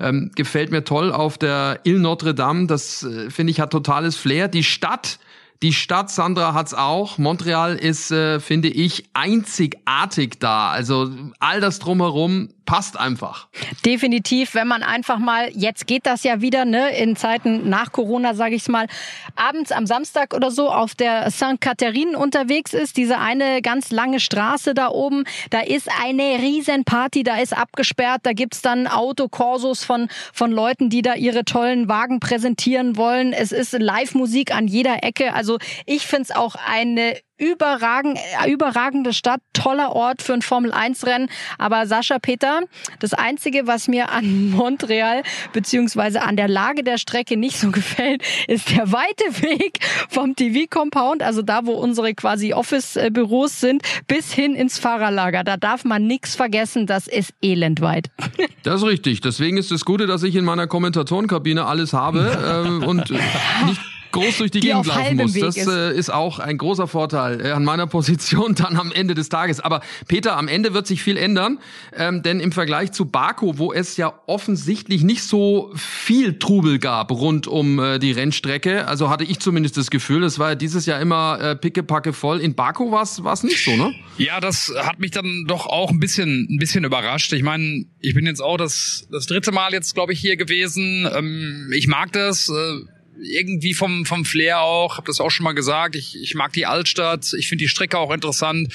Ähm, 0.00 0.32
gefällt 0.34 0.72
mir 0.72 0.82
toll 0.82 1.12
auf 1.12 1.38
der 1.38 1.78
Ile 1.84 2.00
Notre 2.00 2.34
Dame. 2.34 2.66
Das 2.66 3.04
äh, 3.04 3.30
finde 3.30 3.52
ich 3.52 3.60
hat 3.60 3.70
totales 3.70 4.16
Flair. 4.16 4.48
Die 4.48 4.64
Stadt 4.64 5.20
die 5.62 5.74
Stadt, 5.74 6.10
Sandra, 6.10 6.54
hat's 6.54 6.72
auch. 6.72 7.18
Montreal 7.18 7.76
ist, 7.76 8.10
äh, 8.10 8.40
finde 8.40 8.68
ich, 8.68 9.10
einzigartig 9.12 10.40
da. 10.40 10.70
Also 10.70 11.10
all 11.38 11.60
das 11.60 11.78
drumherum 11.78 12.48
passt 12.70 12.96
einfach. 13.00 13.48
Definitiv, 13.84 14.54
wenn 14.54 14.68
man 14.68 14.84
einfach 14.84 15.18
mal, 15.18 15.50
jetzt 15.52 15.88
geht 15.88 16.06
das 16.06 16.22
ja 16.22 16.40
wieder, 16.40 16.64
ne, 16.64 16.96
in 16.96 17.16
Zeiten 17.16 17.68
nach 17.68 17.90
Corona, 17.90 18.34
sage 18.34 18.54
ich 18.54 18.68
mal, 18.68 18.86
abends 19.34 19.72
am 19.72 19.86
Samstag 19.86 20.34
oder 20.34 20.52
so 20.52 20.70
auf 20.70 20.94
der 20.94 21.32
St. 21.32 21.60
Catherine 21.60 22.16
unterwegs 22.16 22.72
ist, 22.72 22.96
diese 22.96 23.18
eine 23.18 23.60
ganz 23.60 23.90
lange 23.90 24.20
Straße 24.20 24.72
da 24.72 24.90
oben, 24.90 25.24
da 25.50 25.62
ist 25.62 25.88
eine 26.00 26.38
riesen 26.38 26.84
Party, 26.84 27.24
da 27.24 27.38
ist 27.38 27.56
abgesperrt, 27.58 28.20
da 28.22 28.34
gibt's 28.34 28.62
dann 28.62 28.86
Autokorsos 28.86 29.82
von, 29.82 30.06
von 30.32 30.52
Leuten, 30.52 30.90
die 30.90 31.02
da 31.02 31.14
ihre 31.14 31.44
tollen 31.44 31.88
Wagen 31.88 32.20
präsentieren 32.20 32.96
wollen. 32.96 33.32
Es 33.32 33.50
ist 33.50 33.72
Live-Musik 33.72 34.54
an 34.54 34.68
jeder 34.68 35.02
Ecke. 35.02 35.34
Also 35.34 35.58
ich 35.86 36.06
find's 36.06 36.30
auch 36.30 36.54
eine 36.54 37.16
überragend, 37.40 38.18
äh, 38.44 38.50
überragende 38.50 39.12
Stadt, 39.12 39.40
toller 39.52 39.96
Ort 39.96 40.22
für 40.22 40.34
ein 40.34 40.42
Formel-1-Rennen. 40.42 41.28
Aber 41.58 41.86
Sascha 41.86 42.18
Peter, 42.18 42.60
das 43.00 43.14
Einzige, 43.14 43.66
was 43.66 43.88
mir 43.88 44.12
an 44.12 44.50
Montreal 44.50 45.22
beziehungsweise 45.52 46.22
an 46.22 46.36
der 46.36 46.48
Lage 46.48 46.84
der 46.84 46.98
Strecke 46.98 47.36
nicht 47.36 47.58
so 47.58 47.70
gefällt, 47.72 48.22
ist 48.46 48.70
der 48.70 48.92
weite 48.92 49.42
Weg 49.42 49.80
vom 50.08 50.36
TV-Compound, 50.36 51.22
also 51.22 51.42
da, 51.42 51.64
wo 51.64 51.72
unsere 51.72 52.14
quasi 52.14 52.52
Office-Büros 52.52 53.60
sind, 53.60 53.82
bis 54.06 54.32
hin 54.32 54.54
ins 54.54 54.78
Fahrerlager. 54.78 55.42
Da 55.42 55.56
darf 55.56 55.84
man 55.84 56.06
nichts 56.06 56.36
vergessen, 56.36 56.86
das 56.86 57.08
ist 57.08 57.32
elendweit. 57.42 58.10
Das 58.62 58.82
ist 58.82 58.86
richtig. 58.86 59.22
Deswegen 59.22 59.56
ist 59.56 59.72
es 59.72 59.86
Gute, 59.86 60.06
dass 60.06 60.22
ich 60.22 60.36
in 60.36 60.44
meiner 60.44 60.66
Kommentatorenkabine 60.66 61.64
alles 61.64 61.94
habe 61.94 62.66
äh, 62.68 62.84
und 62.84 63.10
nicht 63.10 63.80
groß 64.12 64.38
durch 64.38 64.50
die, 64.50 64.60
die 64.60 64.68
Gegend 64.68 64.86
laufen 64.86 65.16
muss. 65.16 65.34
Das 65.34 65.56
ist. 65.56 65.66
Äh, 65.66 65.96
ist. 65.96 66.10
auch 66.10 66.38
ein 66.38 66.58
großer 66.58 66.86
Vorteil 66.86 67.44
äh, 67.44 67.50
an 67.50 67.64
meiner 67.64 67.86
Position 67.88 68.54
dann 68.54 68.76
am 68.76 68.92
Ende 68.92 69.14
des 69.14 69.28
Tages. 69.28 69.60
Aber 69.60 69.80
Peter, 70.08 70.36
am 70.36 70.48
Ende 70.48 70.74
wird 70.74 70.86
sich 70.86 71.02
viel 71.02 71.16
ändern, 71.16 71.58
ähm, 71.96 72.22
denn 72.22 72.40
im 72.40 72.52
Vergleich 72.52 72.92
zu 72.92 73.06
Baku, 73.06 73.58
wo 73.58 73.72
es 73.72 73.96
ja 73.96 74.12
offensichtlich 74.26 75.02
nicht 75.02 75.22
so 75.22 75.70
viel 75.74 76.38
Trubel 76.38 76.78
gab 76.78 77.10
rund 77.10 77.46
um 77.46 77.78
äh, 77.78 77.98
die 77.98 78.12
Rennstrecke, 78.12 78.86
also 78.86 79.10
hatte 79.10 79.24
ich 79.24 79.38
zumindest 79.40 79.76
das 79.76 79.90
Gefühl, 79.90 80.24
es 80.24 80.38
war 80.38 80.50
ja 80.50 80.54
dieses 80.54 80.86
Jahr 80.86 81.00
immer 81.00 81.38
äh, 81.40 81.56
pickepacke 81.56 82.12
voll. 82.12 82.40
In 82.40 82.54
Baku 82.54 82.90
war 82.90 83.02
es 83.02 83.42
nicht 83.42 83.64
so, 83.64 83.76
ne? 83.76 83.94
Ja, 84.18 84.40
das 84.40 84.72
hat 84.82 84.98
mich 84.98 85.10
dann 85.10 85.44
doch 85.46 85.66
auch 85.66 85.90
ein 85.90 86.00
bisschen 86.00 86.46
ein 86.50 86.58
bisschen 86.58 86.84
überrascht. 86.84 87.32
Ich 87.32 87.42
meine, 87.42 87.84
ich 88.00 88.14
bin 88.14 88.26
jetzt 88.26 88.40
auch 88.40 88.56
das 88.56 89.06
das 89.10 89.26
dritte 89.26 89.52
Mal 89.52 89.72
jetzt, 89.72 89.94
glaube 89.94 90.12
ich, 90.12 90.20
hier 90.20 90.36
gewesen. 90.36 91.08
Ähm, 91.12 91.70
ich 91.74 91.86
mag 91.86 92.12
das. 92.12 92.48
Äh, 92.48 92.99
irgendwie 93.22 93.74
vom, 93.74 94.04
vom 94.06 94.24
Flair 94.24 94.60
auch, 94.60 94.96
habe 94.96 95.06
das 95.06 95.20
auch 95.20 95.30
schon 95.30 95.44
mal 95.44 95.52
gesagt, 95.52 95.96
ich, 95.96 96.20
ich 96.20 96.34
mag 96.34 96.52
die 96.52 96.66
Altstadt, 96.66 97.32
ich 97.36 97.48
finde 97.48 97.64
die 97.64 97.68
Strecke 97.68 97.98
auch 97.98 98.12
interessant. 98.12 98.72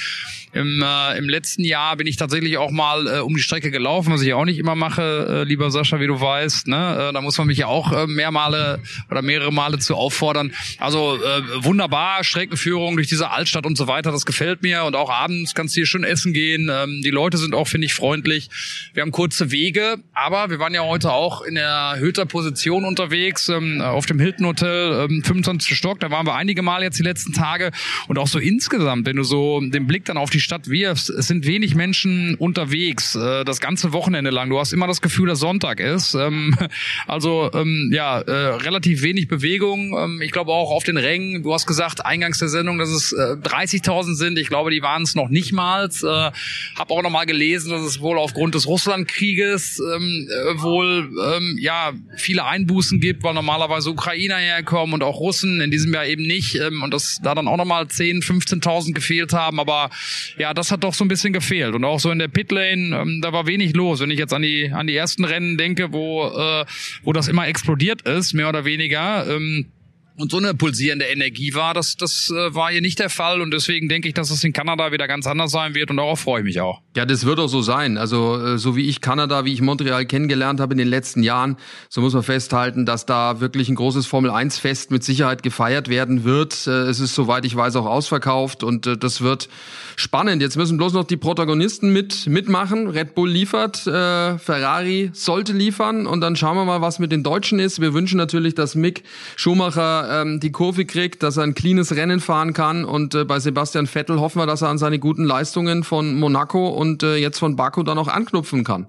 Im, 0.55 0.81
äh, 0.81 1.17
Im 1.17 1.27
letzten 1.27 1.65
Jahr 1.65 1.97
bin 1.97 2.07
ich 2.07 2.15
tatsächlich 2.15 2.57
auch 2.57 2.71
mal 2.71 3.07
äh, 3.07 3.19
um 3.19 3.35
die 3.35 3.41
Strecke 3.41 3.71
gelaufen, 3.71 4.13
was 4.13 4.21
ich 4.21 4.33
auch 4.33 4.45
nicht 4.45 4.57
immer 4.57 4.75
mache, 4.75 5.27
äh, 5.29 5.43
lieber 5.43 5.69
Sascha, 5.69 5.99
wie 5.99 6.07
du 6.07 6.21
weißt. 6.21 6.67
Ne? 6.67 7.09
Äh, 7.09 7.13
da 7.13 7.19
muss 7.19 7.37
man 7.37 7.47
mich 7.47 7.57
ja 7.57 7.67
auch 7.67 7.91
äh, 7.91 8.07
mehr 8.07 8.31
Male 8.31 8.81
oder 9.11 9.21
mehrere 9.21 9.51
Male 9.51 9.79
zu 9.79 9.95
auffordern. 9.95 10.53
Also 10.79 11.17
äh, 11.17 11.41
wunderbar, 11.65 12.23
Streckenführung 12.23 12.95
durch 12.95 13.07
diese 13.07 13.31
Altstadt 13.31 13.65
und 13.65 13.77
so 13.77 13.87
weiter, 13.87 14.13
das 14.13 14.25
gefällt 14.25 14.63
mir. 14.63 14.85
Und 14.85 14.95
auch 14.95 15.09
abends 15.09 15.55
kannst 15.55 15.75
du 15.75 15.79
hier 15.79 15.87
schön 15.87 16.05
essen 16.05 16.31
gehen. 16.31 16.69
Ähm, 16.71 17.01
die 17.03 17.11
Leute 17.11 17.37
sind 17.37 17.53
auch, 17.53 17.67
finde 17.67 17.87
ich, 17.87 17.93
freundlich. 17.93 18.49
Wir 18.93 19.01
haben 19.01 19.11
kurze 19.11 19.51
Wege, 19.51 19.97
aber 20.13 20.49
wir 20.49 20.59
waren 20.59 20.73
ja 20.73 20.83
heute 20.83 21.11
auch 21.11 21.41
in 21.41 21.57
erhöhter 21.57 22.25
Position 22.25 22.85
unterwegs, 22.85 23.49
ähm, 23.49 23.81
auf 23.81 24.05
dem 24.05 24.19
Hilton 24.35 24.47
Hotel, 24.47 25.07
ähm, 25.09 25.23
25. 25.23 25.77
Stock. 25.77 25.99
Da 25.99 26.11
waren 26.11 26.25
wir 26.25 26.35
einige 26.35 26.61
Mal 26.61 26.83
jetzt 26.83 26.99
die 26.99 27.03
letzten 27.03 27.31
Tage. 27.31 27.71
Und 28.07 28.19
auch 28.19 28.27
so 28.27 28.39
insgesamt, 28.39 29.05
wenn 29.05 29.15
du 29.15 29.23
so 29.23 29.61
den 29.61 29.87
Blick 29.87 30.05
dann 30.05 30.17
auf 30.17 30.29
die 30.29 30.39
Stadt 30.39 30.69
wirfst, 30.69 31.09
es 31.09 31.27
sind 31.27 31.45
wenig 31.45 31.75
Menschen 31.75 32.35
unterwegs, 32.35 33.15
äh, 33.15 33.45
das 33.45 33.61
ganze 33.61 33.93
Wochenende 33.93 34.31
lang. 34.31 34.49
Du 34.49 34.59
hast 34.59 34.73
immer 34.73 34.87
das 34.87 35.01
Gefühl, 35.01 35.29
dass 35.29 35.39
Sonntag 35.39 35.79
ist. 35.79 36.15
Ähm, 36.15 36.55
also 37.07 37.49
ähm, 37.53 37.91
ja, 37.93 38.19
äh, 38.19 38.31
relativ 38.31 39.03
wenig 39.03 39.27
Bewegung. 39.27 39.95
Ähm, 39.97 40.21
ich 40.21 40.31
glaube 40.31 40.51
auch 40.51 40.71
auf 40.71 40.83
den 40.83 40.97
Rängen. 40.97 41.43
Du 41.43 41.53
hast 41.53 41.65
gesagt, 41.65 42.05
eingangs 42.05 42.39
der 42.39 42.49
Sendung, 42.49 42.77
dass 42.77 42.89
es 42.89 43.13
äh, 43.13 43.37
30.000 43.41 44.15
sind. 44.15 44.37
Ich 44.37 44.47
glaube, 44.47 44.71
die 44.71 44.81
waren 44.81 45.03
es 45.03 45.15
noch 45.15 45.29
nicht 45.29 45.53
mal. 45.53 45.85
Äh, 45.85 46.31
Hab 46.75 46.91
auch 46.91 47.03
noch 47.03 47.09
mal 47.09 47.25
gelesen, 47.25 47.71
dass 47.71 47.81
es 47.81 48.01
wohl 48.01 48.17
aufgrund 48.17 48.55
des 48.55 48.67
Russlandkrieges 48.67 49.79
ähm, 49.79 50.27
äh, 50.29 50.61
wohl 50.61 51.09
ähm, 51.35 51.57
ja 51.59 51.93
viele 52.17 52.45
Einbußen 52.45 52.99
gibt, 52.99 53.23
weil 53.23 53.33
normalerweise 53.33 53.91
Ukrainer 54.25 54.37
herkommen 54.37 54.93
und 54.93 55.03
auch 55.03 55.19
Russen. 55.19 55.61
In 55.61 55.71
diesem 55.71 55.93
Jahr 55.93 56.05
eben 56.05 56.23
nicht. 56.23 56.55
Ähm, 56.55 56.83
und 56.83 56.93
dass 56.93 57.19
da 57.21 57.35
dann 57.35 57.47
auch 57.47 57.57
noch 57.57 57.65
mal 57.65 57.87
10, 57.87 58.21
15.000 58.21 58.93
gefehlt 58.93 59.33
haben. 59.33 59.59
Aber 59.59 59.89
ja, 60.37 60.53
das 60.53 60.71
hat 60.71 60.83
doch 60.83 60.93
so 60.93 61.05
ein 61.05 61.07
bisschen 61.07 61.33
gefehlt. 61.33 61.75
Und 61.75 61.83
auch 61.83 61.99
so 61.99 62.11
in 62.11 62.19
der 62.19 62.27
Pitlane, 62.27 62.97
ähm, 63.01 63.21
da 63.21 63.33
war 63.33 63.47
wenig 63.47 63.75
los. 63.75 63.99
Wenn 63.99 64.11
ich 64.11 64.19
jetzt 64.19 64.33
an 64.33 64.41
die, 64.41 64.71
an 64.71 64.87
die 64.87 64.95
ersten 64.95 65.25
Rennen 65.25 65.57
denke, 65.57 65.93
wo, 65.93 66.25
äh, 66.27 66.65
wo 67.03 67.13
das 67.13 67.27
immer 67.27 67.47
explodiert 67.47 68.01
ist, 68.03 68.33
mehr 68.33 68.49
oder 68.49 68.65
weniger. 68.65 69.27
Ähm, 69.29 69.67
und 70.17 70.31
so 70.31 70.37
eine 70.37 70.53
pulsierende 70.53 71.05
Energie 71.05 71.53
war. 71.53 71.73
Das, 71.73 71.97
das 71.97 72.29
äh, 72.29 72.53
war 72.55 72.71
hier 72.71 72.81
nicht 72.81 72.99
der 72.99 73.09
Fall 73.09 73.41
und 73.41 73.51
deswegen 73.51 73.89
denke 73.89 74.07
ich, 74.07 74.13
dass 74.13 74.29
es 74.29 74.43
in 74.43 74.53
Kanada 74.53 74.91
wieder 74.91 75.07
ganz 75.07 75.27
anders 75.27 75.51
sein 75.51 75.75
wird 75.75 75.89
und 75.89 75.97
darauf 75.97 76.19
freue 76.19 76.39
ich 76.39 76.45
mich 76.45 76.61
auch. 76.61 76.81
Ja, 76.95 77.05
das 77.05 77.25
wird 77.25 77.39
auch 77.39 77.47
so 77.47 77.61
sein. 77.61 77.97
Also 77.97 78.39
äh, 78.39 78.57
so 78.57 78.75
wie 78.75 78.87
ich 78.87 79.01
Kanada, 79.01 79.45
wie 79.45 79.53
ich 79.53 79.61
Montreal 79.61 80.05
kennengelernt 80.05 80.59
habe 80.59 80.73
in 80.73 80.77
den 80.77 80.87
letzten 80.87 81.23
Jahren, 81.23 81.57
so 81.89 82.01
muss 82.01 82.13
man 82.13 82.23
festhalten, 82.23 82.85
dass 82.85 83.05
da 83.05 83.41
wirklich 83.41 83.69
ein 83.69 83.75
großes 83.75 84.05
Formel-1-Fest 84.05 84.91
mit 84.91 85.03
Sicherheit 85.03 85.43
gefeiert 85.43 85.89
werden 85.89 86.23
wird. 86.23 86.65
Äh, 86.67 86.71
es 86.71 86.99
ist, 86.99 87.15
soweit 87.15 87.45
ich 87.45 87.55
weiß, 87.55 87.75
auch 87.75 87.85
ausverkauft 87.85 88.63
und 88.63 88.87
äh, 88.87 88.97
das 88.97 89.21
wird 89.21 89.49
spannend. 89.97 90.41
Jetzt 90.41 90.55
müssen 90.55 90.77
bloß 90.77 90.93
noch 90.93 91.03
die 91.03 91.17
Protagonisten 91.17 91.91
mit 91.91 92.27
mitmachen. 92.27 92.87
Red 92.87 93.15
Bull 93.15 93.29
liefert, 93.29 93.85
äh, 93.87 94.37
Ferrari 94.37 95.09
sollte 95.13 95.51
liefern 95.51 96.07
und 96.07 96.21
dann 96.21 96.35
schauen 96.35 96.55
wir 96.55 96.65
mal, 96.65 96.81
was 96.81 96.99
mit 96.99 97.11
den 97.11 97.23
Deutschen 97.23 97.59
ist. 97.59 97.81
Wir 97.81 97.93
wünschen 97.93 98.17
natürlich, 98.17 98.55
dass 98.55 98.75
Mick 98.75 99.03
Schumacher 99.35 100.04
ähm, 100.09 100.39
die 100.39 100.51
Kurve 100.51 100.85
kriegt, 100.85 101.23
dass 101.23 101.37
er 101.37 101.43
ein 101.43 101.53
cleanes 101.53 101.95
Rennen 101.95 102.19
fahren 102.19 102.53
kann. 102.53 102.85
Und 102.85 103.15
äh, 103.15 103.25
bei 103.25 103.39
Sebastian 103.39 103.87
Vettel 103.87 104.19
hoffen 104.19 104.39
wir, 104.39 104.45
dass 104.45 104.61
er 104.61 104.69
an 104.69 104.77
seine 104.77 104.99
guten 104.99 105.23
Leistungen 105.23 105.83
von 105.83 106.19
Monaco 106.19 106.69
und 106.69 107.03
äh, 107.03 107.15
jetzt 107.15 107.39
von 107.39 107.55
Baku 107.55 107.83
dann 107.83 107.97
auch 107.97 108.07
anknüpfen 108.07 108.63
kann. 108.63 108.87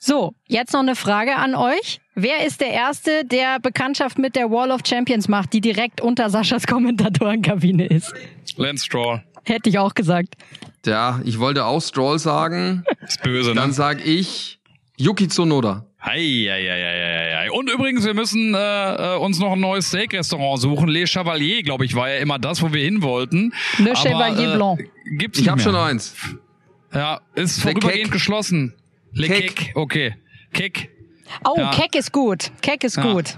So, 0.00 0.34
jetzt 0.46 0.72
noch 0.72 0.80
eine 0.80 0.94
Frage 0.94 1.36
an 1.36 1.56
euch. 1.56 2.00
Wer 2.14 2.46
ist 2.46 2.60
der 2.60 2.70
Erste, 2.70 3.24
der 3.24 3.58
Bekanntschaft 3.58 4.18
mit 4.18 4.36
der 4.36 4.50
Wall 4.50 4.70
of 4.70 4.82
Champions 4.86 5.28
macht, 5.28 5.52
die 5.52 5.60
direkt 5.60 6.00
unter 6.00 6.30
Saschas 6.30 6.66
Kommentatorenkabine 6.66 7.86
ist? 7.86 8.14
Lance 8.56 8.84
Stroll. 8.84 9.22
Hätte 9.44 9.68
ich 9.70 9.78
auch 9.78 9.94
gesagt. 9.94 10.34
Ja, 10.86 11.20
ich 11.24 11.38
wollte 11.38 11.64
auch 11.64 11.80
Stroll 11.80 12.18
sagen. 12.18 12.84
Ist 13.06 13.22
böse, 13.22 13.50
ne? 13.50 13.56
Dann 13.56 13.72
sag 13.72 14.06
ich 14.06 14.57
Yuki 14.98 15.28
Tsunoda. 15.28 15.84
Hei, 16.00 16.46
hei, 16.48 16.64
hei, 16.68 17.36
hei. 17.44 17.50
Und 17.50 17.70
übrigens, 17.70 18.04
wir 18.04 18.14
müssen 18.14 18.54
äh, 18.54 19.14
äh, 19.14 19.18
uns 19.18 19.38
noch 19.40 19.52
ein 19.52 19.60
neues 19.60 19.88
Steak-Restaurant 19.88 20.60
suchen. 20.60 20.88
Les 20.88 21.10
Chevalier, 21.10 21.62
glaube 21.62 21.84
ich, 21.84 21.94
war 21.94 22.08
ja 22.08 22.18
immer 22.18 22.38
das, 22.38 22.62
wo 22.62 22.72
wir 22.72 22.82
hin 22.84 23.02
wollten. 23.02 23.52
Le 23.78 23.94
Chevalier 23.96 24.54
Blanc. 24.54 24.80
Gibt's 25.18 25.38
Ich 25.40 25.48
habe 25.48 25.60
schon 25.60 25.74
eins. 25.74 26.14
Ja, 26.94 27.20
ist 27.34 27.56
Le 27.64 27.72
vorübergehend 27.72 28.04
Kek. 28.04 28.12
geschlossen. 28.12 28.74
Le 29.12 29.26
Kek. 29.26 29.56
Kek, 29.56 29.72
okay. 29.76 30.14
Kek. 30.52 30.90
Oh, 31.44 31.54
Ja. 31.58 31.70
Keck 31.72 31.94
ist 31.94 32.12
gut. 32.12 32.50
Keck 32.62 32.84
ist 32.84 32.96
Ja. 32.96 33.12
gut. 33.12 33.36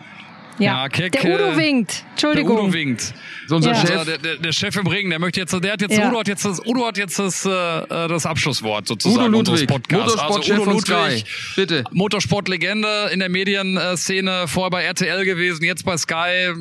Ja, 0.61 0.83
Ja, 0.83 0.89
Keck, 0.89 1.13
der 1.13 1.25
Udo 1.35 1.53
äh, 1.53 1.57
winkt. 1.57 2.03
Der 2.05 2.11
Entschuldigung. 2.11 2.59
Udo 2.59 2.73
winkt. 2.73 3.15
So 3.49 3.57
unser 3.57 3.71
Ja. 3.73 3.81
Chef. 3.81 3.91
Also, 3.91 4.05
der, 4.05 4.19
der, 4.19 4.37
der 4.37 4.53
Chef 4.53 4.77
im 4.77 4.87
Ring, 4.87 5.11
der 5.11 5.19
möchte 5.19 5.41
jetzt, 5.41 5.53
der 5.53 5.73
hat 5.73 5.81
jetzt, 5.81 5.97
Ja. 5.97 6.09
Udo 6.09 6.21
hat 6.21 6.29
jetzt 6.29 6.45
das, 6.45 6.61
Udo 6.65 6.87
hat 6.87 6.99
jetzt 6.99 7.19
das, 7.19 7.45
äh, 7.45 7.51
äh, 7.51 8.09
das 8.09 8.27
Abschlusswort 8.27 8.87
sozusagen 8.87 9.29
Udo 9.29 9.39
unseres 9.41 9.61
Ludwig, 9.63 9.89
Podcasts. 9.89 10.15
Motorsportchef 10.17 10.51
also 10.53 10.63
Udo 10.63 10.71
von 10.73 10.81
Sky. 10.81 10.93
Ludwig, 10.93 11.25
Bitte. 11.57 11.85
Motorsportlegende 11.93 13.11
in 13.13 13.19
der 13.21 13.29
Medienszene, 13.29 14.47
vorher 14.47 14.71
bei 14.71 14.83
RTL 14.85 15.25
gewesen, 15.25 15.65
jetzt 15.65 15.85
bei 15.85 15.97
Sky. 15.97 16.15
Äh, 16.15 16.55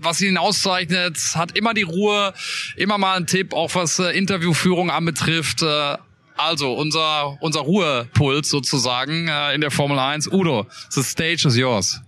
was 0.00 0.20
ihn 0.20 0.36
auszeichnet, 0.36 1.16
hat 1.34 1.56
immer 1.56 1.74
die 1.74 1.82
Ruhe, 1.82 2.34
immer 2.76 2.98
mal 2.98 3.16
einen 3.16 3.26
Tipp, 3.26 3.54
auch 3.54 3.74
was 3.74 3.98
äh, 3.98 4.10
Interviewführung 4.16 4.90
anbetrifft. 4.90 5.62
Äh, 5.62 5.96
also 6.36 6.72
unser 6.72 7.36
unser 7.42 7.60
Ruhepuls 7.60 8.48
sozusagen 8.48 9.28
äh, 9.28 9.54
in 9.54 9.60
der 9.60 9.70
Formel 9.70 9.98
1. 9.98 10.32
Udo, 10.32 10.66
the 10.88 11.02
stage 11.02 11.46
is 11.46 11.56
yours. 11.56 12.00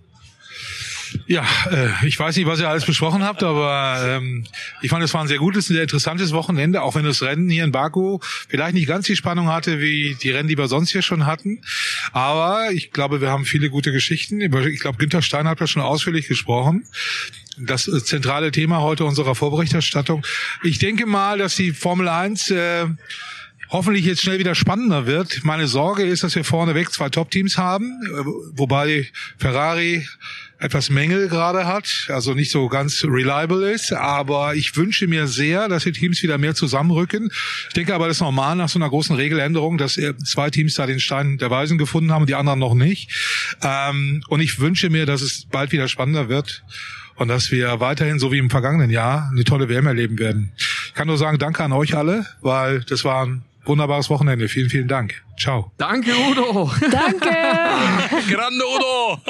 Ja, 1.27 1.45
äh, 1.71 2.07
ich 2.07 2.19
weiß 2.19 2.35
nicht, 2.35 2.45
was 2.45 2.59
ihr 2.59 2.69
alles 2.69 2.85
besprochen 2.85 3.23
habt, 3.23 3.43
aber 3.43 3.97
ähm, 4.05 4.45
ich 4.81 4.89
fand, 4.89 5.03
es 5.03 5.13
war 5.13 5.21
ein 5.21 5.27
sehr 5.27 5.37
gutes, 5.37 5.69
ein 5.69 5.73
sehr 5.73 5.83
interessantes 5.83 6.31
Wochenende, 6.31 6.81
auch 6.81 6.95
wenn 6.95 7.05
das 7.05 7.21
Rennen 7.21 7.49
hier 7.49 7.63
in 7.63 7.71
Baku 7.71 8.19
vielleicht 8.49 8.73
nicht 8.73 8.87
ganz 8.87 9.05
die 9.05 9.15
Spannung 9.15 9.47
hatte 9.47 9.79
wie 9.79 10.15
die 10.21 10.31
Rennen, 10.31 10.49
die 10.49 10.57
wir 10.57 10.67
sonst 10.67 10.91
hier 10.91 11.01
schon 11.01 11.25
hatten. 11.25 11.61
Aber 12.11 12.71
ich 12.71 12.91
glaube, 12.91 13.21
wir 13.21 13.29
haben 13.29 13.45
viele 13.45 13.69
gute 13.69 13.91
Geschichten. 13.91 14.41
Ich 14.41 14.79
glaube, 14.79 14.97
Günther 14.97 15.21
Stein 15.21 15.47
hat 15.47 15.59
ja 15.59 15.67
schon 15.67 15.81
ausführlich 15.81 16.27
gesprochen. 16.27 16.85
Das 17.57 17.87
äh, 17.87 18.03
zentrale 18.03 18.51
Thema 18.51 18.81
heute 18.81 19.05
unserer 19.05 19.35
Vorberichterstattung. 19.35 20.25
Ich 20.63 20.79
denke 20.79 21.05
mal, 21.05 21.37
dass 21.37 21.55
die 21.55 21.71
Formel 21.71 22.07
1 22.07 22.49
äh, 22.51 22.85
hoffentlich 23.69 24.05
jetzt 24.05 24.21
schnell 24.21 24.39
wieder 24.39 24.55
spannender 24.55 25.05
wird. 25.05 25.43
Meine 25.43 25.67
Sorge 25.67 26.03
ist, 26.03 26.23
dass 26.23 26.35
wir 26.35 26.43
vorneweg 26.43 26.91
zwei 26.91 27.09
Top-Teams 27.09 27.57
haben, 27.57 28.01
äh, 28.03 28.25
wobei 28.55 29.07
Ferrari 29.37 30.07
etwas 30.63 30.89
Mängel 30.89 31.27
gerade 31.27 31.67
hat, 31.67 32.07
also 32.07 32.33
nicht 32.33 32.49
so 32.49 32.69
ganz 32.69 33.03
reliable 33.03 33.69
ist. 33.69 33.91
Aber 33.91 34.55
ich 34.55 34.75
wünsche 34.77 35.07
mir 35.07 35.27
sehr, 35.27 35.67
dass 35.67 35.83
die 35.83 35.91
Teams 35.91 36.23
wieder 36.23 36.37
mehr 36.37 36.55
zusammenrücken. 36.55 37.29
Ich 37.67 37.73
denke 37.73 37.93
aber, 37.93 38.07
das 38.07 38.17
ist 38.17 38.21
normal 38.21 38.55
nach 38.55 38.69
so 38.69 38.79
einer 38.79 38.89
großen 38.89 39.15
Regeländerung, 39.15 39.77
dass 39.77 39.99
zwei 40.23 40.49
Teams 40.49 40.75
da 40.75 40.85
den 40.85 41.01
Stein 41.01 41.37
der 41.37 41.51
Weisen 41.51 41.77
gefunden 41.77 42.11
haben 42.11 42.21
und 42.21 42.29
die 42.29 42.35
anderen 42.35 42.59
noch 42.59 42.75
nicht. 42.75 43.11
Ähm, 43.61 44.23
und 44.29 44.39
ich 44.39 44.59
wünsche 44.59 44.89
mir, 44.89 45.05
dass 45.05 45.21
es 45.21 45.45
bald 45.51 45.73
wieder 45.73 45.89
spannender 45.89 46.29
wird 46.29 46.63
und 47.15 47.27
dass 47.27 47.51
wir 47.51 47.81
weiterhin, 47.81 48.17
so 48.17 48.31
wie 48.31 48.37
im 48.37 48.49
vergangenen 48.49 48.89
Jahr, 48.89 49.29
eine 49.31 49.43
tolle 49.43 49.67
WM 49.67 49.85
erleben 49.85 50.17
werden. 50.17 50.53
Ich 50.87 50.93
kann 50.93 51.07
nur 51.07 51.17
sagen, 51.17 51.39
danke 51.39 51.63
an 51.63 51.73
euch 51.73 51.95
alle, 51.95 52.25
weil 52.41 52.81
das 52.81 53.03
war 53.03 53.25
ein 53.25 53.43
wunderbares 53.65 54.09
Wochenende. 54.09 54.47
Vielen, 54.47 54.69
vielen 54.69 54.87
Dank. 54.87 55.23
Ciao. 55.37 55.71
Danke, 55.77 56.11
Udo. 56.29 56.69
Danke. 56.91 57.29
Grande 58.29 58.63
Udo! 58.75 59.21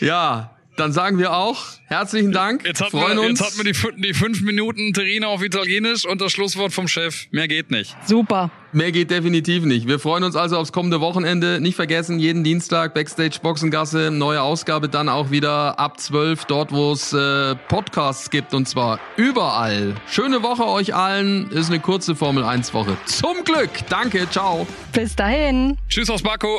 ja, 0.00 0.53
dann 0.76 0.92
sagen 0.92 1.18
wir 1.18 1.32
auch 1.34 1.64
herzlichen 1.86 2.32
Dank. 2.32 2.66
Jetzt 2.66 2.80
hatten, 2.80 2.98
Freuen 2.98 3.18
wir, 3.18 3.28
uns. 3.28 3.40
jetzt 3.40 3.56
hatten 3.58 3.64
wir 3.64 3.72
die, 3.72 4.02
die 4.02 4.14
fünf 4.14 4.42
Minuten 4.42 4.92
Terrine 4.92 5.28
auf 5.28 5.42
Italienisch 5.42 6.04
und 6.06 6.20
das 6.20 6.32
Schlusswort 6.32 6.72
vom 6.72 6.88
Chef. 6.88 7.26
Mehr 7.30 7.48
geht 7.48 7.70
nicht. 7.70 7.96
Super. 8.06 8.50
Mehr 8.72 8.90
geht 8.90 9.10
definitiv 9.12 9.64
nicht. 9.64 9.86
Wir 9.86 10.00
freuen 10.00 10.24
uns 10.24 10.34
also 10.34 10.56
aufs 10.56 10.72
kommende 10.72 11.00
Wochenende. 11.00 11.60
Nicht 11.60 11.76
vergessen, 11.76 12.18
jeden 12.18 12.42
Dienstag 12.42 12.92
Backstage 12.94 13.38
Boxengasse, 13.40 14.10
neue 14.10 14.42
Ausgabe 14.42 14.88
dann 14.88 15.08
auch 15.08 15.30
wieder 15.30 15.78
ab 15.78 16.00
12, 16.00 16.46
dort 16.46 16.72
wo 16.72 16.92
es 16.92 17.12
äh, 17.12 17.54
Podcasts 17.68 18.30
gibt 18.30 18.52
und 18.52 18.68
zwar 18.68 18.98
überall. 19.16 19.94
Schöne 20.10 20.42
Woche 20.42 20.66
euch 20.66 20.94
allen. 20.94 21.50
Ist 21.52 21.70
eine 21.70 21.78
kurze 21.78 22.16
Formel 22.16 22.42
1 22.42 22.74
Woche. 22.74 22.96
Zum 23.04 23.44
Glück. 23.44 23.70
Danke. 23.88 24.28
Ciao. 24.30 24.66
Bis 24.92 25.14
dahin. 25.14 25.78
Tschüss 25.88 26.10
aus 26.10 26.22
Baku. 26.22 26.58